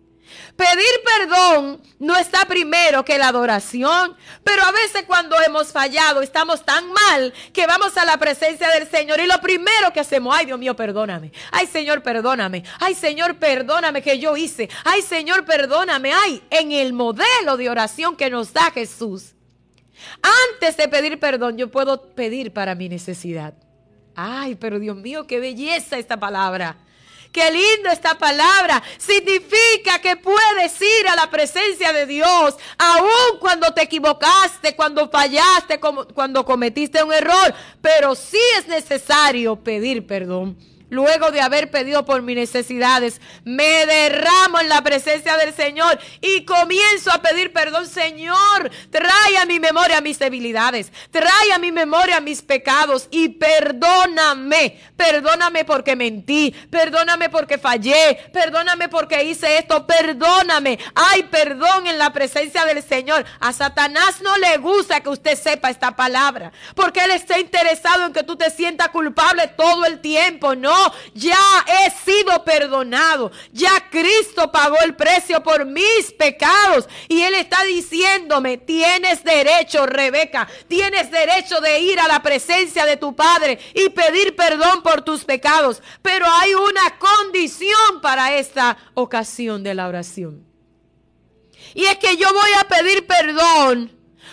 Pedir 0.56 0.86
perdón 1.18 1.82
no 2.00 2.16
está 2.16 2.46
primero 2.46 3.04
que 3.04 3.18
la 3.18 3.30
adoración, 3.30 4.16
pero 4.44 4.64
a 4.64 4.72
veces 4.72 5.04
cuando 5.06 5.36
hemos 5.42 5.72
fallado 5.72 6.22
estamos 6.22 6.64
tan 6.64 6.92
mal 6.92 7.34
que 7.54 7.68
vamos 7.68 7.98
a 7.98 8.06
la 8.06 8.18
presencia 8.18 8.70
del 8.70 8.90
Señor 8.90 9.20
y 9.20 9.28
lo 9.28 9.40
primero 9.42 9.92
que 9.94 10.00
hacemos, 10.00 10.36
ay 10.36 10.46
Dios 10.46 10.60
mío, 10.60 10.76
perdóname, 10.76 11.32
ay 11.52 11.68
Señor, 11.68 12.04
perdóname, 12.04 12.64
ay 12.80 12.96
Señor, 12.96 13.36
perdóname 13.38 14.02
que 14.02 14.20
yo 14.20 14.38
hice, 14.38 14.70
ay 14.84 15.02
Señor, 15.02 15.46
perdóname, 15.46 16.14
ay, 16.14 16.42
en 16.50 16.72
el 16.72 16.94
modelo 16.94 17.58
de 17.58 17.70
oración 17.70 18.16
que 18.16 18.30
nos 18.30 18.54
da 18.54 18.72
Jesús. 18.72 19.36
Antes 20.52 20.78
de 20.78 20.88
pedir 20.88 21.20
perdón, 21.20 21.58
yo 21.58 21.72
puedo 21.72 22.14
pedir 22.14 22.52
para 22.54 22.76
mi 22.76 22.90
necesidad. 22.90 23.54
Ay, 24.16 24.56
pero 24.56 24.80
Dios 24.80 24.96
mío, 24.96 25.28
qué 25.28 25.40
belleza 25.40 25.98
esta 25.98 26.18
palabra. 26.18 26.78
Qué 27.36 27.52
linda 27.52 27.92
esta 27.92 28.18
palabra. 28.18 28.82
Significa 28.98 30.00
que 30.02 30.16
puedes 30.16 30.82
ir 30.82 31.06
a 31.10 31.18
la 31.18 31.30
presencia 31.30 31.92
de 31.92 32.06
Dios, 32.06 32.56
aun 32.78 33.40
cuando 33.42 33.74
te 33.74 33.82
equivocaste, 33.82 34.74
cuando 34.74 35.10
fallaste, 35.10 35.78
cuando 35.78 36.46
cometiste 36.46 37.04
un 37.04 37.12
error. 37.12 37.54
Pero 37.82 38.16
sí 38.16 38.40
es 38.58 38.70
necesario 38.70 39.58
pedir 39.58 40.08
perdón 40.08 40.56
luego 40.96 41.32
de 41.32 41.42
haber 41.42 41.70
pedido 41.70 42.06
por 42.06 42.22
mis 42.22 42.36
necesidades, 42.36 43.22
me 43.44 43.86
derramo 43.86 44.60
en 44.60 44.70
la 44.70 44.82
presencia 44.82 45.38
del 45.38 45.54
Señor 45.54 46.00
y 46.22 46.46
comienzo 46.46 47.12
a 47.12 47.22
pedir 47.22 47.54
perdón, 47.54 47.88
Señor, 47.88 48.72
trae 48.90 49.38
a 49.38 49.46
mi 49.46 49.60
memoria 49.60 50.02
mis 50.02 50.18
debilidades, 50.18 50.92
trae 51.12 51.54
a 51.54 51.60
mi 51.60 51.72
memoria 51.72 52.20
mis 52.22 52.42
pecados 52.42 53.08
y 53.12 53.30
perdóname, 53.30 54.82
perdóname 54.96 55.66
porque 55.66 55.96
mentí, 55.96 56.56
perdóname 56.70 57.30
porque 57.30 57.58
fallé, 57.58 58.18
perdóname 58.32 58.90
porque 58.90 59.24
hice 59.24 59.58
esto, 59.58 59.86
perdóname. 59.86 60.80
Hay 60.96 61.24
perdón 61.24 61.88
en 61.88 61.98
la 61.98 62.14
presencia 62.14 62.66
del 62.66 62.82
Señor. 62.84 63.26
A 63.40 63.54
Satanás 63.54 64.22
no 64.22 64.38
le 64.38 64.58
gusta 64.58 65.02
que 65.02 65.10
usted 65.10 65.38
sepa 65.38 65.70
esta 65.70 65.96
palabra, 65.96 66.52
porque 66.76 67.02
él 67.02 67.12
está 67.12 67.40
interesado 67.40 68.06
en 68.06 68.14
que 68.14 68.24
tú 68.24 68.36
te 68.36 68.50
sientas 68.50 68.90
culpable 68.90 69.48
todo 69.50 69.86
el 69.86 70.00
tiempo, 70.00 70.56
no 70.56 70.85
ya 71.14 71.38
he 71.68 71.92
sido 71.92 72.44
perdonado. 72.44 73.32
Ya 73.52 73.90
Cristo 73.90 74.52
pagó 74.52 74.78
el 74.84 74.96
precio 74.96 75.42
por 75.44 75.66
mis 75.66 76.12
pecados. 76.18 76.88
Y 77.08 77.22
Él 77.22 77.36
está 77.36 77.64
diciéndome, 77.64 78.58
tienes 78.58 79.24
derecho, 79.24 79.86
Rebeca, 79.86 80.48
tienes 80.68 81.12
derecho 81.12 81.62
de 81.62 81.80
ir 81.80 82.00
a 82.00 82.08
la 82.08 82.22
presencia 82.22 82.86
de 82.86 82.98
tu 82.98 83.16
Padre 83.16 83.60
y 83.74 83.90
pedir 83.90 84.36
perdón 84.36 84.82
por 84.84 85.02
tus 85.02 85.24
pecados. 85.24 85.82
Pero 86.02 86.26
hay 86.28 86.54
una 86.54 86.98
condición 86.98 88.02
para 88.02 88.36
esta 88.36 88.78
ocasión 88.94 89.64
de 89.64 89.74
la 89.74 89.88
oración. 89.88 90.46
Y 91.74 91.86
es 91.86 91.98
que 91.98 92.16
yo 92.16 92.32
voy 92.32 92.52
a 92.60 92.64
pedir 92.68 93.06
perdón 93.06 93.92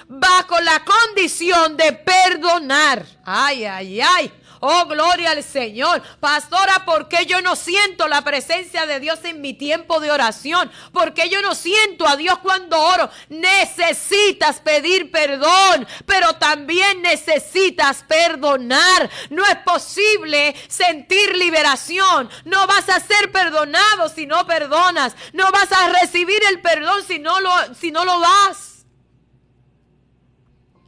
bajo 0.09 0.61
la 0.61 0.85
condición 0.85 1.77
de 1.77 1.93
perdonar. 1.93 3.05
Ay, 3.25 3.65
ay, 3.65 4.01
ay. 4.01 4.33
Oh, 4.65 4.87
gloria 4.87 5.33
al 5.33 5.43
Señor. 5.43 6.01
Pastora, 6.21 6.85
¿por 6.85 7.09
qué 7.09 7.27
yo 7.27 7.43
no 7.43 7.57
siento 7.57 8.07
la 8.07 8.23
presencia 8.23 8.87
de 8.87 9.01
Dios 9.01 9.19
en 9.25 9.41
mi 9.41 9.55
tiempo 9.55 9.99
de 9.99 10.13
oración? 10.13 10.71
¿Por 10.93 11.15
qué 11.15 11.29
yo 11.29 11.43
no 11.43 11.57
siento 11.57 12.07
a 12.07 12.15
Dios 12.15 12.39
cuando 12.39 12.81
oro? 12.81 13.11
Necesitas 13.29 14.61
pedir 14.61 15.11
perdón, 15.11 15.85
pero 16.07 16.35
también 16.35 17.03
necesitas 17.03 18.05
perdonar. 18.05 19.11
No 19.31 19.45
es 19.47 19.57
posible 19.65 20.55
sentir 20.69 21.37
liberación. 21.37 22.31
No 22.45 22.65
vas 22.69 22.89
a 22.89 23.01
ser 23.01 23.33
perdonado 23.33 24.09
si 24.11 24.27
no 24.27 24.47
perdonas. 24.47 25.17
No 25.33 25.51
vas 25.51 25.73
a 25.73 25.89
recibir 25.89 26.41
el 26.51 26.61
perdón 26.61 27.03
si 27.05 27.19
no 27.19 27.41
lo, 27.41 27.51
si 27.75 27.91
no 27.91 28.05
lo 28.05 28.21
das. 28.21 28.87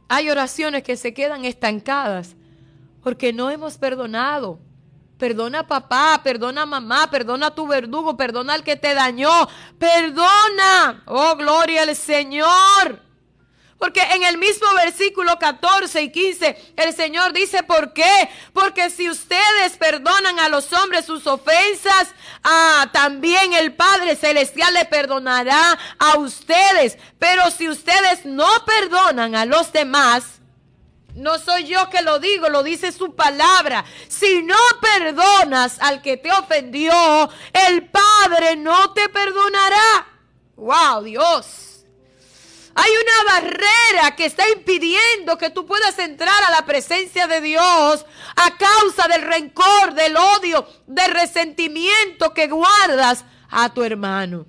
Hay 0.07 0.29
oraciones 0.29 0.83
que 0.83 0.95
se 0.95 1.13
quedan 1.13 1.43
estancadas 1.43 2.37
porque 3.05 3.31
no 3.31 3.51
hemos 3.51 3.77
perdonado. 3.77 4.57
Perdona 5.19 5.67
papá, 5.67 6.19
perdona 6.23 6.65
mamá, 6.65 7.07
perdona 7.11 7.53
tu 7.53 7.67
verdugo, 7.67 8.17
perdona 8.17 8.55
al 8.55 8.63
que 8.63 8.77
te 8.77 8.95
dañó. 8.95 9.47
Perdona. 9.77 11.03
Oh, 11.05 11.35
gloria 11.35 11.83
al 11.83 11.95
Señor. 11.95 12.99
Porque 13.77 14.01
en 14.01 14.23
el 14.23 14.39
mismo 14.39 14.65
versículo 14.73 15.37
14 15.37 16.01
y 16.01 16.11
15 16.11 16.73
el 16.77 16.95
Señor 16.95 17.31
dice, 17.31 17.61
¿por 17.61 17.93
qué? 17.93 18.27
Porque 18.53 18.89
si 18.89 19.07
ustedes 19.07 19.77
perdonan 19.77 20.39
a 20.39 20.49
los 20.49 20.73
hombres 20.73 21.05
sus 21.05 21.27
ofensas, 21.27 22.07
ah, 22.43 22.89
también 22.91 23.53
el 23.53 23.75
Padre 23.75 24.15
Celestial 24.15 24.73
le 24.73 24.85
perdonará 24.85 25.77
a 25.99 26.17
ustedes. 26.17 26.97
Pero 27.19 27.51
si 27.51 27.69
ustedes 27.69 28.25
no 28.25 28.49
perdonan 28.65 29.35
a 29.35 29.45
los 29.45 29.71
demás, 29.71 30.34
no 31.15 31.39
soy 31.39 31.65
yo 31.65 31.89
que 31.89 32.01
lo 32.01 32.19
digo, 32.19 32.49
lo 32.49 32.61
dice 32.61 32.91
su 32.91 33.15
palabra. 33.15 33.85
Si 34.09 34.43
no 34.43 34.57
perdonas 34.81 35.77
al 35.79 36.01
que 36.01 36.17
te 36.17 36.29
ofendió, 36.31 37.29
el 37.53 37.89
Padre 37.89 38.57
no 38.57 38.91
te 38.93 39.07
perdonará. 39.07 40.07
¡Wow, 40.57 41.03
Dios! 41.03 41.85
Hay 42.77 42.91
una 42.91 43.33
barrera 43.33 44.15
que 44.17 44.25
está 44.25 44.43
impidiendo 44.49 45.37
que 45.37 45.49
tú 45.49 45.65
puedas 45.65 45.97
entrar 45.97 46.43
a 46.43 46.51
la 46.51 46.65
presencia 46.65 47.25
de 47.25 47.39
Dios 47.39 48.05
a 48.35 48.57
causa 48.57 49.07
del 49.07 49.21
rencor, 49.21 49.93
del 49.93 50.17
odio, 50.17 50.67
del 50.85 51.11
resentimiento 51.11 52.33
que 52.33 52.47
guardas 52.47 53.23
a 53.49 53.73
tu 53.73 53.81
hermano. 53.81 54.45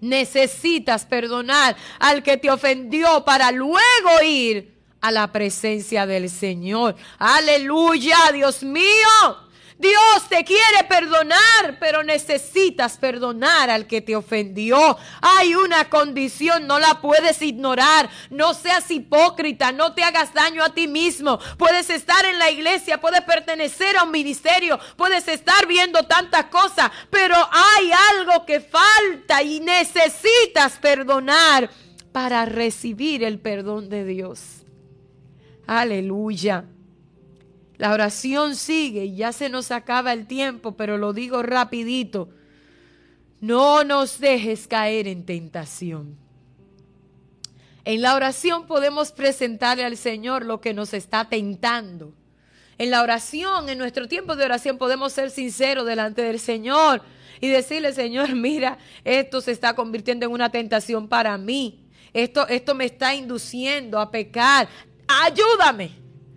Necesitas 0.00 1.04
perdonar 1.04 1.76
al 1.98 2.22
que 2.22 2.36
te 2.36 2.48
ofendió 2.48 3.24
para 3.24 3.50
luego 3.50 4.22
ir 4.22 4.79
a 5.00 5.10
la 5.10 5.32
presencia 5.32 6.06
del 6.06 6.28
Señor. 6.30 6.96
Aleluya, 7.18 8.16
Dios 8.32 8.62
mío. 8.62 9.50
Dios 9.80 10.28
te 10.28 10.44
quiere 10.44 10.84
perdonar, 10.86 11.78
pero 11.80 12.02
necesitas 12.02 12.98
perdonar 12.98 13.70
al 13.70 13.86
que 13.86 14.02
te 14.02 14.14
ofendió. 14.14 14.98
Hay 15.22 15.54
una 15.54 15.88
condición, 15.88 16.66
no 16.66 16.78
la 16.78 17.00
puedes 17.00 17.40
ignorar. 17.40 18.10
No 18.28 18.52
seas 18.52 18.90
hipócrita, 18.90 19.72
no 19.72 19.94
te 19.94 20.04
hagas 20.04 20.34
daño 20.34 20.62
a 20.62 20.74
ti 20.74 20.86
mismo. 20.86 21.38
Puedes 21.56 21.88
estar 21.88 22.22
en 22.26 22.38
la 22.38 22.50
iglesia, 22.50 23.00
puedes 23.00 23.22
pertenecer 23.22 23.96
a 23.96 24.04
un 24.04 24.10
ministerio, 24.10 24.78
puedes 24.96 25.26
estar 25.28 25.66
viendo 25.66 26.02
tantas 26.02 26.44
cosas, 26.46 26.90
pero 27.08 27.34
hay 27.50 27.90
algo 28.10 28.44
que 28.44 28.60
falta 28.60 29.42
y 29.42 29.60
necesitas 29.60 30.76
perdonar 30.78 31.70
para 32.12 32.44
recibir 32.44 33.24
el 33.24 33.38
perdón 33.38 33.88
de 33.88 34.04
Dios. 34.04 34.59
Aleluya. 35.72 36.64
La 37.76 37.92
oración 37.92 38.56
sigue 38.56 39.04
y 39.04 39.14
ya 39.14 39.30
se 39.30 39.48
nos 39.48 39.70
acaba 39.70 40.12
el 40.12 40.26
tiempo, 40.26 40.72
pero 40.76 40.98
lo 40.98 41.12
digo 41.12 41.44
rapidito. 41.44 42.28
No 43.40 43.84
nos 43.84 44.18
dejes 44.18 44.66
caer 44.66 45.06
en 45.06 45.24
tentación. 45.24 46.16
En 47.84 48.02
la 48.02 48.16
oración 48.16 48.66
podemos 48.66 49.12
presentarle 49.12 49.84
al 49.84 49.96
Señor 49.96 50.44
lo 50.44 50.60
que 50.60 50.74
nos 50.74 50.92
está 50.92 51.28
tentando. 51.28 52.14
En 52.76 52.90
la 52.90 53.00
oración, 53.00 53.68
en 53.68 53.78
nuestro 53.78 54.08
tiempo 54.08 54.34
de 54.34 54.46
oración, 54.46 54.76
podemos 54.76 55.12
ser 55.12 55.30
sinceros 55.30 55.86
delante 55.86 56.22
del 56.22 56.40
Señor 56.40 57.00
y 57.40 57.46
decirle, 57.46 57.92
Señor, 57.92 58.34
mira, 58.34 58.78
esto 59.04 59.40
se 59.40 59.52
está 59.52 59.76
convirtiendo 59.76 60.26
en 60.26 60.32
una 60.32 60.50
tentación 60.50 61.06
para 61.06 61.38
mí. 61.38 61.86
esto, 62.12 62.48
esto 62.48 62.74
me 62.74 62.86
está 62.86 63.14
induciendo 63.14 64.00
a 64.00 64.10
pecar. 64.10 64.68
Ayúdame, 65.22 65.90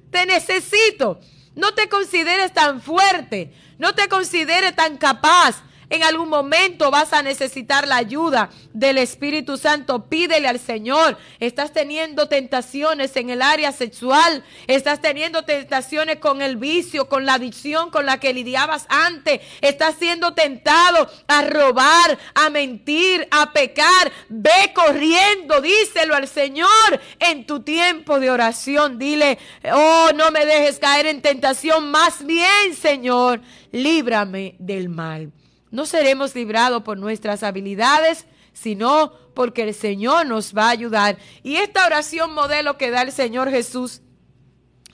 te 0.09 0.26
necesito. 0.26 1.19
No 1.55 1.74
te 1.74 1.88
consideres 1.88 2.53
tan 2.53 2.82
fuerte, 2.82 3.53
no 3.78 3.93
te 3.93 4.07
consideres 4.07 4.76
tan 4.76 4.97
capaz. 4.97 5.61
En 5.94 6.02
algún 6.02 6.28
momento 6.28 6.89
vas 6.89 7.14
a 7.14 7.22
necesitar 7.22 7.88
la 7.88 7.98
ayuda 7.98 8.50
del 8.74 8.98
Espíritu 8.98 9.58
Santo. 9.58 10.10
Pídele 10.10 10.48
al 10.48 10.60
Señor. 10.60 11.20
Estás 11.39 11.72
teniendo 11.72 12.28
tentaciones 12.28 13.16
en 13.16 13.30
el 13.30 13.44
área 13.44 13.72
sexual. 13.72 14.44
Estás 14.66 15.02
teniendo 15.02 15.44
tentaciones 15.44 16.18
con 16.18 16.41
el 16.41 16.58
vicio, 16.58 17.08
con 17.08 17.28
la 17.28 17.36
adicción 17.36 17.91
con 17.91 18.08
la 18.08 18.20
que 18.20 18.34
lidiabas 18.34 18.88
antes. 18.89 19.41
Estás 19.62 19.94
siendo 20.00 20.34
tentado 20.34 21.08
a 21.28 21.44
robar, 21.44 22.18
a 22.34 22.50
mentir, 22.50 23.28
a 23.30 23.54
pecar. 23.54 24.12
Ve 24.30 24.74
corriendo. 24.74 25.62
Díselo 25.62 26.16
al 26.16 26.28
Señor 26.28 27.02
en 27.20 27.46
tu 27.46 27.60
tiempo 27.60 28.20
de 28.20 28.32
oración. 28.32 28.98
Dile, 28.98 29.38
oh, 29.72 30.10
no 30.16 30.32
me 30.32 30.44
dejes 30.48 30.80
caer 30.80 31.06
en 31.06 31.22
tentación. 31.22 31.91
Más 31.91 32.26
bien, 32.26 32.74
Señor, 32.76 33.41
líbrame 33.72 34.56
del 34.58 34.89
mal. 34.89 35.32
No 35.74 35.88
seremos 35.88 36.36
librados 36.36 36.84
por 36.84 36.99
nuestras 36.99 37.41
habilidades, 37.41 38.28
sino 38.53 39.11
porque 39.34 39.63
el 39.63 39.74
Señor 39.74 40.28
nos 40.28 40.55
va 40.55 40.67
a 40.67 40.69
ayudar. 40.69 41.17
Y 41.41 41.55
esta 41.55 41.88
oración 41.88 42.32
modelo 42.36 42.78
que 42.78 42.91
da 42.91 43.01
el 43.01 43.11
Señor 43.11 43.49
Jesús 43.49 44.01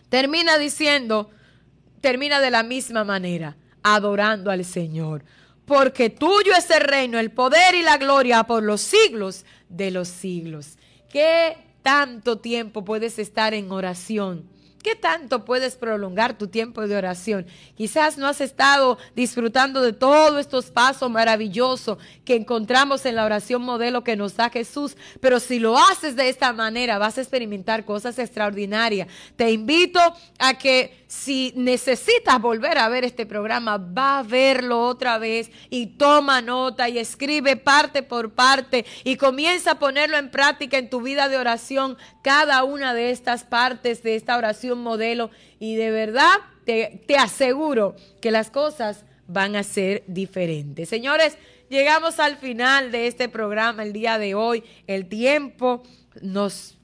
termina 0.08 0.58
diciendo, 0.58 1.32
termina 2.00 2.40
de 2.40 2.50
la 2.50 2.64
misma 2.64 3.04
manera, 3.04 3.58
adorando 3.84 4.52
al 4.52 4.64
Señor. 4.64 5.26
Porque 5.66 6.10
tuyo 6.10 6.54
es 6.58 6.70
el 6.72 6.80
reino, 6.80 7.20
el 7.20 7.32
poder 7.32 7.76
y 7.76 7.84
la 7.84 7.98
gloria 7.98 8.46
por 8.46 8.64
los 8.64 8.80
siglos 8.80 9.44
de 9.68 9.92
los 9.92 10.08
siglos. 10.08 10.78
¿Qué 11.10 11.58
tanto 11.84 12.38
tiempo 12.38 12.86
puedes 12.86 13.20
estar 13.20 13.54
en 13.54 13.70
oración? 13.74 14.50
¿Qué 14.84 14.96
tanto 14.96 15.44
puedes 15.44 15.76
prolongar 15.76 16.38
tu 16.38 16.48
tiempo 16.48 16.88
de 16.88 16.96
oración? 16.96 17.46
Quizás 17.76 18.18
no 18.18 18.28
has 18.28 18.40
estado 18.40 18.98
disfrutando 19.14 19.82
de 19.82 19.92
todos 19.92 20.40
estos 20.40 20.72
pasos 20.72 21.12
maravillosos 21.12 21.98
que 22.24 22.36
encontramos 22.36 23.06
en 23.06 23.16
la 23.16 23.26
oración 23.26 23.62
modelo 23.62 24.06
que 24.06 24.16
nos 24.16 24.38
da 24.38 24.50
Jesús, 24.50 24.96
pero 25.20 25.42
si 25.42 25.60
lo 25.60 25.78
haces 25.78 26.16
de 26.16 26.30
esta 26.30 26.54
manera 26.54 26.98
vas 26.98 27.18
a 27.18 27.22
experimentar 27.22 27.84
cosas 27.84 28.18
extraordinarias. 28.20 29.10
Te 29.36 29.52
invito 29.52 30.00
a 30.38 30.58
que 30.58 31.06
si 31.10 31.54
necesitas 31.56 32.40
volver 32.40 32.78
a 32.78 32.88
ver 32.88 33.04
este 33.04 33.26
programa, 33.26 33.78
va 33.78 34.20
a 34.20 34.24
verlo 34.24 34.86
otra 34.86 35.18
vez 35.18 35.50
y 35.72 35.88
toma 35.88 36.40
nota 36.40 36.88
y 36.88 37.00
escribe 37.00 37.56
parte 37.56 38.04
por 38.04 38.36
parte 38.36 38.86
y 39.04 39.16
comienza 39.16 39.72
a 39.72 39.80
ponerlo 39.80 40.18
en 40.18 40.30
práctica 40.30 40.78
en 40.78 40.88
tu 40.88 41.02
vida 41.02 41.28
de 41.28 41.38
oración, 41.38 41.98
cada 42.22 42.64
una 42.64 42.94
de 42.94 43.10
estas 43.10 43.44
partes 43.44 44.04
de 44.04 44.16
esta 44.16 44.38
oración 44.38 44.84
modelo 44.84 45.32
y 45.58 45.76
de 45.76 45.90
verdad 45.90 46.38
te, 46.64 47.04
te 47.08 47.18
aseguro 47.18 47.96
que 48.22 48.30
las 48.30 48.52
cosas 48.52 49.04
van 49.26 49.56
a 49.56 49.64
ser 49.64 50.04
diferentes. 50.06 50.90
Señores, 50.90 51.40
llegamos 51.70 52.20
al 52.20 52.38
final 52.38 52.92
de 52.92 53.08
este 53.08 53.30
programa 53.30 53.82
el 53.82 53.94
día 53.94 54.20
de 54.20 54.36
hoy. 54.36 54.64
El 54.86 55.10
tiempo 55.10 55.82
nos 56.22 56.79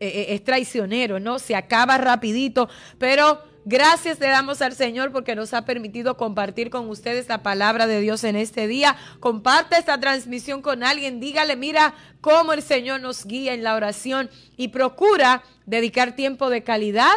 eh, 0.00 0.08
eh, 0.08 0.26
es 0.34 0.44
traicionero, 0.44 1.20
¿no? 1.20 1.38
Se 1.38 1.54
acaba 1.54 1.98
rapidito, 1.98 2.68
pero 2.98 3.42
gracias 3.66 4.18
le 4.18 4.28
damos 4.28 4.62
al 4.62 4.74
Señor 4.74 5.12
porque 5.12 5.34
nos 5.34 5.52
ha 5.52 5.66
permitido 5.66 6.16
compartir 6.16 6.70
con 6.70 6.88
ustedes 6.88 7.28
la 7.28 7.42
palabra 7.42 7.86
de 7.86 8.00
Dios 8.00 8.24
en 8.24 8.34
este 8.34 8.66
día. 8.66 8.96
Comparte 9.20 9.76
esta 9.76 10.00
transmisión 10.00 10.62
con 10.62 10.82
alguien, 10.82 11.20
dígale, 11.20 11.54
mira 11.54 11.94
cómo 12.20 12.54
el 12.54 12.62
Señor 12.62 13.00
nos 13.00 13.26
guía 13.26 13.52
en 13.52 13.62
la 13.62 13.74
oración 13.74 14.30
y 14.56 14.68
procura 14.68 15.42
dedicar 15.66 16.16
tiempo 16.16 16.48
de 16.48 16.62
calidad 16.62 17.16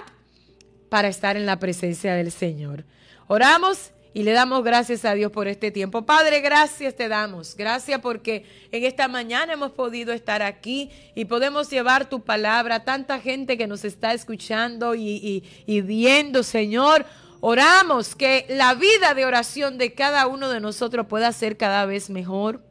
para 0.90 1.08
estar 1.08 1.38
en 1.38 1.46
la 1.46 1.60
presencia 1.60 2.14
del 2.14 2.32
Señor. 2.32 2.84
Oramos 3.28 3.92
y 4.14 4.24
le 4.24 4.32
damos 4.32 4.64
gracias 4.64 5.06
a 5.06 5.14
Dios 5.14 5.32
por 5.32 5.48
este 5.48 5.72
tiempo. 5.72 6.06
Padre, 6.06 6.42
gracias 6.42 6.96
te 6.96 7.08
damos. 7.08 7.56
Gracias 7.56 8.00
porque 8.00 8.46
en 8.72 8.84
esta 8.84 9.08
mañana 9.08 9.54
hemos 9.54 9.72
podido 9.72 10.14
estar 10.14 10.42
aquí 10.42 10.92
y 11.16 11.26
podemos 11.26 11.70
llevar 11.70 12.10
tu 12.10 12.22
palabra 12.22 12.76
a 12.76 12.84
tanta 12.84 13.20
gente 13.20 13.58
que 13.58 13.68
nos 13.68 13.84
está 13.86 14.14
escuchando 14.14 14.96
y, 14.96 15.44
y 15.66 15.82
viendo, 15.82 16.44
Señor. 16.44 17.06
Oramos 17.46 18.16
que 18.16 18.46
la 18.48 18.74
vida 18.74 19.14
de 19.14 19.26
oración 19.26 19.78
de 19.78 19.94
cada 19.94 20.28
uno 20.28 20.50
de 20.50 20.62
nosotros 20.62 21.08
pueda 21.08 21.30
ser 21.34 21.58
cada 21.58 21.86
vez 21.86 22.10
mejor 22.10 22.62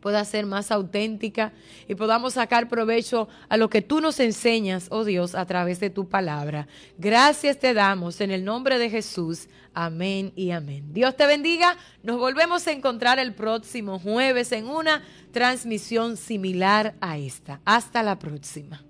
pueda 0.00 0.24
ser 0.24 0.46
más 0.46 0.70
auténtica 0.70 1.52
y 1.86 1.94
podamos 1.94 2.34
sacar 2.34 2.68
provecho 2.68 3.28
a 3.48 3.56
lo 3.56 3.68
que 3.68 3.82
tú 3.82 4.00
nos 4.00 4.20
enseñas, 4.20 4.88
oh 4.90 5.04
Dios, 5.04 5.34
a 5.34 5.46
través 5.46 5.80
de 5.80 5.90
tu 5.90 6.08
palabra. 6.08 6.68
Gracias 6.98 7.58
te 7.58 7.74
damos 7.74 8.20
en 8.20 8.30
el 8.30 8.44
nombre 8.44 8.78
de 8.78 8.90
Jesús. 8.90 9.48
Amén 9.74 10.32
y 10.34 10.50
amén. 10.50 10.92
Dios 10.92 11.16
te 11.16 11.26
bendiga. 11.26 11.76
Nos 12.02 12.18
volvemos 12.18 12.66
a 12.66 12.72
encontrar 12.72 13.18
el 13.18 13.34
próximo 13.34 13.98
jueves 13.98 14.52
en 14.52 14.66
una 14.66 15.02
transmisión 15.32 16.16
similar 16.16 16.94
a 17.00 17.18
esta. 17.18 17.60
Hasta 17.64 18.02
la 18.02 18.18
próxima. 18.18 18.82